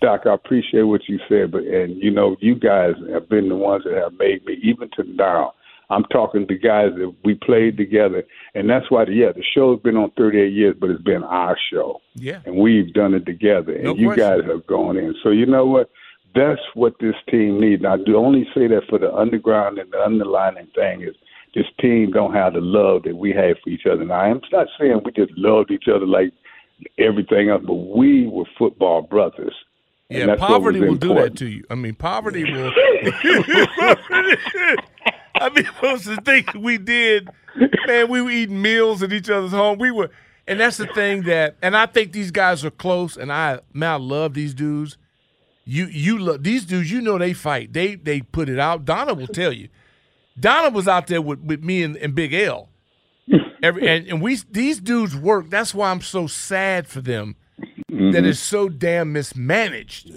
Doc, 0.00 0.22
I 0.26 0.34
appreciate 0.34 0.82
what 0.82 1.08
you 1.08 1.18
said, 1.28 1.50
but 1.52 1.62
and 1.62 1.96
you 2.02 2.10
know, 2.10 2.36
you 2.40 2.54
guys 2.54 2.94
have 3.12 3.28
been 3.28 3.48
the 3.48 3.56
ones 3.56 3.84
that 3.84 3.94
have 3.94 4.12
made 4.18 4.44
me 4.44 4.58
even 4.62 4.90
to 4.96 5.04
now. 5.04 5.54
I'm 5.88 6.04
talking 6.04 6.46
to 6.48 6.54
guys 6.58 6.90
that 6.98 7.14
we 7.24 7.34
played 7.34 7.76
together, 7.76 8.24
and 8.56 8.68
that's 8.68 8.90
why, 8.90 9.04
yeah, 9.08 9.30
the 9.32 9.44
show's 9.54 9.80
been 9.82 9.96
on 9.96 10.10
38 10.16 10.52
years, 10.52 10.74
but 10.78 10.90
it's 10.90 11.02
been 11.02 11.22
our 11.22 11.56
show, 11.72 12.00
Yeah. 12.16 12.40
and 12.44 12.56
we've 12.56 12.92
done 12.92 13.14
it 13.14 13.24
together, 13.24 13.72
and 13.72 13.84
No 13.84 13.94
you 13.94 14.08
question. 14.08 14.40
guys 14.40 14.50
have 14.50 14.66
gone 14.66 14.96
in. 14.96 15.14
So 15.22 15.30
you 15.30 15.46
know 15.46 15.64
what? 15.66 15.88
That's 16.34 16.60
what 16.74 16.94
this 16.98 17.14
team 17.30 17.60
needs. 17.60 17.82
Now, 17.82 17.94
I 17.94 17.98
do 17.98 18.16
only 18.16 18.46
say 18.52 18.66
that 18.66 18.82
for 18.90 18.98
the 18.98 19.14
underground 19.14 19.78
and 19.78 19.90
the 19.92 20.02
underlining 20.04 20.66
thing 20.74 21.02
is 21.02 21.14
this 21.54 21.66
team 21.80 22.10
don't 22.10 22.34
have 22.34 22.54
the 22.54 22.60
love 22.60 23.04
that 23.04 23.16
we 23.16 23.32
have 23.32 23.56
for 23.62 23.70
each 23.70 23.86
other. 23.86 24.04
Now, 24.04 24.20
I'm 24.20 24.42
not 24.52 24.66
saying 24.78 25.00
we 25.04 25.12
just 25.12 25.32
loved 25.38 25.70
each 25.70 25.86
other 25.88 26.04
like 26.04 26.32
everything 26.98 27.48
else, 27.48 27.62
but 27.64 27.74
we 27.74 28.26
were 28.26 28.44
football 28.58 29.02
brothers. 29.02 29.54
Yeah, 30.08 30.36
poverty 30.36 30.80
will 30.80 30.94
do 30.94 31.14
that 31.14 31.36
to 31.36 31.46
you. 31.46 31.64
I 31.68 31.74
mean, 31.74 31.94
poverty 31.94 32.44
will. 32.44 32.72
I 35.34 35.50
mean, 35.50 35.66
of 35.82 36.04
the 36.04 36.20
things 36.24 36.54
we 36.54 36.78
did, 36.78 37.28
man, 37.86 38.08
we 38.08 38.22
were 38.22 38.30
eating 38.30 38.62
meals 38.62 39.02
at 39.02 39.12
each 39.12 39.28
other's 39.28 39.50
home. 39.50 39.78
We 39.78 39.90
were, 39.90 40.10
and 40.46 40.60
that's 40.60 40.76
the 40.76 40.86
thing 40.86 41.22
that, 41.22 41.56
and 41.60 41.76
I 41.76 41.86
think 41.86 42.12
these 42.12 42.30
guys 42.30 42.64
are 42.64 42.70
close. 42.70 43.16
And 43.16 43.32
I, 43.32 43.60
man, 43.72 43.90
I 43.90 43.96
love 43.96 44.34
these 44.34 44.54
dudes. 44.54 44.96
You, 45.64 45.86
you 45.86 46.18
love 46.18 46.44
these 46.44 46.64
dudes. 46.64 46.90
You 46.90 47.00
know 47.00 47.18
they 47.18 47.32
fight. 47.32 47.72
They, 47.72 47.96
they 47.96 48.20
put 48.20 48.48
it 48.48 48.60
out. 48.60 48.84
Donna 48.84 49.12
will 49.12 49.26
tell 49.26 49.52
you. 49.52 49.68
Donna 50.38 50.70
was 50.70 50.86
out 50.86 51.08
there 51.08 51.20
with, 51.20 51.40
with 51.40 51.64
me 51.64 51.82
and, 51.82 51.96
and 51.96 52.14
Big 52.14 52.32
L. 52.32 52.68
Every, 53.62 53.88
and, 53.88 54.06
and 54.06 54.22
we 54.22 54.36
these 54.50 54.78
dudes 54.78 55.16
work. 55.16 55.50
That's 55.50 55.74
why 55.74 55.90
I'm 55.90 56.02
so 56.02 56.28
sad 56.28 56.86
for 56.86 57.00
them 57.00 57.34
that 57.88 58.24
it's 58.24 58.40
so 58.40 58.68
damn 58.68 59.12
mismanaged 59.12 60.10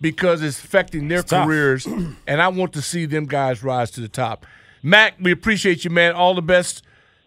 because 0.00 0.42
it's 0.42 0.62
affecting 0.62 1.08
their 1.08 1.20
It's 1.20 1.30
careers. 1.30 1.86
and 2.26 2.42
I 2.42 2.48
want 2.48 2.72
to 2.74 2.82
see 2.82 3.06
them 3.06 3.26
guys 3.26 3.62
rise 3.62 3.90
to 3.92 4.00
the 4.00 4.08
top. 4.08 4.46
Mac, 4.82 5.14
we 5.20 5.30
appreciate 5.32 5.84
you, 5.84 5.90
man. 5.90 6.14
All 6.14 6.34
the 6.34 6.42
best 6.42 6.82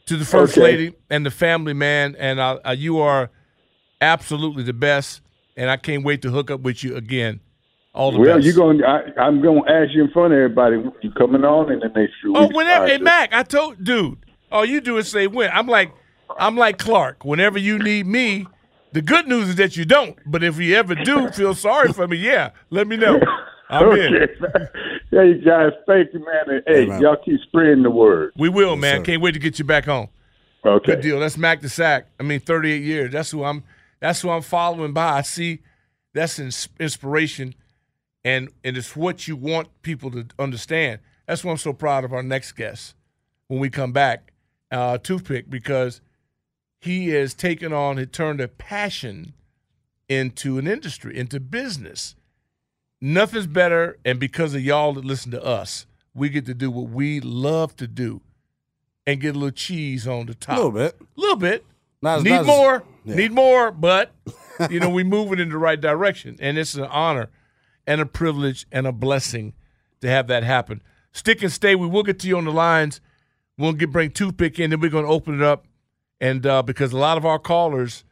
to 0.07 0.17
the 0.17 0.25
first 0.25 0.53
Okay. 0.53 0.61
lady 0.61 0.93
and 1.09 1.25
the 1.25 1.31
family, 1.31 1.73
man. 1.73 2.15
And 2.19 2.39
uh, 2.39 2.59
uh, 2.67 2.71
you 2.71 2.99
are 2.99 3.29
absolutely 4.01 4.63
the 4.63 4.73
best. 4.73 5.21
And 5.55 5.69
I 5.69 5.77
can't 5.77 6.03
wait 6.03 6.21
to 6.21 6.29
hook 6.29 6.51
up 6.51 6.61
with 6.61 6.83
you 6.83 6.95
again. 6.95 7.39
All 7.95 8.11
the 8.11 8.19
Well, 8.19 8.35
best. 8.35 8.45
you're 8.45 8.53
going. 8.53 8.83
I, 8.83 9.05
I'm 9.19 9.41
going 9.41 9.63
to 9.63 9.71
ask 9.71 9.91
you 9.95 10.03
in 10.03 10.11
front 10.11 10.31
of 10.33 10.37
everybody. 10.37 10.77
You 11.01 11.11
coming 11.11 11.43
on 11.43 11.71
in 11.71 11.79
the 11.79 11.87
next 11.87 12.13
few 12.21 12.35
Oh, 12.35 12.43
weeks? 12.43 12.55
whenever, 12.55 12.85
hey, 12.85 12.99
Mac, 12.99 13.33
I 13.33 13.41
told, 13.41 13.83
dude, 13.83 14.19
all 14.51 14.65
you 14.65 14.81
do 14.81 14.97
is 14.97 15.07
say 15.09 15.25
when. 15.25 15.49
I'm 15.51 15.65
like, 15.65 15.91
I'm 16.37 16.55
like 16.55 16.77
Clark. 16.77 17.25
Whenever 17.25 17.57
you 17.57 17.79
need 17.79 18.05
me, 18.05 18.45
the 18.91 19.01
good 19.01 19.27
news 19.27 19.49
is 19.49 19.55
that 19.55 19.77
you 19.77 19.85
don't. 19.85 20.17
But 20.25 20.43
if 20.43 20.57
you 20.59 20.75
ever 20.75 20.95
do 20.95 21.29
feel 21.29 21.53
sorry 21.53 21.93
for 21.93 22.07
me, 22.07 22.17
yeah, 22.17 22.51
let 22.69 22.87
me 22.87 22.97
know. 22.97 23.19
I'm 23.69 23.91
in. 23.99 24.13
hey 25.11 25.41
guys, 25.41 25.71
thank 25.85 26.13
you, 26.13 26.19
man. 26.19 26.55
And, 26.55 26.63
hey, 26.67 26.85
man. 26.85 27.01
y'all 27.01 27.17
keep 27.23 27.39
spreading 27.41 27.83
the 27.83 27.91
word. 27.91 28.33
We 28.37 28.49
will, 28.49 28.75
man. 28.75 28.99
sir. 28.99 29.03
Can't 29.05 29.21
wait 29.21 29.33
to 29.33 29.39
get 29.39 29.59
you 29.59 29.65
back 29.65 29.87
on. 29.87 30.07
Okay. 30.65 30.93
Good 30.93 31.01
deal. 31.01 31.19
That's 31.19 31.37
Mac 31.37 31.61
the 31.61 31.69
Sack. 31.69 32.07
I 32.19 32.23
mean, 32.23 32.39
38 32.39 32.81
years. 32.81 33.11
That's 33.11 33.31
who 33.31 33.43
I'm. 33.43 33.63
That's 33.99 34.21
who 34.21 34.29
I'm 34.29 34.41
following 34.41 34.93
by. 34.93 35.17
I 35.17 35.21
see 35.21 35.59
that's 36.13 36.39
inspiration, 36.39 37.55
and 38.23 38.49
and 38.63 38.77
it's 38.77 38.95
what 38.95 39.27
you 39.27 39.35
want 39.35 39.69
people 39.81 40.11
to 40.11 40.27
understand. 40.37 40.99
That's 41.27 41.43
why 41.43 41.51
I'm 41.51 41.57
so 41.57 41.73
proud 41.73 42.03
of 42.03 42.13
our 42.13 42.23
next 42.23 42.53
guest 42.53 42.95
when 43.47 43.59
we 43.59 43.69
come 43.69 43.91
back, 43.91 44.31
uh, 44.71 44.97
Toothpick, 44.97 45.49
because 45.49 46.01
he 46.79 47.09
has 47.09 47.33
taken 47.33 47.73
on, 47.73 47.97
had 47.97 48.13
turned 48.13 48.39
a 48.41 48.47
passion 48.47 49.33
into 50.07 50.57
an 50.57 50.67
industry, 50.67 51.17
into 51.17 51.39
business. 51.39 52.15
Nothing's 52.99 53.47
better, 53.47 53.97
and 54.05 54.19
because 54.19 54.53
of 54.55 54.61
y'all 54.61 54.93
that 54.93 55.05
listen 55.05 55.31
to 55.31 55.43
us, 55.43 55.85
we 56.13 56.29
get 56.29 56.45
to 56.47 56.53
do 56.53 56.71
what 56.71 56.89
we 56.89 57.19
love 57.19 57.75
to 57.77 57.87
do 57.87 58.21
and 59.05 59.21
get 59.21 59.35
a 59.35 59.39
little 59.39 59.51
cheese 59.51 60.07
on 60.07 60.25
the 60.25 60.33
top. 60.33 60.57
A 60.57 60.61
little 60.61 60.71
bit. 60.71 60.95
A 60.99 61.19
little 61.21 61.35
bit. 61.35 61.65
Not 62.01 62.19
as- 62.19 62.23
Need 62.23 62.29
not 62.31 62.41
as- 62.41 62.47
more. 62.47 62.83
yeah. 63.05 63.15
Need 63.15 63.31
more, 63.31 63.71
but 63.71 64.11
you 64.71 64.79
know, 64.79 64.89
we 64.89 65.03
moving 65.03 65.39
in 65.39 65.49
the 65.49 65.57
right 65.57 65.79
direction. 65.79 66.37
And 66.39 66.57
it's 66.57 66.73
an 66.75 66.85
honor 66.85 67.29
and 67.85 68.01
a 68.01 68.05
privilege 68.05 68.65
and 68.71 68.87
a 68.87 68.91
blessing 68.91 69.53
to 70.01 70.09
have 70.09 70.27
that 70.27 70.43
happen. 70.43 70.81
Stick 71.11 71.41
and 71.43 71.51
stay. 71.51 71.75
We 71.75 71.87
will 71.87 72.03
get 72.03 72.19
to 72.19 72.27
you 72.27 72.37
on 72.37 72.45
the 72.45 72.51
lines. 72.51 72.99
We'll 73.59 73.73
get 73.73 73.91
bring 73.91 74.11
toothpick 74.11 74.59
in, 74.59 74.69
then 74.71 74.79
we're 74.79 74.89
gonna 74.91 75.07
open 75.07 75.35
it 75.35 75.41
up. 75.41 75.65
And 76.19 76.45
uh, 76.45 76.63
because 76.63 76.93
a 76.93 76.97
lot 76.97 77.17
of 77.17 77.25
our 77.25 77.39
callers, 77.39 78.03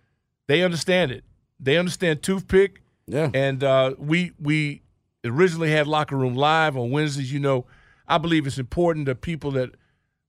they 0.47 0.63
understand 0.63 1.11
it. 1.11 1.23
They 1.59 1.77
understand 1.77 2.21
toothpick. 2.21 2.81
Yeah. 3.07 3.29
And 3.33 3.63
uh, 3.63 3.95
we 3.97 4.31
we 4.39 4.81
originally 5.23 5.71
had 5.71 5.87
locker 5.87 6.15
room 6.15 6.35
live 6.35 6.77
on 6.77 6.91
Wednesdays. 6.91 7.31
You 7.31 7.39
know, 7.39 7.65
I 8.07 8.17
believe 8.17 8.45
it's 8.45 8.57
important 8.57 9.05
that 9.07 9.21
people 9.21 9.51
that 9.51 9.71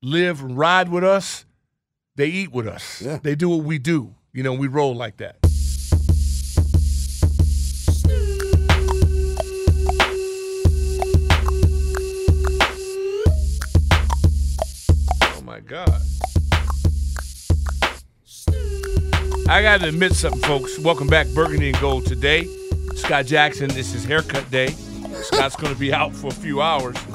live 0.02 0.40
and 0.40 0.56
ride 0.56 0.88
with 0.88 1.04
us, 1.04 1.44
they 2.16 2.28
eat 2.28 2.52
with 2.52 2.66
us. 2.66 3.02
Yeah. 3.02 3.18
They 3.22 3.34
do 3.34 3.48
what 3.48 3.64
we 3.64 3.78
do. 3.78 4.14
You 4.32 4.42
know, 4.42 4.52
we 4.52 4.68
roll 4.68 4.94
like 4.94 5.16
that. 5.18 5.38
Oh 15.22 15.42
my 15.42 15.60
God. 15.60 16.05
I 19.48 19.62
got 19.62 19.80
to 19.80 19.88
admit 19.88 20.12
something, 20.14 20.40
folks. 20.42 20.78
Welcome 20.78 21.06
back, 21.06 21.26
Burgundy 21.28 21.70
and 21.70 21.78
Gold 21.80 22.04
today. 22.06 22.46
Scott 22.96 23.26
Jackson, 23.26 23.68
this 23.68 23.94
is 23.94 24.04
haircut 24.04 24.50
day. 24.50 24.68
Scott's 25.22 25.54
going 25.56 25.72
to 25.72 25.78
be 25.78 25.92
out 25.92 26.14
for 26.14 26.28
a 26.28 26.34
few 26.34 26.60
hours. 26.62 26.96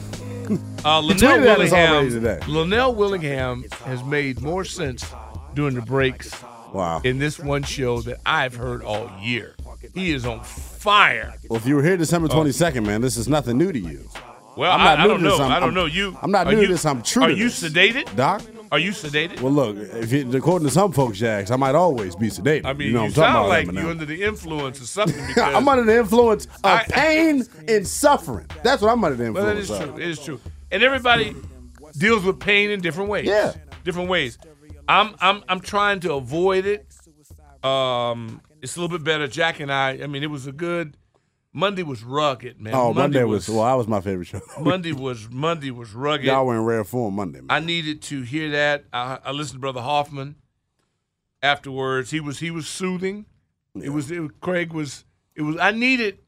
Uh, 0.84 0.99
Linnell 0.99 1.38
tweeted 1.38 1.45
at 1.47 1.59
us 1.61 1.71
already 1.71 2.09
Willingham. 2.19 2.49
Linnell 2.51 2.95
Willingham 2.95 3.63
has 3.86 4.03
made 4.03 4.41
more 4.41 4.65
sense 4.65 5.05
during 5.53 5.75
the 5.75 5.82
breaks 5.82 6.32
Wow. 6.73 6.99
in 7.05 7.19
this 7.19 7.38
one 7.39 7.61
show 7.63 8.01
that 8.01 8.19
I've 8.25 8.55
heard 8.55 8.84
all 8.84 9.09
year. 9.21 9.55
He 9.93 10.11
is 10.11 10.25
on 10.25 10.43
fire. 10.43 11.36
Well, 11.49 11.57
if 11.57 11.67
you 11.67 11.75
were 11.75 11.84
here 11.84 11.95
December 11.95 12.27
22nd, 12.29 12.84
man, 12.86 12.99
this 12.99 13.15
is 13.15 13.29
nothing 13.29 13.59
new 13.59 13.71
to 13.71 13.79
you. 13.79 14.09
Well, 14.57 14.71
I'm 14.71 14.79
not 14.84 14.99
I 14.99 15.03
new 15.03 15.09
don't 15.09 15.17
to 15.19 15.23
know. 15.23 15.32
this. 15.32 15.39
I'm- 15.39 15.51
I 15.51 15.59
don't 15.59 15.73
know. 15.75 15.86
You. 15.86 16.17
I'm 16.21 16.32
not 16.32 16.47
new 16.47 16.55
to 16.55 16.61
you- 16.63 16.67
this. 16.67 16.84
I'm 16.86 17.03
true 17.03 17.23
Are 17.23 17.27
to 17.29 17.36
you 17.36 17.45
sedated? 17.45 18.13
Doc? 18.17 18.41
Are 18.72 18.80
you 18.80 18.91
sedated? 18.91 19.41
Well, 19.41 19.51
look, 19.51 19.76
if 19.76 20.13
you, 20.13 20.32
according 20.36 20.65
to 20.67 20.74
some 20.74 20.93
folks, 20.93 21.19
Jax, 21.19 21.51
I 21.51 21.57
might 21.57 21.76
always 21.76 22.15
be 22.15 22.28
sedated. 22.30 22.65
I 22.65 22.72
mean, 22.72 22.88
you 22.88 22.93
know 22.93 22.99
you, 23.01 23.05
I'm 23.07 23.11
talking 23.13 23.34
sound 23.34 23.49
like 23.49 23.72
you're 23.72 23.91
under 23.91 24.05
the 24.05 24.24
influence 24.24 24.80
of 24.80 24.88
something. 24.88 25.22
I'm 25.38 25.67
under 25.67 25.84
the 25.84 25.97
influence 25.99 26.45
of 26.45 26.59
I- 26.63 26.84
pain 26.86 27.43
and 27.67 27.86
suffering. 27.86 28.47
That's 28.63 28.82
what 28.82 28.91
I'm 28.91 29.03
under 29.03 29.17
the 29.22 29.32
Well, 29.34 29.45
that 29.45 29.57
influence 29.57 29.69
is 29.82 29.88
of. 29.89 29.95
true. 29.95 30.03
It 30.03 30.09
is 30.09 30.19
true. 30.19 30.39
And 30.72 30.84
everybody 30.84 31.36
deals 31.97 32.24
with 32.24 32.39
pain 32.39 32.69
in 32.69 32.80
different 32.80 33.09
ways. 33.09 33.26
Yeah. 33.28 33.53
Different 33.84 34.07
ways. 34.09 34.38
I'm 34.88 35.15
I'm 35.19 35.43
I'm 35.49 35.59
trying 35.59 35.99
to 36.01 36.13
avoid 36.13 36.65
it. 36.65 36.86
Um, 37.65 38.41
it's 38.61 38.78
a 38.78 38.82
little 38.82 38.97
bit 38.97 39.03
better. 39.03 39.28
Jack 39.28 39.59
and 39.59 39.72
I. 39.72 39.99
I 40.01 40.07
mean, 40.07 40.24
it 40.24 40.30
was 40.30 40.47
a 40.47 40.51
good. 40.51 40.95
Monday 41.54 41.84
was 41.84 42.04
rugged, 42.04 42.62
man. 42.62 42.74
Oh, 42.74 42.93
Monday, 42.93 43.24
was, 43.24 43.49
well, 43.49 43.66
that 43.66 43.74
was 43.74 43.88
my 43.88 43.99
favorite 43.99 44.26
show. 44.26 44.39
Monday 44.60 44.93
was 44.93 45.30
Monday 45.30 45.70
was 45.70 45.93
rugged. 45.93 46.26
Y'all 46.26 46.45
were 46.45 46.56
in 46.56 46.64
rare 46.64 46.84
form 46.84 47.16
Monday. 47.16 47.39
Man. 47.41 47.47
I 47.49 47.60
needed 47.60 48.02
to 48.04 48.22
hear 48.22 48.52
that. 48.52 48.86
I, 48.93 49.20
I 49.24 49.32
listened 49.32 49.58
to 49.58 49.60
Brother 49.60 49.82
Hoffman 49.82 50.36
afterwards. 51.43 52.12
He 52.12 52.20
was 52.20 52.39
he 52.39 52.52
was 52.52 52.68
soothing. 52.68 53.26
It 53.76 53.89
was, 53.89 54.12
it 54.12 54.20
was 54.20 54.32
Craig 54.39 54.72
was 54.74 55.04
it 55.36 55.41
was 55.41 55.58
I 55.58 55.72
needed. 55.72 56.20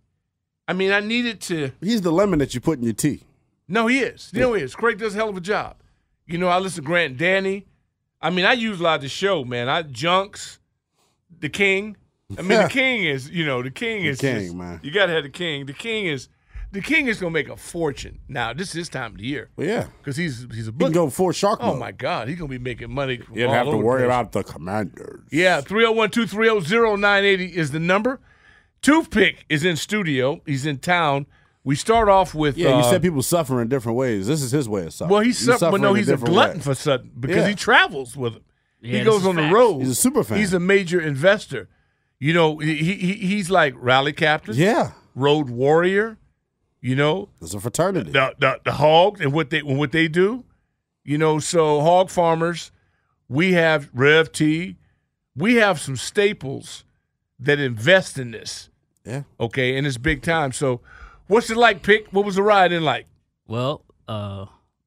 I 0.68 0.74
mean, 0.74 0.92
I 0.92 1.00
needed 1.00 1.42
to. 1.42 1.72
He's 1.82 2.02
the 2.02 2.12
lemon 2.12 2.40
that 2.40 2.54
you 2.54 2.62
put 2.62 2.78
in 2.78 2.84
your 2.84 2.94
tea. 2.94 3.22
No, 3.68 3.88
he 3.88 4.00
is. 4.00 4.30
You 4.34 4.42
know 4.42 4.54
he 4.54 4.64
is. 4.64 4.76
Craig 4.76 4.98
does 4.98 5.14
a 5.14 5.18
hell 5.18 5.30
of 5.30 5.38
a 5.38 5.42
job. 5.42 5.78
You 6.26 6.38
know, 6.38 6.48
I 6.48 6.60
listen 6.60 6.84
to 6.84 6.88
Grant 6.88 7.12
and 7.12 7.20
Danny. 7.20 7.66
I 8.22 8.30
mean, 8.30 8.46
I 8.46 8.54
use 8.54 8.80
a 8.80 8.84
lot 8.84 8.96
of 8.96 9.02
the 9.02 9.10
show, 9.10 9.44
man. 9.44 9.68
I 9.68 9.82
junks, 9.84 10.60
the 11.40 11.50
king. 11.50 11.98
I 12.38 12.42
mean, 12.42 12.62
the 12.62 12.68
king 12.72 13.04
is, 13.06 13.30
you 13.30 13.46
know, 13.46 13.62
the 13.62 13.72
king 13.72 14.04
The 14.04 14.10
is 14.10 14.20
king, 14.20 14.40
just- 14.40 14.56
man. 14.56 14.80
You 14.84 14.92
gotta 14.92 15.14
have 15.14 15.24
the 15.24 15.30
king. 15.30 15.66
The 15.66 15.74
king 15.74 16.06
is, 16.06 16.30
the 16.72 16.82
king 16.82 17.08
is 17.08 17.20
gonna 17.20 17.32
make 17.32 17.50
a 17.50 17.56
fortune. 17.58 18.20
Now, 18.28 18.52
this 18.54 18.70
is 18.70 18.74
his 18.74 18.90
time 18.90 19.12
of 19.12 19.18
the 19.20 19.26
year 19.26 19.50
Well, 19.56 19.68
yeah. 19.68 19.86
because 20.00 20.16
he's 20.18 20.48
he's 20.54 20.68
a 20.68 20.72
He 20.72 20.78
can 20.80 20.92
go 20.92 21.10
full 21.10 21.32
shark 21.32 21.60
Oh 21.62 21.68
mode. 21.72 21.80
my 21.80 21.92
God, 21.92 22.28
he's 22.28 22.38
gonna 22.40 22.50
be 22.50 22.58
making 22.58 22.92
money. 22.92 23.18
from 23.18 23.36
You 23.38 23.44
don't 23.44 23.54
have 23.54 23.66
to 23.66 23.70
over 23.70 23.78
the 23.78 23.84
worry 23.84 24.00
place. 24.02 24.06
about 24.08 24.32
the 24.32 24.44
commanders. 24.44 25.22
Yeah, 25.32 25.62
301-230-0980 25.62 27.52
is 27.54 27.72
the 27.72 27.80
number. 27.80 28.20
Toothpick 28.82 29.46
is 29.50 29.64
in 29.64 29.76
studio. 29.76 30.42
He's 30.46 30.66
in 30.66 30.78
town. 30.80 31.26
We 31.64 31.76
start 31.76 32.10
off 32.10 32.34
with 32.36 32.58
Yeah, 32.58 32.70
you 32.70 32.76
uh, 32.76 32.90
said 32.90 33.02
people 33.02 33.22
suffer 33.22 33.62
in 33.62 33.70
different 33.70 33.98
ways. 33.98 34.28
This 34.28 34.42
is 34.42 34.52
his 34.52 34.68
way 34.68 34.86
of 34.88 34.94
suffering. 34.94 35.12
Well, 35.14 35.22
he's, 35.22 35.38
suff- 35.40 35.62
but 35.62 35.80
no, 35.80 35.94
he's 35.94 36.10
a 36.10 36.14
different 36.14 36.34
glutton 36.34 36.56
ways. 36.58 36.64
for 36.66 36.76
sudden 36.76 37.12
because 37.18 37.38
Yeah. 37.38 37.48
he 37.50 37.56
travels 37.56 38.18
with 38.18 38.34
him. 38.36 38.42
Yeah, 38.82 38.98
he 39.00 39.06
goes 39.06 39.22
is 39.22 39.28
on 39.28 39.36
the 39.38 39.44
road. 39.50 39.80
He's 39.80 39.90
a 39.92 39.96
super 39.96 40.26
fan. 40.26 40.40
He's 40.40 40.52
a 40.54 40.60
major 40.60 41.00
investor. 41.00 41.70
You 42.24 42.32
know, 42.34 42.58
he, 42.60 42.76
he 42.76 43.14
he's 43.16 43.50
like 43.50 43.74
rally 43.76 44.14
captain, 44.14 44.56
Yeah. 44.56 44.92
road 45.14 45.50
warrior. 45.50 46.18
You 46.80 46.96
know, 46.96 47.28
It's 47.42 47.54
a 47.54 47.60
fraternity. 47.60 48.12
the 48.12 48.34
the, 48.40 48.60
the 48.64 48.72
hogs 48.74 49.20
and 49.20 49.34
what 49.34 49.50
they 49.50 49.62
what 49.62 49.92
they 49.92 50.08
do. 50.08 50.46
You 51.04 51.18
know, 51.18 51.40
so 51.40 51.82
hog 51.82 52.10
farmers, 52.10 52.72
we 53.28 53.52
have 53.54 53.90
Rev 53.94 54.32
T, 54.32 54.78
we 55.36 55.56
have 55.56 55.82
some 55.82 55.98
staples 55.98 56.86
that 57.40 57.60
invest 57.60 58.18
in 58.18 58.32
this. 58.32 58.70
Yeah. 59.06 59.24
Okay, 59.38 59.76
and 59.78 59.86
it's 59.86 59.98
big 59.98 60.22
time. 60.22 60.54
So, 60.54 60.80
what's 61.28 61.50
it 61.50 61.58
like, 61.58 61.82
Pick? 61.84 62.08
What 62.14 62.24
was 62.26 62.36
the 62.36 62.44
ride 62.44 62.72
in 62.72 62.84
like? 62.86 63.06
Well, 63.48 63.84
uh, 64.08 64.46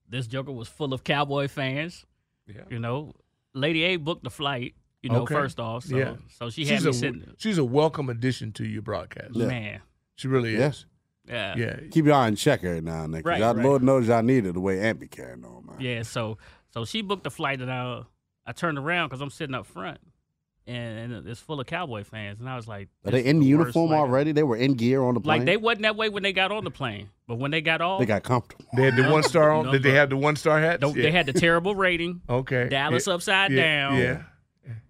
this 0.08 0.26
Joker 0.26 0.52
was 0.52 0.68
full 0.68 0.94
of 0.94 1.04
Cowboy 1.04 1.48
fans. 1.48 2.06
Yeah. 2.46 2.62
You 2.70 2.78
know, 2.78 3.14
Lady 3.52 3.82
A 3.84 3.96
booked 3.96 4.24
the 4.24 4.30
flight. 4.30 4.74
You 5.06 5.12
know, 5.12 5.22
Okay. 5.22 5.34
first 5.34 5.58
off, 5.60 5.84
so 5.84 5.96
Yeah. 5.96 6.14
so 6.38 6.50
she 6.50 6.62
she's 6.64 6.70
had 6.70 6.82
me 6.84 6.90
a, 6.90 6.92
sitting. 6.92 7.34
She's 7.38 7.58
a 7.58 7.64
welcome 7.64 8.08
addition 8.08 8.52
to 8.52 8.64
your 8.66 8.82
broadcast. 8.82 9.34
Yeah. 9.34 9.46
Man, 9.46 9.80
She 10.16 10.28
really 10.28 10.54
Yeah. 10.56 10.68
is. 10.68 10.86
yeah, 11.28 11.54
Yeah. 11.56 11.76
Keep 11.90 12.06
your 12.06 12.14
eye 12.14 12.28
in 12.28 12.36
check 12.36 12.64
every 12.64 12.80
now 12.80 13.04
and 13.04 13.14
then. 13.14 13.22
'cause 13.22 13.30
Right, 13.30 13.40
y'all, 13.40 13.54
right. 13.54 13.64
Lord 13.64 13.82
knows 13.82 14.08
y'all 14.08 14.22
need 14.22 14.46
it 14.46 14.52
the 14.54 14.60
way 14.60 14.80
Ant 14.80 14.98
be 15.00 15.08
carrying 15.08 15.44
on, 15.44 15.66
man. 15.66 15.76
yeah. 15.80 16.02
So 16.02 16.38
so 16.70 16.84
she 16.84 17.02
booked 17.02 17.24
the 17.24 17.30
flight, 17.30 17.60
and 17.60 17.70
I 17.72 18.02
I 18.46 18.52
turned 18.52 18.78
around 18.78 19.08
because 19.08 19.20
I'm 19.20 19.30
sitting 19.30 19.54
up 19.54 19.66
front, 19.66 19.98
and, 20.68 21.12
and 21.14 21.28
it's 21.28 21.40
full 21.40 21.60
of 21.60 21.66
Cowboy 21.66 22.02
fans, 22.04 22.38
and 22.40 22.48
I 22.48 22.56
was 22.56 22.66
like, 22.68 22.88
Are 23.04 23.10
they 23.12 23.24
in 23.24 23.38
the 23.40 23.54
worst 23.54 23.74
uniform 23.76 23.92
already? 23.92 24.32
They 24.32 24.42
were 24.42 24.56
in 24.56 24.74
gear 24.74 25.02
on 25.02 25.14
the 25.14 25.20
plane. 25.20 25.38
Like 25.40 25.46
they 25.46 25.56
wasn't 25.56 25.82
that 25.82 25.96
way 25.96 26.08
when 26.08 26.22
they 26.22 26.32
got 26.32 26.50
on 26.52 26.64
the 26.64 26.70
plane, 26.70 27.08
but 27.28 27.36
when 27.36 27.50
they 27.50 27.60
got 27.60 27.80
off, 27.80 27.98
They 28.00 28.06
got 28.06 28.22
comfortable. 28.24 28.64
They 28.76 28.82
had 28.84 28.96
the 28.96 29.08
one 29.10 29.22
star 29.22 29.50
on. 29.52 29.70
Did 29.72 29.82
they 29.82 29.92
have 29.94 30.10
the 30.10 30.16
one 30.16 30.36
star 30.36 30.60
hats? 30.60 30.80
Don't- 30.80 30.94
they 30.96 31.10
had 31.12 31.26
the 31.26 31.32
terrible 31.32 31.74
rating. 31.74 32.20
Okay. 32.28 32.68
Dallas 32.68 33.06
Yeah. 33.06 33.14
upside 33.14 33.52
Yeah. 33.52 33.62
down. 33.62 33.96
Yeah. 33.98 34.22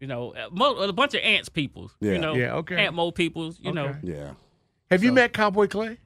You 0.00 0.06
know, 0.06 0.32
uh, 0.34 0.48
a 0.88 0.92
bunch 0.92 1.14
of 1.14 1.20
ants 1.22 1.48
peoples. 1.48 1.94
Yeah. 2.00 2.12
You 2.12 2.18
know, 2.18 2.34
Yeah, 2.34 2.54
okay. 2.56 2.76
Ant 2.86 2.94
Mo 2.94 3.10
peoples. 3.10 3.58
You 3.60 3.72
know, 3.72 3.94
Yeah. 4.02 4.32
Have 4.90 5.02
you 5.02 5.12
met 5.12 5.32
Cowboy 5.32 5.66
Clay? 5.66 5.98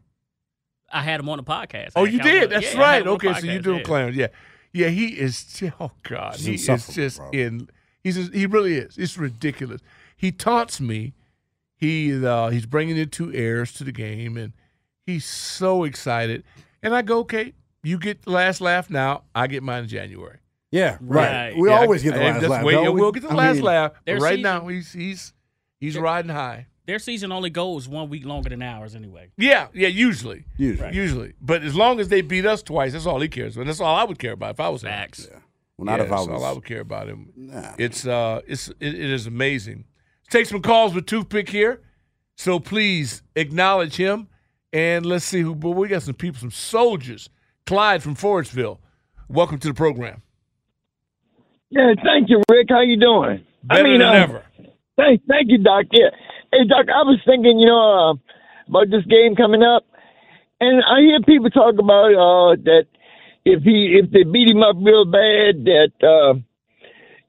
I 0.93 1.03
had 1.03 1.21
him 1.21 1.29
on 1.29 1.37
the 1.39 1.45
podcast. 1.45 1.93
Oh, 1.95 2.03
I 2.03 2.07
had 2.07 2.13
you 2.15 2.19
Cowboy- 2.21 2.31
did. 2.33 2.51
That's 2.51 2.75
yeah, 2.75 2.81
right. 2.81 3.03
him 3.03 3.09
on 3.09 3.19
the 3.19 3.29
Okay, 3.29 3.41
so 3.41 3.47
you 3.47 3.61
podcast, 3.61 3.63
do 3.63 3.75
yeah. 3.77 3.83
Clarence. 3.83 4.17
Yeah, 4.17 4.27
yeah. 4.73 4.89
He 4.89 5.07
is. 5.21 5.63
Oh 5.81 5.91
God, 6.03 6.37
He's 6.37 6.67
he 6.67 6.73
is 6.73 6.87
just 6.89 7.19
bro. 7.19 7.31
in. 7.31 7.69
He's 8.03 8.17
just, 8.17 8.33
he 8.35 8.47
really 8.47 8.75
is. 8.77 8.97
It's 8.99 9.17
ridiculous. 9.19 9.83
He 10.17 10.33
taunts 10.33 10.81
me. 10.81 11.13
He 11.77 12.25
uh, 12.27 12.49
he's 12.51 12.67
bringing 12.67 12.97
in 12.97 13.09
two 13.11 13.33
heirs 13.33 13.73
to 13.75 13.85
the 13.85 13.93
game, 13.93 14.37
and 14.37 14.53
he's 15.07 15.25
so 15.25 15.85
excited. 15.85 16.45
And 16.83 16.95
I 16.95 17.03
go, 17.03 17.19
okay, 17.21 17.53
you 17.83 17.99
get 17.99 18.23
the 18.23 18.31
last 18.31 18.61
laugh 18.61 18.89
now. 18.91 19.23
I 19.35 19.47
get 19.47 19.63
mine 19.63 19.83
in 19.85 19.89
January. 19.89 20.39
Yeah, 20.73 20.99
right. 21.01 21.51
Right. 21.51 21.57
We 21.57 21.69
Yeah, 21.69 21.77
I- 21.77 21.81
always 21.83 22.03
get 22.03 22.15
the 22.15 22.21
I- 22.23 22.27
last 22.31 22.41
just 22.41 22.51
laugh. 22.51 22.65
Wait, 22.65 22.73
don't 22.75 22.95
we? 22.95 23.01
we'll 23.01 23.13
get 23.13 23.23
the 23.25 23.31
I 23.31 23.35
last 23.35 23.57
mean, 23.57 23.65
laugh. 23.65 23.93
Right 24.07 24.21
season- 24.23 24.43
now, 24.43 24.67
he's 24.69 24.93
he's 24.93 25.33
he's 25.81 25.97
riding 25.99 26.31
high. 26.31 26.67
Their 26.87 26.99
season 26.99 27.31
only 27.31 27.51
goes 27.51 27.89
one 27.89 28.09
week 28.09 28.25
longer 28.25 28.49
than 28.49 28.63
ours 28.63 28.95
anyway. 28.97 29.31
Yeah, 29.37 29.69
yeah, 29.73 29.89
usually. 29.89 30.45
Usually. 30.57 30.93
Usually. 30.95 31.35
But 31.41 31.63
as 31.63 31.75
long 31.77 32.01
as 32.01 32.09
they 32.09 32.21
beat 32.21 32.47
us 32.47 32.63
twice, 32.63 32.93
that's 32.95 33.07
all 33.07 33.21
he 33.21 33.29
cares 33.29 33.55
about. 33.57 33.67
That's 33.67 33.81
all 33.81 33.95
I 33.95 34.03
would 34.05 34.19
care 34.19 34.33
about 34.33 34.53
if 34.55 34.61
I 34.61 34.69
was 34.71 34.83
him. 34.83 34.91
Facts. 34.91 35.29
Well, 35.77 35.87
not 35.87 35.99
yeah, 36.01 36.07
if 36.07 36.13
I 36.13 36.17
was. 36.17 36.27
that's 36.27 36.41
all 36.43 36.45
I 36.45 36.53
would 36.53 36.65
care 36.65 36.81
about 36.81 37.09
him. 37.09 37.31
It's 37.79 38.07
uh, 38.07 38.41
it's 38.47 38.69
it, 38.69 38.95
it 38.95 39.11
is 39.11 39.27
amazing. 39.27 39.85
Take 40.31 40.47
some 40.47 40.63
calls 40.63 40.95
with 40.95 41.07
toothpick 41.07 41.49
here, 41.49 41.81
so 42.37 42.61
please 42.61 43.23
acknowledge 43.37 43.97
him, 43.97 44.29
and 44.73 45.05
let's 45.07 45.25
see 45.25 45.41
who. 45.41 45.55
But 45.55 45.71
we 45.71 45.89
got 45.89 46.03
some 46.03 46.15
people, 46.15 46.39
some 46.41 46.51
soldiers. 46.53 47.29
Clyde 47.67 48.03
from 48.03 48.17
Forestville, 48.17 48.79
welcome 49.29 49.59
to 49.59 49.69
the 49.69 49.75
program. 49.75 50.23
Yeah, 51.71 51.95
thank 52.05 52.29
you, 52.29 52.43
Rick. 52.51 52.67
How 52.71 52.81
you 52.83 52.99
doing? 52.99 53.47
Better 53.63 53.81
I 53.81 53.83
mean, 53.85 54.01
than 54.01 54.09
uh, 54.09 54.13
ever. 54.13 54.45
Thank, 54.97 55.23
thank 55.27 55.49
you, 55.49 55.59
Doc. 55.59 55.87
Yeah, 55.93 56.11
hey, 56.53 56.67
Doc. 56.67 56.87
I 56.91 57.03
was 57.03 57.21
thinking, 57.25 57.59
you 57.59 57.67
know, 57.67 57.79
uh, 57.79 58.15
about 58.69 58.91
this 58.91 59.05
game 59.07 59.37
coming 59.37 59.63
up, 59.63 59.87
and 60.61 60.83
I 60.85 61.01
hear 61.01 61.21
people 61.21 61.51
talk 61.51 61.75
about 61.79 62.11
uh, 62.11 62.57
that 62.65 62.87
if 63.45 63.63
he 63.63 63.99
if 64.03 64.11
they 64.11 64.25
beat 64.25 64.51
him 64.51 64.63
up 64.63 64.77
real 64.81 65.05
bad, 65.05 65.65
that 65.65 65.95
uh, 66.03 66.35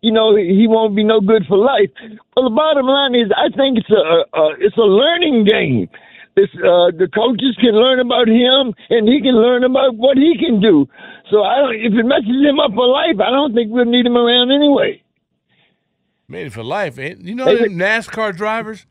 you 0.02 0.12
know 0.12 0.36
he 0.36 0.66
won't 0.68 0.96
be 0.96 1.04
no 1.04 1.22
good 1.22 1.46
for 1.48 1.58
life. 1.58 1.90
Well, 2.36 2.50
the 2.50 2.56
bottom 2.56 2.88
line 2.88 3.16
is, 3.16 3.32
I 3.36 3.56
think 3.56 3.78
it's 3.78 3.92
a, 3.92 4.26
a 4.38 4.56
it's 4.60 4.78
a 4.78 4.82
learning 4.82 5.46
game. 5.46 5.88
This, 6.36 6.48
uh, 6.56 6.92
the 6.96 7.10
coaches 7.14 7.58
can 7.60 7.74
learn 7.76 8.00
about 8.00 8.28
him, 8.28 8.74
and 8.90 9.08
he 9.08 9.22
can 9.22 9.36
learn 9.36 9.64
about 9.64 9.96
what 9.96 10.18
he 10.18 10.38
can 10.38 10.62
do. 10.62 10.88
So 11.30 11.44
I 11.44 11.58
don't, 11.58 11.76
if 11.76 11.94
it 11.94 12.04
messes 12.06 12.42
him 12.48 12.60
up 12.60 12.72
for 12.74 12.88
life, 12.88 13.20
I 13.20 13.30
don't 13.32 13.54
think 13.54 13.72
we'll 13.72 13.86
need 13.86 14.06
him 14.06 14.16
around 14.18 14.52
anyway. 14.52 15.02
Made 16.28 16.48
it 16.48 16.54
for 16.54 16.64
life. 16.64 16.98
Ain't, 16.98 17.22
you 17.22 17.36
know 17.36 17.46
them 17.46 17.78
NASCAR 17.78 18.36
drivers 18.36 18.86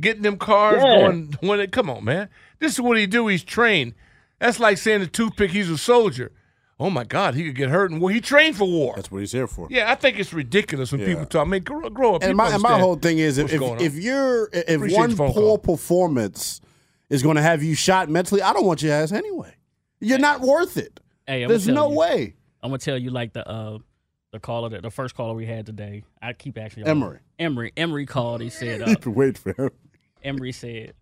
getting 0.00 0.22
them 0.22 0.38
cars 0.38 0.82
Yeah. 0.82 1.00
going 1.00 1.34
when 1.40 1.58
they 1.58 1.66
come 1.66 1.90
on, 1.90 2.04
man. 2.04 2.28
This 2.58 2.72
is 2.72 2.80
what 2.80 2.96
he 2.96 3.06
do. 3.06 3.26
He's 3.26 3.44
trained. 3.44 3.92
That's 4.38 4.58
like 4.58 4.78
saying 4.78 5.00
the 5.00 5.06
toothpick. 5.06 5.50
He's 5.50 5.68
a 5.68 5.76
soldier. 5.76 6.32
Oh 6.78 6.88
my 6.88 7.04
God, 7.04 7.34
he 7.34 7.44
could 7.44 7.56
get 7.56 7.68
hurt 7.68 7.90
and 7.90 8.00
well, 8.00 8.12
he 8.14 8.22
trained 8.22 8.56
for 8.56 8.64
war. 8.66 8.94
That's 8.96 9.10
what 9.12 9.18
he's 9.18 9.32
here 9.32 9.46
for. 9.46 9.66
Yeah, 9.70 9.92
I 9.92 9.94
think 9.96 10.18
it's 10.18 10.32
ridiculous 10.32 10.90
when 10.92 11.02
Yeah. 11.02 11.08
people 11.08 11.26
talk. 11.26 11.46
I 11.46 11.50
mean, 11.50 11.62
grow, 11.62 11.90
grow 11.90 12.14
up. 12.14 12.22
And 12.22 12.34
my, 12.34 12.50
and 12.50 12.62
my 12.62 12.78
whole 12.80 12.96
thing 12.96 13.18
is 13.18 13.36
if 13.36 13.52
if, 13.52 13.60
if 13.82 13.94
you're 13.96 14.48
if 14.54 14.76
Appreciate 14.76 14.96
one 14.98 15.14
poor 15.14 15.32
call. 15.32 15.58
performance 15.58 16.62
is 17.10 17.22
going 17.22 17.36
to 17.36 17.42
have 17.42 17.62
you 17.62 17.74
shot 17.74 18.08
mentally, 18.08 18.40
I 18.40 18.52
don't 18.52 18.64
want 18.64 18.82
your 18.82 18.94
ass 18.94 19.12
anyway. 19.12 19.54
You're 20.00 20.18
not 20.18 20.40
worth 20.40 20.76
it. 20.78 20.98
Hey, 21.26 21.42
I'm 21.42 21.48
There's 21.48 21.68
no 21.68 21.90
you. 21.90 21.96
way. 21.96 22.34
I'm 22.62 22.70
gonna 22.70 22.78
tell 22.78 22.98
you 22.98 23.10
like 23.10 23.32
the 23.32 23.46
uh 23.46 23.78
the 24.32 24.40
caller 24.40 24.68
that 24.70 24.82
the 24.82 24.90
first 24.90 25.14
caller 25.14 25.34
we 25.34 25.46
had 25.46 25.66
today. 25.66 26.04
I 26.22 26.32
keep 26.32 26.56
asking 26.56 26.84
y'all. 26.84 26.90
Emery. 26.90 27.18
Emery. 27.38 27.72
Emery 27.76 28.06
called. 28.06 28.40
He 28.40 28.50
said. 28.50 28.82
Uh, 28.82 28.94
wait 29.10 29.36
for 29.38 29.52
him. 29.52 29.70
Emery 30.22 30.52
said, 30.52 30.94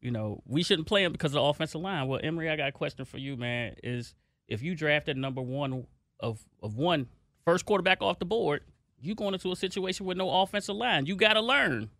you 0.00 0.10
know, 0.10 0.42
we 0.46 0.62
shouldn't 0.62 0.86
play 0.86 1.04
him 1.04 1.12
because 1.12 1.30
of 1.32 1.34
the 1.34 1.42
offensive 1.42 1.80
line. 1.80 2.08
Well, 2.08 2.20
Emery, 2.22 2.50
I 2.50 2.56
got 2.56 2.68
a 2.68 2.72
question 2.72 3.04
for 3.04 3.18
you, 3.18 3.36
man. 3.36 3.76
Is 3.82 4.14
if 4.48 4.62
you 4.62 4.74
drafted 4.74 5.16
number 5.16 5.42
one 5.42 5.86
of 6.18 6.40
of 6.62 6.76
one 6.76 7.06
first 7.44 7.64
quarterback 7.66 8.02
off 8.02 8.18
the 8.18 8.24
board, 8.24 8.62
you 9.00 9.14
going 9.14 9.34
into 9.34 9.52
a 9.52 9.56
situation 9.56 10.06
with 10.06 10.16
no 10.16 10.30
offensive 10.42 10.76
line. 10.76 11.06
You 11.06 11.16
got 11.16 11.34
to 11.34 11.40
learn. 11.40 11.90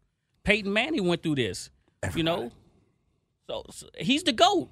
Peyton 0.44 0.72
Manning 0.72 1.06
went 1.06 1.22
through 1.22 1.36
this. 1.36 1.70
You 2.14 2.22
know, 2.22 2.50
so, 3.50 3.64
so 3.70 3.86
he's 3.98 4.22
the 4.22 4.32
goat. 4.32 4.70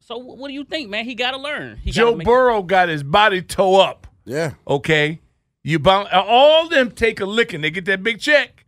So 0.00 0.16
what 0.16 0.48
do 0.48 0.54
you 0.54 0.64
think, 0.64 0.88
man? 0.88 1.04
He 1.04 1.14
got 1.14 1.32
to 1.32 1.36
learn. 1.36 1.76
He 1.76 1.90
Joe 1.90 2.14
make- 2.14 2.24
Burrow 2.26 2.62
got 2.62 2.88
his 2.88 3.02
body 3.02 3.42
toe 3.42 3.78
up. 3.80 4.06
Yeah. 4.24 4.54
Okay. 4.66 5.20
You 5.62 5.78
bound 5.78 6.08
uh, 6.10 6.24
all 6.26 6.68
them 6.68 6.90
take 6.90 7.20
a 7.20 7.26
licking. 7.26 7.60
They 7.60 7.70
get 7.70 7.84
that 7.84 8.02
big 8.02 8.18
check, 8.18 8.64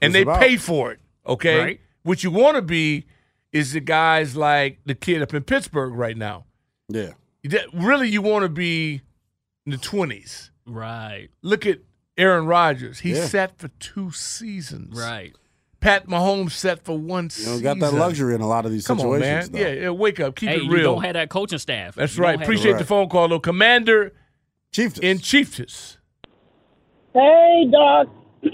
and 0.00 0.14
they 0.14 0.22
about. 0.22 0.40
pay 0.40 0.56
for 0.56 0.90
it. 0.92 1.00
Okay. 1.26 1.58
Right. 1.58 1.80
What 2.02 2.24
you 2.24 2.30
want 2.30 2.56
to 2.56 2.62
be 2.62 3.04
is 3.52 3.72
the 3.74 3.80
guys 3.80 4.34
like 4.36 4.78
the 4.86 4.94
kid 4.94 5.20
up 5.20 5.34
in 5.34 5.42
Pittsburgh 5.42 5.92
right 5.94 6.16
now. 6.16 6.46
Yeah. 6.88 7.12
That- 7.44 7.66
Really, 7.74 8.08
you 8.08 8.22
want 8.22 8.44
to 8.44 8.48
be 8.48 9.02
in 9.66 9.72
the 9.72 9.78
twenties. 9.78 10.50
Right. 10.66 11.28
Look 11.42 11.66
at 11.66 11.80
Aaron 12.16 12.46
Rodgers. 12.46 13.00
He 13.00 13.12
Yeah. 13.14 13.26
sat 13.26 13.58
for 13.58 13.68
two 13.68 14.10
seasons. 14.12 14.98
Right. 14.98 15.34
Pat 15.80 16.08
Mahomes 16.08 16.50
set 16.52 16.84
for 16.84 16.98
one 16.98 17.24
You 17.24 17.30
season. 17.30 17.62
don't 17.62 17.78
got 17.80 17.92
that 17.92 17.96
luxury 17.96 18.34
in 18.34 18.40
a 18.40 18.48
lot 18.48 18.66
of 18.66 18.72
these 18.72 18.86
Come 18.86 18.98
on, 19.00 19.18
situations. 19.20 19.52
man. 19.52 19.62
Yeah, 19.62 19.82
yeah, 19.82 19.90
wake 19.90 20.18
up. 20.20 20.34
Keep 20.34 20.48
hey, 20.48 20.56
it 20.56 20.62
you 20.64 20.72
real. 20.72 20.94
don't 20.94 21.04
have 21.04 21.14
that 21.14 21.28
coaching 21.30 21.58
staff. 21.58 21.94
That's 21.94 22.16
You 22.16 22.22
don't 22.22 22.30
right. 22.32 22.42
Appreciate 22.42 22.78
the 22.78 22.84
phone 22.84 23.08
call, 23.08 23.28
though. 23.28 23.38
Commander 23.38 24.12
Chiefs. 24.72 24.98
in 24.98 25.18
Chiefs. 25.18 25.98
Hey, 27.14 27.68
Doc. 27.70 28.08
I 28.44 28.48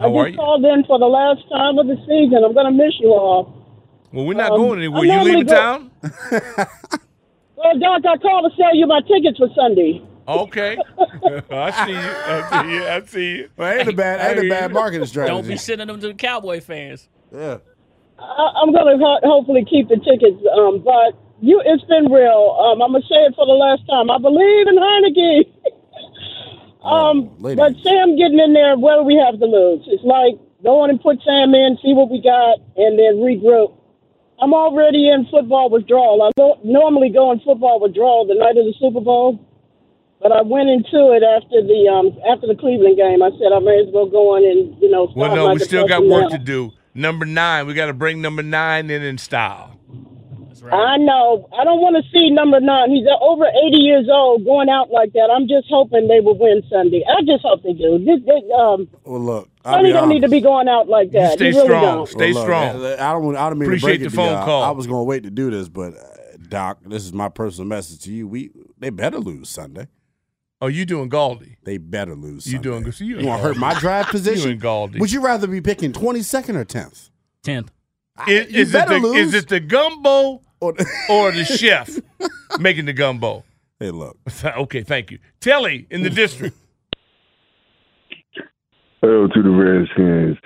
How 0.00 0.16
are 0.18 0.24
just 0.24 0.32
you? 0.32 0.36
called 0.38 0.64
in 0.64 0.84
for 0.84 0.98
the 0.98 1.06
last 1.06 1.48
time 1.48 1.78
of 1.78 1.86
the 1.86 1.96
season. 2.06 2.42
I'm 2.44 2.54
going 2.54 2.66
to 2.66 2.72
miss 2.72 2.94
you 3.00 3.08
all. 3.12 3.52
Well, 4.12 4.26
we're 4.26 4.34
not 4.34 4.52
Um, 4.52 4.58
going 4.58 4.78
anywhere. 4.80 5.04
You 5.04 5.22
leaving 5.22 5.46
go- 5.46 5.54
town? 5.54 5.90
Well, 7.56 7.78
Doc, 7.78 8.02
I 8.04 8.18
called 8.18 8.50
to 8.50 8.56
sell 8.58 8.76
you 8.76 8.86
my 8.86 9.00
tickets 9.08 9.38
for 9.38 9.48
Sunday. 9.56 10.02
Okay. 10.26 10.76
I 11.50 11.86
see 11.86 11.92
you. 11.92 11.98
I 11.98 12.62
see 12.62 12.72
you. 12.72 12.86
I 12.86 13.02
see 13.04 13.36
you. 13.36 13.50
Well, 13.56 13.78
ain't 13.78 13.88
a 13.88 13.92
bad, 13.92 14.36
ain't 14.36 14.46
a 14.46 14.48
bad 14.48 14.72
marketing 14.72 15.06
strategy. 15.06 15.34
Don't 15.34 15.46
be 15.46 15.56
sending 15.56 15.86
them 15.86 16.00
to 16.00 16.08
the 16.08 16.14
Cowboy 16.14 16.60
fans. 16.60 17.08
Yeah. 17.32 17.58
I, 18.18 18.52
I'm 18.62 18.72
going 18.72 18.98
to 18.98 19.04
ho- 19.04 19.20
hopefully 19.24 19.66
keep 19.68 19.88
the 19.88 19.96
tickets, 19.96 20.40
um, 20.56 20.80
but 20.82 21.18
you, 21.40 21.60
it's 21.64 21.84
been 21.84 22.10
real. 22.10 22.56
Um, 22.58 22.80
I'm 22.80 22.92
going 22.92 23.02
to 23.02 23.08
say 23.08 23.20
it 23.26 23.34
for 23.34 23.44
the 23.44 23.52
last 23.52 23.82
time. 23.90 24.10
I 24.10 24.18
believe 24.18 24.66
in 24.68 24.76
Heineke. 24.80 25.44
um, 26.84 27.36
lady. 27.38 27.56
but 27.56 27.74
Sam 27.82 28.16
getting 28.16 28.38
in 28.38 28.54
there, 28.54 28.76
what 28.76 28.96
do 28.96 29.02
we 29.02 29.16
have 29.16 29.38
to 29.40 29.46
lose? 29.46 29.84
It's 29.88 30.04
like 30.04 30.40
go 30.62 30.80
on 30.80 30.90
and 30.90 31.00
put 31.00 31.20
Sam 31.22 31.54
in, 31.54 31.76
see 31.82 31.92
what 31.92 32.08
we 32.10 32.22
got, 32.22 32.58
and 32.76 32.98
then 32.98 33.20
regroup. 33.20 33.76
I'm 34.40 34.52
already 34.54 35.08
in 35.08 35.26
football 35.30 35.70
withdrawal. 35.70 36.22
I 36.22 36.30
don't 36.36 36.64
normally 36.64 37.10
go 37.10 37.30
in 37.32 37.40
football 37.40 37.78
withdrawal 37.80 38.26
the 38.26 38.34
night 38.34 38.56
of 38.56 38.64
the 38.64 38.74
Super 38.80 39.00
Bowl, 39.00 39.38
but 40.20 40.32
I 40.32 40.42
went 40.42 40.68
into 40.70 41.12
it 41.12 41.22
after 41.22 41.60
the 41.62 41.88
um, 41.92 42.18
after 42.30 42.46
the 42.46 42.54
Cleveland 42.56 42.96
game. 42.96 43.22
I 43.22 43.30
said 43.38 43.52
I 43.54 43.58
may 43.60 43.80
as 43.80 43.88
well 43.92 44.06
go 44.06 44.34
on 44.36 44.44
and 44.44 44.80
you 44.80 44.90
know. 44.90 45.12
Well, 45.14 45.34
no, 45.34 45.52
we 45.52 45.58
still 45.60 45.86
got 45.86 46.00
depression 46.00 46.10
work 46.10 46.30
now. 46.30 46.36
to 46.38 46.42
do. 46.42 46.72
Number 46.94 47.26
nine, 47.26 47.66
we 47.66 47.74
got 47.74 47.86
to 47.86 47.94
bring 47.94 48.22
number 48.22 48.42
nine 48.42 48.88
in 48.90 49.02
in 49.02 49.18
style. 49.18 49.70
I 50.72 50.96
know. 50.96 51.46
I 51.52 51.62
don't 51.64 51.80
want 51.82 52.02
to 52.02 52.10
see 52.10 52.30
number 52.30 52.58
nine. 52.58 52.88
He's 52.90 53.04
uh, 53.06 53.22
over 53.22 53.44
80 53.44 53.76
years 53.84 54.08
old 54.10 54.46
going 54.46 54.70
out 54.70 54.90
like 54.90 55.12
that. 55.12 55.28
I'm 55.30 55.46
just 55.46 55.66
hoping 55.68 56.08
they 56.08 56.20
will 56.20 56.38
win 56.38 56.62
Sunday. 56.70 57.04
I 57.06 57.20
just 57.20 57.42
hope 57.42 57.62
they 57.62 57.74
do. 57.74 57.98
This, 57.98 58.20
this, 58.24 58.42
um, 58.56 58.88
Well, 59.04 59.20
look, 59.20 59.50
I'll 59.62 59.74
Sonny 59.74 59.92
don't 59.92 60.08
need 60.08 60.22
to 60.22 60.28
be 60.30 60.40
going 60.40 60.66
out 60.68 60.88
like 60.88 61.10
that. 61.12 61.34
stay 61.34 61.50
really 61.50 61.64
strong. 61.64 61.82
Don't. 61.82 62.08
Stay 62.08 62.32
Well, 62.32 62.34
look, 62.34 62.42
strong. 62.44 62.84
I 62.96 63.12
don't. 63.12 63.36
I 63.36 63.48
don't 63.50 63.58
mean 63.58 63.68
Appreciate 63.68 63.98
to 63.98 63.98
break 63.98 64.00
the 64.00 64.06
it 64.06 64.16
phone 64.16 64.32
y'all. 64.32 64.44
call. 64.46 64.62
I 64.62 64.70
was 64.70 64.86
going 64.86 65.00
to 65.00 65.04
wait 65.04 65.24
to 65.24 65.30
do 65.30 65.50
this, 65.50 65.68
but 65.68 65.92
uh, 65.98 66.00
Doc, 66.48 66.78
this 66.86 67.04
is 67.04 67.12
my 67.12 67.28
personal 67.28 67.68
message 67.68 68.00
to 68.04 68.10
you. 68.12 68.26
We 68.26 68.50
they 68.78 68.88
better 68.88 69.18
lose 69.18 69.50
Sunday. 69.50 69.88
Oh, 70.60 70.68
you 70.68 70.86
doing 70.86 71.10
Galdi? 71.10 71.56
They 71.64 71.76
better 71.78 72.14
lose. 72.14 72.46
You 72.46 72.52
Sunday. 72.54 72.68
doing 72.68 72.82
good? 72.84 72.94
So 72.94 73.04
you 73.04 73.18
You 73.20 73.26
want 73.26 73.42
to 73.42 73.48
hurt 73.48 73.56
my 73.56 73.78
drive 73.78 74.06
position? 74.10 74.46
You 74.48 74.52
and 74.54 74.62
Galdi. 74.62 74.98
Would 75.00 75.12
you 75.12 75.20
rather 75.20 75.46
be 75.46 75.60
picking 75.60 75.92
twenty 75.92 76.22
second 76.22 76.56
or 76.56 76.64
tenth? 76.64 77.10
Tenth. 77.42 77.70
Is, 78.28 78.50
you 78.52 78.60
is 78.62 78.70
it 78.70 78.72
better 78.72 78.94
the, 79.00 79.06
lose. 79.06 79.28
is 79.28 79.42
it 79.42 79.48
the 79.48 79.60
gumbo 79.60 80.40
Or- 80.60 80.74
or 81.10 81.32
the 81.32 81.44
chef 81.44 81.98
making 82.60 82.84
the 82.86 82.92
gumbo? 82.92 83.44
hey, 83.80 83.90
look. 83.90 84.16
okay, 84.44 84.82
thank 84.82 85.10
you. 85.10 85.18
Telly 85.40 85.86
in 85.90 86.02
the 86.02 86.10
district. 86.10 86.56
Hell 89.02 89.28
to 89.28 89.42
the 89.42 89.50
Redskins. 89.50 90.38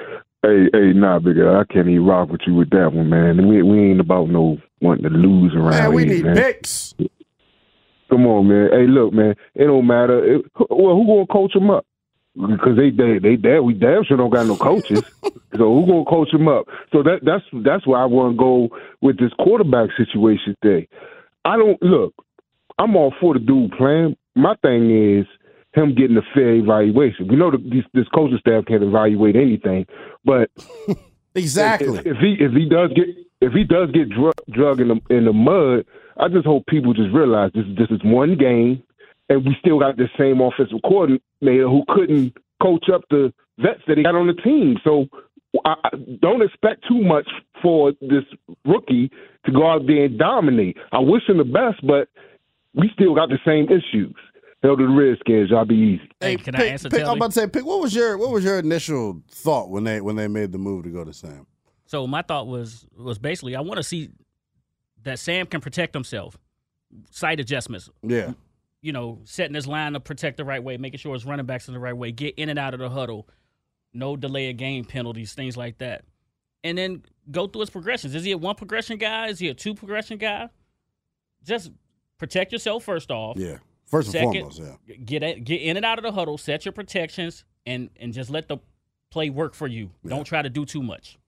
Hey, 0.42 0.68
hey, 0.72 0.92
nah, 0.92 1.18
big 1.18 1.36
guy, 1.36 1.60
I 1.60 1.64
can't 1.72 1.88
even 1.88 2.04
rock 2.06 2.28
with 2.30 2.40
you 2.46 2.54
with 2.54 2.70
that 2.70 2.92
one, 2.92 3.08
man. 3.10 3.46
We 3.46 3.62
we 3.62 3.90
ain't 3.90 4.00
about 4.00 4.28
no 4.30 4.58
wanting 4.80 5.04
to 5.04 5.10
lose 5.10 5.52
around 5.54 5.70
Man, 5.70 5.92
we 5.92 6.04
here, 6.06 6.14
need 6.14 6.24
man. 6.24 6.36
picks. 6.36 6.94
Come 8.10 8.26
on, 8.26 8.48
man. 8.48 8.70
Hey, 8.72 8.86
look, 8.86 9.12
man. 9.12 9.34
It 9.54 9.64
don't 9.66 9.86
matter. 9.86 10.36
It, 10.36 10.44
well, 10.70 10.94
who 10.96 11.06
gonna 11.06 11.26
coach 11.26 11.52
them 11.52 11.70
up? 11.70 11.86
Because 12.34 12.76
they 12.76 12.90
they 12.90 13.18
they 13.18 13.36
damn 13.36 13.64
we 13.64 13.74
damn 13.74 14.04
sure 14.04 14.16
don't 14.16 14.30
got 14.32 14.46
no 14.46 14.56
coaches. 14.56 15.02
so 15.22 15.74
who 15.74 15.86
gonna 15.86 16.04
coach 16.04 16.30
them 16.30 16.48
up? 16.48 16.66
So 16.92 17.02
that 17.02 17.20
that's 17.22 17.44
that's 17.64 17.86
why 17.86 18.00
I 18.02 18.06
want 18.06 18.34
to 18.34 18.38
go 18.38 18.68
with 19.02 19.18
this 19.18 19.32
quarterback 19.40 19.90
situation 19.96 20.56
thing. 20.62 20.86
I 21.44 21.56
don't 21.56 21.80
look. 21.82 22.14
I'm 22.78 22.96
all 22.96 23.12
for 23.20 23.34
the 23.34 23.40
dude 23.40 23.72
playing. 23.72 24.16
My 24.36 24.54
thing 24.62 25.18
is 25.18 25.26
him 25.74 25.94
getting 25.94 26.16
a 26.16 26.22
fair 26.34 26.54
evaluation. 26.54 27.28
We 27.28 27.36
know 27.36 27.50
that 27.50 27.62
this, 27.70 27.84
this 27.92 28.06
coaching 28.14 28.38
staff 28.38 28.64
can't 28.66 28.82
evaluate 28.82 29.36
anything, 29.36 29.86
but 30.24 30.50
Exactly. 31.34 31.98
if, 31.98 32.06
if 32.06 32.16
he 32.18 32.36
if 32.40 32.52
he 32.52 32.68
does 32.68 32.90
get 32.94 33.06
if 33.40 33.52
he 33.52 33.64
does 33.64 33.90
get 33.92 34.08
drug 34.10 34.34
drug 34.50 34.80
in 34.80 34.88
the 34.88 35.00
in 35.10 35.24
the 35.24 35.32
mud, 35.32 35.84
I 36.18 36.28
just 36.28 36.46
hope 36.46 36.66
people 36.66 36.94
just 36.94 37.12
realize 37.12 37.50
this 37.54 37.64
this 37.76 37.88
is 37.90 38.00
one 38.04 38.36
game, 38.36 38.82
and 39.28 39.44
we 39.44 39.56
still 39.60 39.78
got 39.78 39.96
the 39.96 40.08
same 40.18 40.40
offensive 40.40 40.78
coordinator 40.84 41.68
who 41.68 41.84
couldn't 41.88 42.36
coach 42.62 42.86
up 42.92 43.02
the 43.10 43.32
vets 43.58 43.80
that 43.86 43.98
he 43.98 44.04
got 44.04 44.14
on 44.14 44.26
the 44.26 44.34
team. 44.34 44.76
So 44.82 45.06
I, 45.64 45.74
I 45.84 45.90
don't 46.20 46.42
expect 46.42 46.86
too 46.88 47.02
much 47.02 47.28
for 47.62 47.92
this 48.00 48.24
rookie 48.64 49.10
to 49.46 49.52
go 49.52 49.70
out 49.70 49.86
there 49.86 50.04
and 50.04 50.18
dominate. 50.18 50.76
I 50.92 50.98
wish 50.98 51.22
him 51.28 51.38
the 51.38 51.44
best, 51.44 51.86
but 51.86 52.08
we 52.74 52.90
still 52.94 53.14
got 53.14 53.28
the 53.28 53.38
same 53.44 53.66
issues. 53.66 54.14
Hell 54.62 54.76
to 54.76 54.86
the 54.86 54.92
Redskins, 54.92 55.50
y'all 55.50 55.64
be 55.64 55.76
easy. 55.76 56.10
Hey, 56.20 56.36
can 56.36 56.56
I 56.56 56.58
Pick, 56.58 56.72
answer 56.72 56.90
pick, 56.90 57.04
I'm 57.04 57.16
about 57.16 57.26
to 57.26 57.40
say, 57.40 57.46
pick. 57.46 57.64
What 57.64 57.80
was 57.80 57.94
your 57.94 58.18
what 58.18 58.30
was 58.30 58.42
your 58.42 58.58
initial 58.58 59.22
thought 59.30 59.70
when 59.70 59.84
they 59.84 60.00
when 60.00 60.16
they 60.16 60.26
made 60.26 60.50
the 60.50 60.58
move 60.58 60.82
to 60.84 60.90
go 60.90 61.04
to 61.04 61.12
Sam? 61.12 61.46
So 61.86 62.08
my 62.08 62.22
thought 62.22 62.48
was 62.48 62.84
was 62.96 63.18
basically 63.18 63.54
I 63.54 63.60
want 63.60 63.76
to 63.76 63.84
see 63.84 64.10
that 65.04 65.18
Sam 65.18 65.46
can 65.46 65.60
protect 65.60 65.94
himself. 65.94 66.38
Side 67.10 67.40
adjustments. 67.40 67.90
Yeah. 68.02 68.32
you 68.80 68.92
know, 68.92 69.20
setting 69.24 69.54
his 69.54 69.66
line 69.66 69.92
to 69.94 70.00
protect 70.00 70.36
the 70.36 70.44
right 70.44 70.62
way, 70.62 70.76
making 70.76 70.98
sure 70.98 71.12
his 71.12 71.24
running 71.26 71.46
backs 71.46 71.68
in 71.68 71.74
the 71.74 71.80
right 71.80 71.96
way, 71.96 72.12
get 72.12 72.34
in 72.36 72.48
and 72.48 72.58
out 72.58 72.74
of 72.74 72.80
the 72.80 72.88
huddle, 72.88 73.28
no 73.92 74.16
delay 74.16 74.50
of 74.50 74.56
game 74.56 74.84
penalties, 74.84 75.34
things 75.34 75.56
like 75.56 75.78
that. 75.78 76.04
And 76.64 76.78
then 76.78 77.02
go 77.30 77.46
through 77.46 77.62
his 77.62 77.70
progressions. 77.70 78.14
Is 78.14 78.24
he 78.24 78.32
a 78.32 78.38
one 78.38 78.54
progression 78.54 78.98
guy? 78.98 79.28
Is 79.28 79.38
he 79.38 79.48
a 79.48 79.54
two 79.54 79.74
progression 79.74 80.18
guy? 80.18 80.48
Just 81.44 81.70
protect 82.18 82.52
yourself 82.52 82.84
first 82.84 83.10
off. 83.10 83.36
Yeah. 83.36 83.58
First 83.86 84.14
and 84.14 84.32
Second, 84.32 84.52
foremost, 84.52 84.78
yeah. 84.86 84.96
Get 84.96 85.22
at, 85.22 85.44
get 85.44 85.62
in 85.62 85.76
and 85.76 85.86
out 85.86 85.98
of 85.98 86.02
the 86.02 86.12
huddle, 86.12 86.36
set 86.36 86.64
your 86.66 86.72
protections, 86.72 87.44
and 87.64 87.88
and 87.98 88.12
just 88.12 88.28
let 88.28 88.46
the 88.48 88.58
play 89.10 89.30
work 89.30 89.54
for 89.54 89.66
you. 89.66 89.90
Don't 90.06 90.24
try 90.24 90.42
to 90.42 90.50
do 90.50 90.66
too 90.66 90.82
much. 90.82 91.18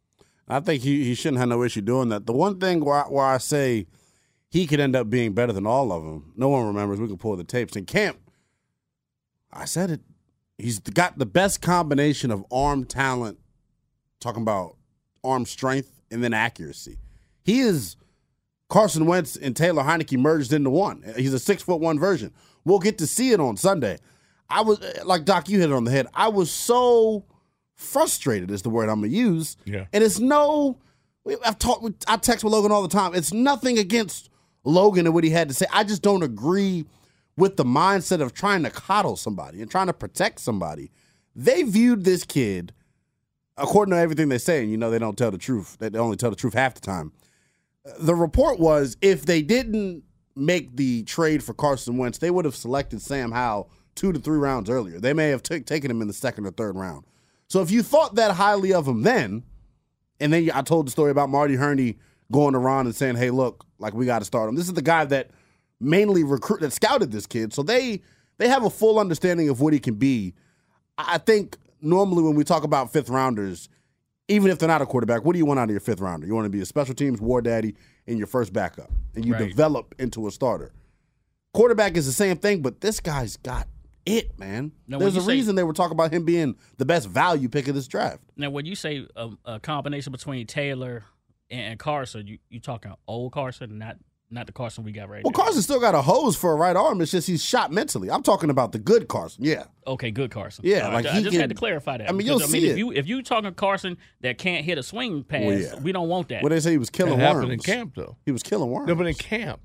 I 0.51 0.61
think 0.61 0.83
he, 0.83 1.05
he 1.05 1.15
shouldn't 1.15 1.39
have 1.39 1.49
no 1.49 1.63
issue 1.63 1.81
doing 1.81 2.09
that. 2.09 2.27
The 2.27 2.33
one 2.33 2.59
thing 2.59 2.85
where 2.85 3.05
I, 3.05 3.09
where 3.09 3.25
I 3.25 3.39
say 3.39 3.87
he 4.49 4.67
could 4.67 4.81
end 4.81 4.97
up 4.97 5.09
being 5.09 5.33
better 5.33 5.53
than 5.53 5.67
all 5.67 5.93
of 5.93 6.03
them, 6.03 6.33
no 6.37 6.49
one 6.49 6.67
remembers. 6.67 7.01
We 7.01 7.07
can 7.07 7.19
pull 7.19 7.37
the 7.37 7.45
tapes. 7.45 7.77
And 7.77 7.87
camp, 7.87 8.19
I 9.53 9.65
said 9.65 9.91
it. 9.91 10.01
He's 10.59 10.81
got 10.81 11.19
the 11.19 11.27
best 11.27 11.63
combination 11.63 12.31
of 12.31 12.45
arm 12.51 12.85
talent, 12.85 13.39
talking 14.19 14.43
about 14.43 14.77
arm 15.23 15.47
strength 15.47 16.03
and 16.11 16.23
then 16.23 16.35
accuracy. 16.35 16.99
He 17.45 17.61
is 17.61 17.97
Carson 18.69 19.07
Wentz 19.07 19.37
and 19.37 19.57
Taylor 19.57 19.85
Heineke 19.85 20.19
merged 20.19 20.53
into 20.53 20.71
one. 20.71 21.05
He's 21.17 21.33
a 21.33 21.39
six 21.39 21.63
foot 21.63 21.81
one 21.81 21.99
version. 21.99 22.33
We'll 22.65 22.79
get 22.81 22.99
to 22.99 23.07
see 23.07 23.31
it 23.31 23.41
on 23.41 23.57
Sunday. 23.57 23.99
I 24.49 24.63
was 24.63 24.81
like 25.05 25.25
Doc, 25.25 25.49
you 25.49 25.61
hit 25.61 25.71
it 25.71 25.75
on 25.75 25.85
the 25.85 25.91
head. 25.91 26.09
I 26.13 26.29
was 26.29 26.51
so 26.51 27.25
frustrated 27.81 28.51
is 28.51 28.63
the 28.63 28.71
word 28.71 28.89
I'm 28.89 29.01
gonna 29.01 29.09
use. 29.09 29.57
Yeah. 29.65 29.87
And 29.93 30.05
it's 30.05 30.19
no 30.19 30.79
I've 31.45 31.59
talked 31.59 31.83
with 31.83 31.97
I 32.07 32.17
text 32.17 32.45
with 32.45 32.53
Logan 32.53 32.73
all 32.73 32.83
the 32.83 32.89
time. 32.89 33.15
It's 33.15 33.33
nothing 33.33 33.79
against 33.79 34.31
Logan 34.65 35.07
and 35.07 35.15
what 35.15 35.25
he 35.25 35.31
had 35.31 35.49
to 35.49 35.55
say. 35.55 35.67
I 35.73 35.85
just 35.85 36.03
don't 36.03 36.23
agree 36.23 36.85
with 37.37 37.57
the 37.57 37.65
mindset 37.65 38.21
of 38.21 38.35
trying 38.35 38.63
to 38.65 38.71
coddle 38.71 39.17
somebody 39.17 39.63
and 39.63 39.71
trying 39.71 39.87
to 39.87 39.93
protect 39.93 40.41
somebody. 40.41 40.91
They 41.35 41.63
viewed 41.63 42.05
this 42.05 42.25
kid, 42.25 42.73
according 43.57 43.93
to 43.93 43.99
everything 43.99 44.29
they 44.29 44.39
say, 44.39 44.61
and 44.63 44.71
you 44.71 44.77
know 44.77 44.91
they 44.91 44.99
don't 44.99 45.17
tell 45.17 45.31
the 45.31 45.39
truth. 45.39 45.77
They 45.79 45.97
only 45.99 46.17
tell 46.17 46.31
the 46.31 46.37
truth 46.37 46.55
half 46.55 46.75
the 46.75 46.81
time. 46.81 47.13
The 47.99 48.15
report 48.15 48.59
was 48.59 48.97
if 49.01 49.25
they 49.25 49.41
didn't 49.43 50.03
make 50.37 50.77
the 50.77 51.03
trade 51.05 51.43
for 51.43 51.55
Carson 51.55 51.97
Wentz, 51.97 52.19
they 52.19 52.31
would 52.31 52.45
have 52.45 52.57
selected 52.57 53.01
Sam 53.01 53.33
Howell 53.33 53.71
two 53.95 54.13
to 54.13 54.19
three 54.19 54.39
rounds 54.39 54.69
earlier. 54.71 54.99
They 54.99 55.13
may 55.13 55.29
have 55.29 55.43
t- 55.43 55.61
taken 55.61 55.91
him 55.91 56.03
in 56.03 56.09
the 56.09 56.15
second 56.15 56.47
or 56.47 56.51
third 56.51 56.77
round. 56.77 57.05
So 57.51 57.61
if 57.63 57.71
you 57.73 57.83
thought 57.83 58.15
that 58.15 58.31
highly 58.31 58.73
of 58.73 58.87
him 58.87 59.03
then, 59.03 59.43
and 60.21 60.33
then 60.33 60.51
I 60.55 60.63
told 60.63 60.87
the 60.87 60.91
story 60.93 61.11
about 61.11 61.29
Marty 61.31 61.57
Hurney 61.57 61.99
going 62.31 62.55
around 62.55 62.87
and 62.87 62.95
saying, 62.95 63.17
"Hey, 63.17 63.31
look, 63.31 63.67
like 63.81 63.93
we 63.93 64.07
got 64.07 64.21
to 64.21 64.25
start 64.25 64.49
him." 64.49 64.55
This 64.55 64.69
is 64.69 64.75
the 64.75 64.83
guy 64.83 65.05
that 65.07 65.31
mainly 65.81 66.23
recruit 66.23 66.61
that 66.61 66.73
scouted 66.73 67.11
this 67.11 67.27
kid, 67.27 67.53
so 67.53 67.65
they 67.65 68.03
they 68.39 68.47
have 68.49 68.65
a 68.65 68.71
full 68.71 69.01
understanding 69.01 69.49
of 69.49 69.61
what 69.61 69.73
he 69.73 69.81
can 69.81 69.97
be. 69.97 70.33
I 70.97 71.19
think 71.19 71.57
normally 71.83 72.23
when 72.23 72.37
we 72.37 72.45
talk 72.45 72.63
about 72.63 72.93
fifth 72.93 73.11
rounders, 73.11 73.69
even 74.29 74.51
if 74.53 74.61
they're 74.61 74.69
not 74.69 74.81
a 74.81 74.87
quarterback, 74.87 75.25
what 75.25 75.33
do 75.33 75.39
you 75.41 75.45
want 75.47 75.59
out 75.59 75.65
of 75.65 75.71
your 75.71 75.81
fifth 75.81 76.01
rounder? 76.01 76.29
You 76.29 76.35
want 76.37 76.45
to 76.45 76.51
be 76.51 76.61
a 76.61 76.67
special 76.67 76.95
teams 76.95 77.21
war 77.21 77.43
daddy 77.43 77.75
and 78.07 78.17
your 78.17 78.29
first 78.29 78.53
backup, 78.53 78.93
and 79.17 79.25
you 79.25 79.33
Right. 79.35 79.49
develop 79.49 79.95
into 79.99 80.29
a 80.29 80.31
starter. 80.31 80.71
Quarterback 81.53 81.97
is 81.97 82.07
the 82.07 82.13
same 82.13 82.37
thing, 82.37 82.63
but 82.63 82.81
this 82.81 83.01
guy's 83.01 83.37
got 83.39 83.67
it, 84.07 84.39
man. 84.39 84.73
Now, 84.89 84.99
There's 84.99 85.17
a 85.17 85.21
say- 85.21 85.29
reason 85.33 85.55
they 85.57 85.63
were 85.65 85.73
talking 85.73 85.95
about 85.97 86.13
him 86.13 86.25
being 86.25 86.57
the 86.79 86.85
best 86.85 87.09
value 87.09 87.49
pick 87.49 87.69
of 87.69 87.75
this 87.75 87.87
draft. 87.89 88.21
Now, 88.37 88.51
when 88.51 88.67
you 88.67 88.75
say 88.75 89.07
a, 89.17 89.31
a 89.45 89.61
combination 89.61 90.13
between 90.13 90.47
Taylor 90.47 91.05
and, 91.51 91.61
and 91.61 91.79
Carson, 91.79 92.27
you 92.27 92.39
you 92.49 92.61
talking 92.61 92.93
old 93.07 93.33
Carson, 93.33 93.79
not 93.79 93.97
not 94.33 94.47
the 94.47 94.53
Carson 94.53 94.85
we 94.85 94.93
got 94.93 95.09
right 95.09 95.19
now. 95.19 95.23
Well, 95.25 95.33
now. 95.37 95.45
Carson 95.45 95.61
still 95.63 95.81
got 95.81 95.95
a 95.97 96.03
hose 96.03 96.37
for 96.37 96.53
a 96.53 96.55
right 96.55 96.77
arm. 96.77 97.01
It's 97.01 97.11
just 97.11 97.27
he's 97.27 97.45
shot 97.45 97.73
mentally. 97.73 98.11
I'm 98.13 98.23
talking 98.23 98.49
about 98.49 98.71
the 98.71 98.79
good 98.79 99.09
Carson. 99.09 99.45
Yeah. 99.45 99.65
Okay, 99.89 100.13
good 100.13 100.31
Carson. 100.31 100.65
Yeah, 100.65 100.83
All 100.87 100.93
right, 100.93 101.05
like 101.05 101.07
I 101.07 101.17
he 101.17 101.23
just 101.25 101.33
can- 101.33 101.41
had 101.41 101.51
to 101.51 101.57
clarify 101.57 101.99
that. 101.99 102.09
I 102.09 102.13
mean, 102.13 102.29
you'll 102.29 102.37
I 102.37 102.43
mean, 102.43 102.49
see 102.49 102.67
if 102.69 102.75
it. 102.77 102.79
you 102.79 102.93
if 102.93 103.09
you 103.09 103.23
talking 103.25 103.53
Carson 103.55 103.99
that 104.21 104.39
can't 104.39 104.65
hit 104.65 104.79
a 104.79 104.85
swing 104.85 105.25
pass, 105.25 105.43
Well, 105.45 105.59
yeah. 105.59 105.79
we 105.81 105.91
don't 105.91 106.09
want 106.09 106.29
that. 106.29 106.45
What 106.45 106.51
they 106.51 106.61
say 106.61 106.71
he 106.71 106.79
was 106.79 106.91
killing 106.91 107.19
That 107.19 107.35
worms. 107.35 107.51
in 107.53 107.59
camp, 107.59 107.95
though. 107.97 108.17
He 108.25 108.31
was 108.31 108.45
killing 108.45 108.71
worms. 108.71 108.87
No, 108.87 108.95
but 108.95 109.09
in 109.09 109.15
camp, 109.15 109.61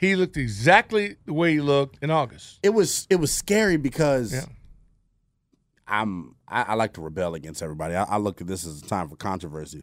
he 0.00 0.16
looked 0.16 0.36
exactly 0.36 1.16
the 1.26 1.32
way 1.32 1.52
he 1.52 1.60
looked 1.60 1.98
in 2.02 2.10
August. 2.10 2.58
it 2.62 2.70
was 2.70 3.06
it 3.10 3.16
was 3.16 3.32
scary 3.32 3.76
because 3.76 4.32
Yeah. 4.32 4.44
I'm 5.86 6.34
I, 6.48 6.62
I 6.62 6.74
like 6.74 6.94
to 6.94 7.00
rebel 7.00 7.34
against 7.34 7.62
everybody. 7.62 7.94
I, 7.94 8.04
I 8.04 8.16
look 8.18 8.40
at 8.40 8.46
this 8.46 8.66
as 8.66 8.82
a 8.82 8.86
time 8.86 9.08
for 9.08 9.16
controversy. 9.16 9.82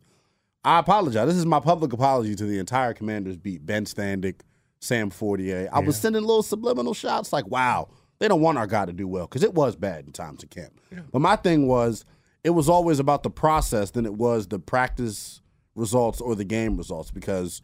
I 0.63 0.79
apologize. 0.79 1.27
This 1.27 1.37
is 1.37 1.45
my 1.45 1.59
public 1.59 1.91
apology 1.93 2.35
to 2.35 2.45
the 2.45 2.59
entire 2.59 2.93
Commanders 2.93 3.35
beat 3.37 3.65
Ben 3.65 3.85
Standig, 3.85 4.41
Sam 4.79 5.09
Fortier. 5.09 5.69
I 5.71 5.79
was 5.79 5.97
sending 5.97 6.21
little 6.21 6.43
subliminal 6.43 6.93
shots 6.93 7.33
like, 7.33 7.47
"Wow, 7.47 7.89
they 8.19 8.27
don't 8.27 8.41
want 8.41 8.57
our 8.59 8.67
guy 8.67 8.85
to 8.85 8.93
do 8.93 9.07
well," 9.07 9.25
because 9.27 9.43
it 9.43 9.53
was 9.53 9.75
bad 9.75 10.05
in 10.05 10.11
times 10.11 10.43
of 10.43 10.49
camp. 10.49 10.79
But 11.11 11.19
my 11.19 11.35
thing 11.35 11.67
was, 11.67 12.05
it 12.43 12.51
was 12.51 12.69
always 12.69 12.99
about 12.99 13.23
the 13.23 13.29
process 13.31 13.91
than 13.91 14.05
it 14.05 14.13
was 14.13 14.47
the 14.47 14.59
practice 14.59 15.41
results 15.75 16.21
or 16.21 16.35
the 16.35 16.43
game 16.45 16.77
results 16.77 17.11
because 17.11 17.61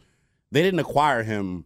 they 0.52 0.62
didn't 0.64 0.80
acquire 0.80 1.24
him 1.24 1.66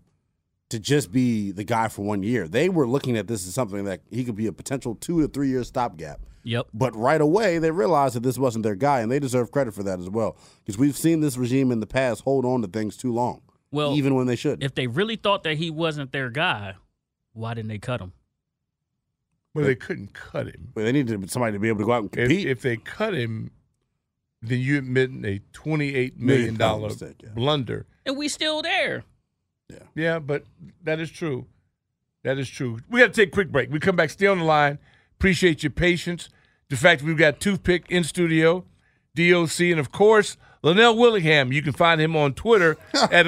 to 0.71 0.79
just 0.79 1.11
be 1.11 1.51
the 1.51 1.63
guy 1.63 1.87
for 1.87 2.01
one 2.01 2.23
year. 2.23 2.47
They 2.47 2.67
were 2.69 2.87
looking 2.87 3.15
at 3.17 3.27
this 3.27 3.47
as 3.47 3.53
something 3.53 3.85
that 3.85 4.01
he 4.09 4.23
could 4.23 4.35
be 4.35 4.47
a 4.47 4.51
potential 4.51 4.95
two 4.95 5.21
to 5.21 5.27
three 5.27 5.49
year 5.49 5.63
stopgap. 5.63 6.19
Yep. 6.43 6.67
But 6.73 6.95
right 6.95 7.21
away, 7.21 7.59
they 7.59 7.69
realized 7.71 8.15
that 8.15 8.23
this 8.23 8.37
wasn't 8.39 8.63
their 8.63 8.75
guy, 8.75 9.01
and 9.01 9.11
they 9.11 9.19
deserve 9.19 9.51
credit 9.51 9.73
for 9.75 9.83
that 9.83 9.99
as 9.99 10.09
well. 10.09 10.35
Because 10.65 10.77
we've 10.79 10.97
seen 10.97 11.21
this 11.21 11.37
regime 11.37 11.71
in 11.71 11.79
the 11.79 11.85
past 11.87 12.23
hold 12.23 12.45
on 12.45 12.61
to 12.63 12.67
things 12.67 12.97
too 12.97 13.13
long, 13.13 13.41
Well, 13.71 13.93
even 13.95 14.15
when 14.15 14.25
they 14.25 14.35
should. 14.35 14.63
if 14.63 14.73
they 14.73 14.87
really 14.87 15.17
thought 15.17 15.43
that 15.43 15.57
he 15.57 15.69
wasn't 15.69 16.11
their 16.11 16.29
guy, 16.31 16.73
why 17.33 17.53
didn't 17.53 17.69
they 17.69 17.77
cut 17.77 18.01
him? 18.01 18.13
Well, 19.53 19.65
they 19.65 19.75
couldn't 19.75 20.13
cut 20.13 20.47
him. 20.47 20.69
But 20.73 20.85
they 20.85 20.91
needed 20.93 21.29
somebody 21.29 21.53
to 21.53 21.59
be 21.59 21.67
able 21.67 21.79
to 21.79 21.85
go 21.85 21.91
out 21.91 22.03
and 22.03 22.17
If, 22.17 22.27
compete. 22.29 22.47
if 22.47 22.61
they 22.61 22.77
cut 22.77 23.13
him, 23.13 23.51
then 24.41 24.59
you 24.59 24.77
admit 24.79 25.11
a 25.25 25.41
twenty-eight 25.53 26.17
Million 26.17 26.25
million 26.25 26.55
dollar 26.55 26.77
dollar 26.79 26.89
mistake, 26.89 27.21
yeah. 27.23 27.29
blunder. 27.35 27.85
And 28.05 28.17
we 28.17 28.27
still 28.29 28.61
there. 28.63 29.03
Yeah, 29.95 30.19
but 30.19 30.43
that 30.83 30.99
is 30.99 31.11
true. 31.11 31.45
That 32.23 32.37
is 32.37 32.49
true. 32.49 32.79
We 32.89 32.99
got 32.99 33.07
to 33.07 33.13
take 33.13 33.29
a 33.29 33.31
quick 33.31 33.51
break. 33.51 33.71
We 33.71 33.79
come 33.79 33.95
back, 33.95 34.09
stay 34.09 34.27
on 34.27 34.39
the 34.39 34.43
line. 34.45 34.79
Appreciate 35.19 35.63
your 35.63 35.71
patience. 35.71 36.29
The 36.69 36.75
fact 36.75 37.01
we've 37.01 37.17
got 37.17 37.39
Toothpick 37.39 37.85
in 37.89 38.03
studio, 38.03 38.65
DOC, 39.15 39.59
and 39.61 39.79
of 39.79 39.91
course, 39.91 40.37
Linnell 40.63 40.97
Willingham. 40.97 41.51
You 41.51 41.61
can 41.61 41.73
find 41.73 41.99
him 41.99 42.15
on 42.15 42.33
Twitter 42.33 42.77
at. 42.93 43.25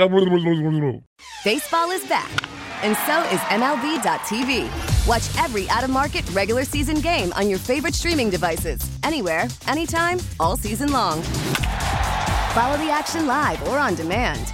Baseball 1.43 1.91
is 1.91 2.05
back, 2.07 2.31
and 2.83 2.95
so 3.05 3.21
is 3.33 3.39
MLB.tv. 3.49 5.07
Watch 5.07 5.43
every 5.43 5.69
out 5.69 5.83
of 5.83 5.89
market 5.89 6.29
regular 6.31 6.63
season 6.63 6.99
game 7.01 7.33
on 7.33 7.49
your 7.49 7.59
favorite 7.59 7.95
streaming 7.95 8.29
devices, 8.29 8.79
anywhere, 9.03 9.47
anytime, 9.67 10.19
all 10.39 10.55
season 10.55 10.91
long. 10.91 11.21
Follow 12.53 12.77
the 12.77 12.89
action 12.91 13.25
live 13.25 13.61
or 13.67 13.79
on 13.79 13.95
demand. 13.95 14.53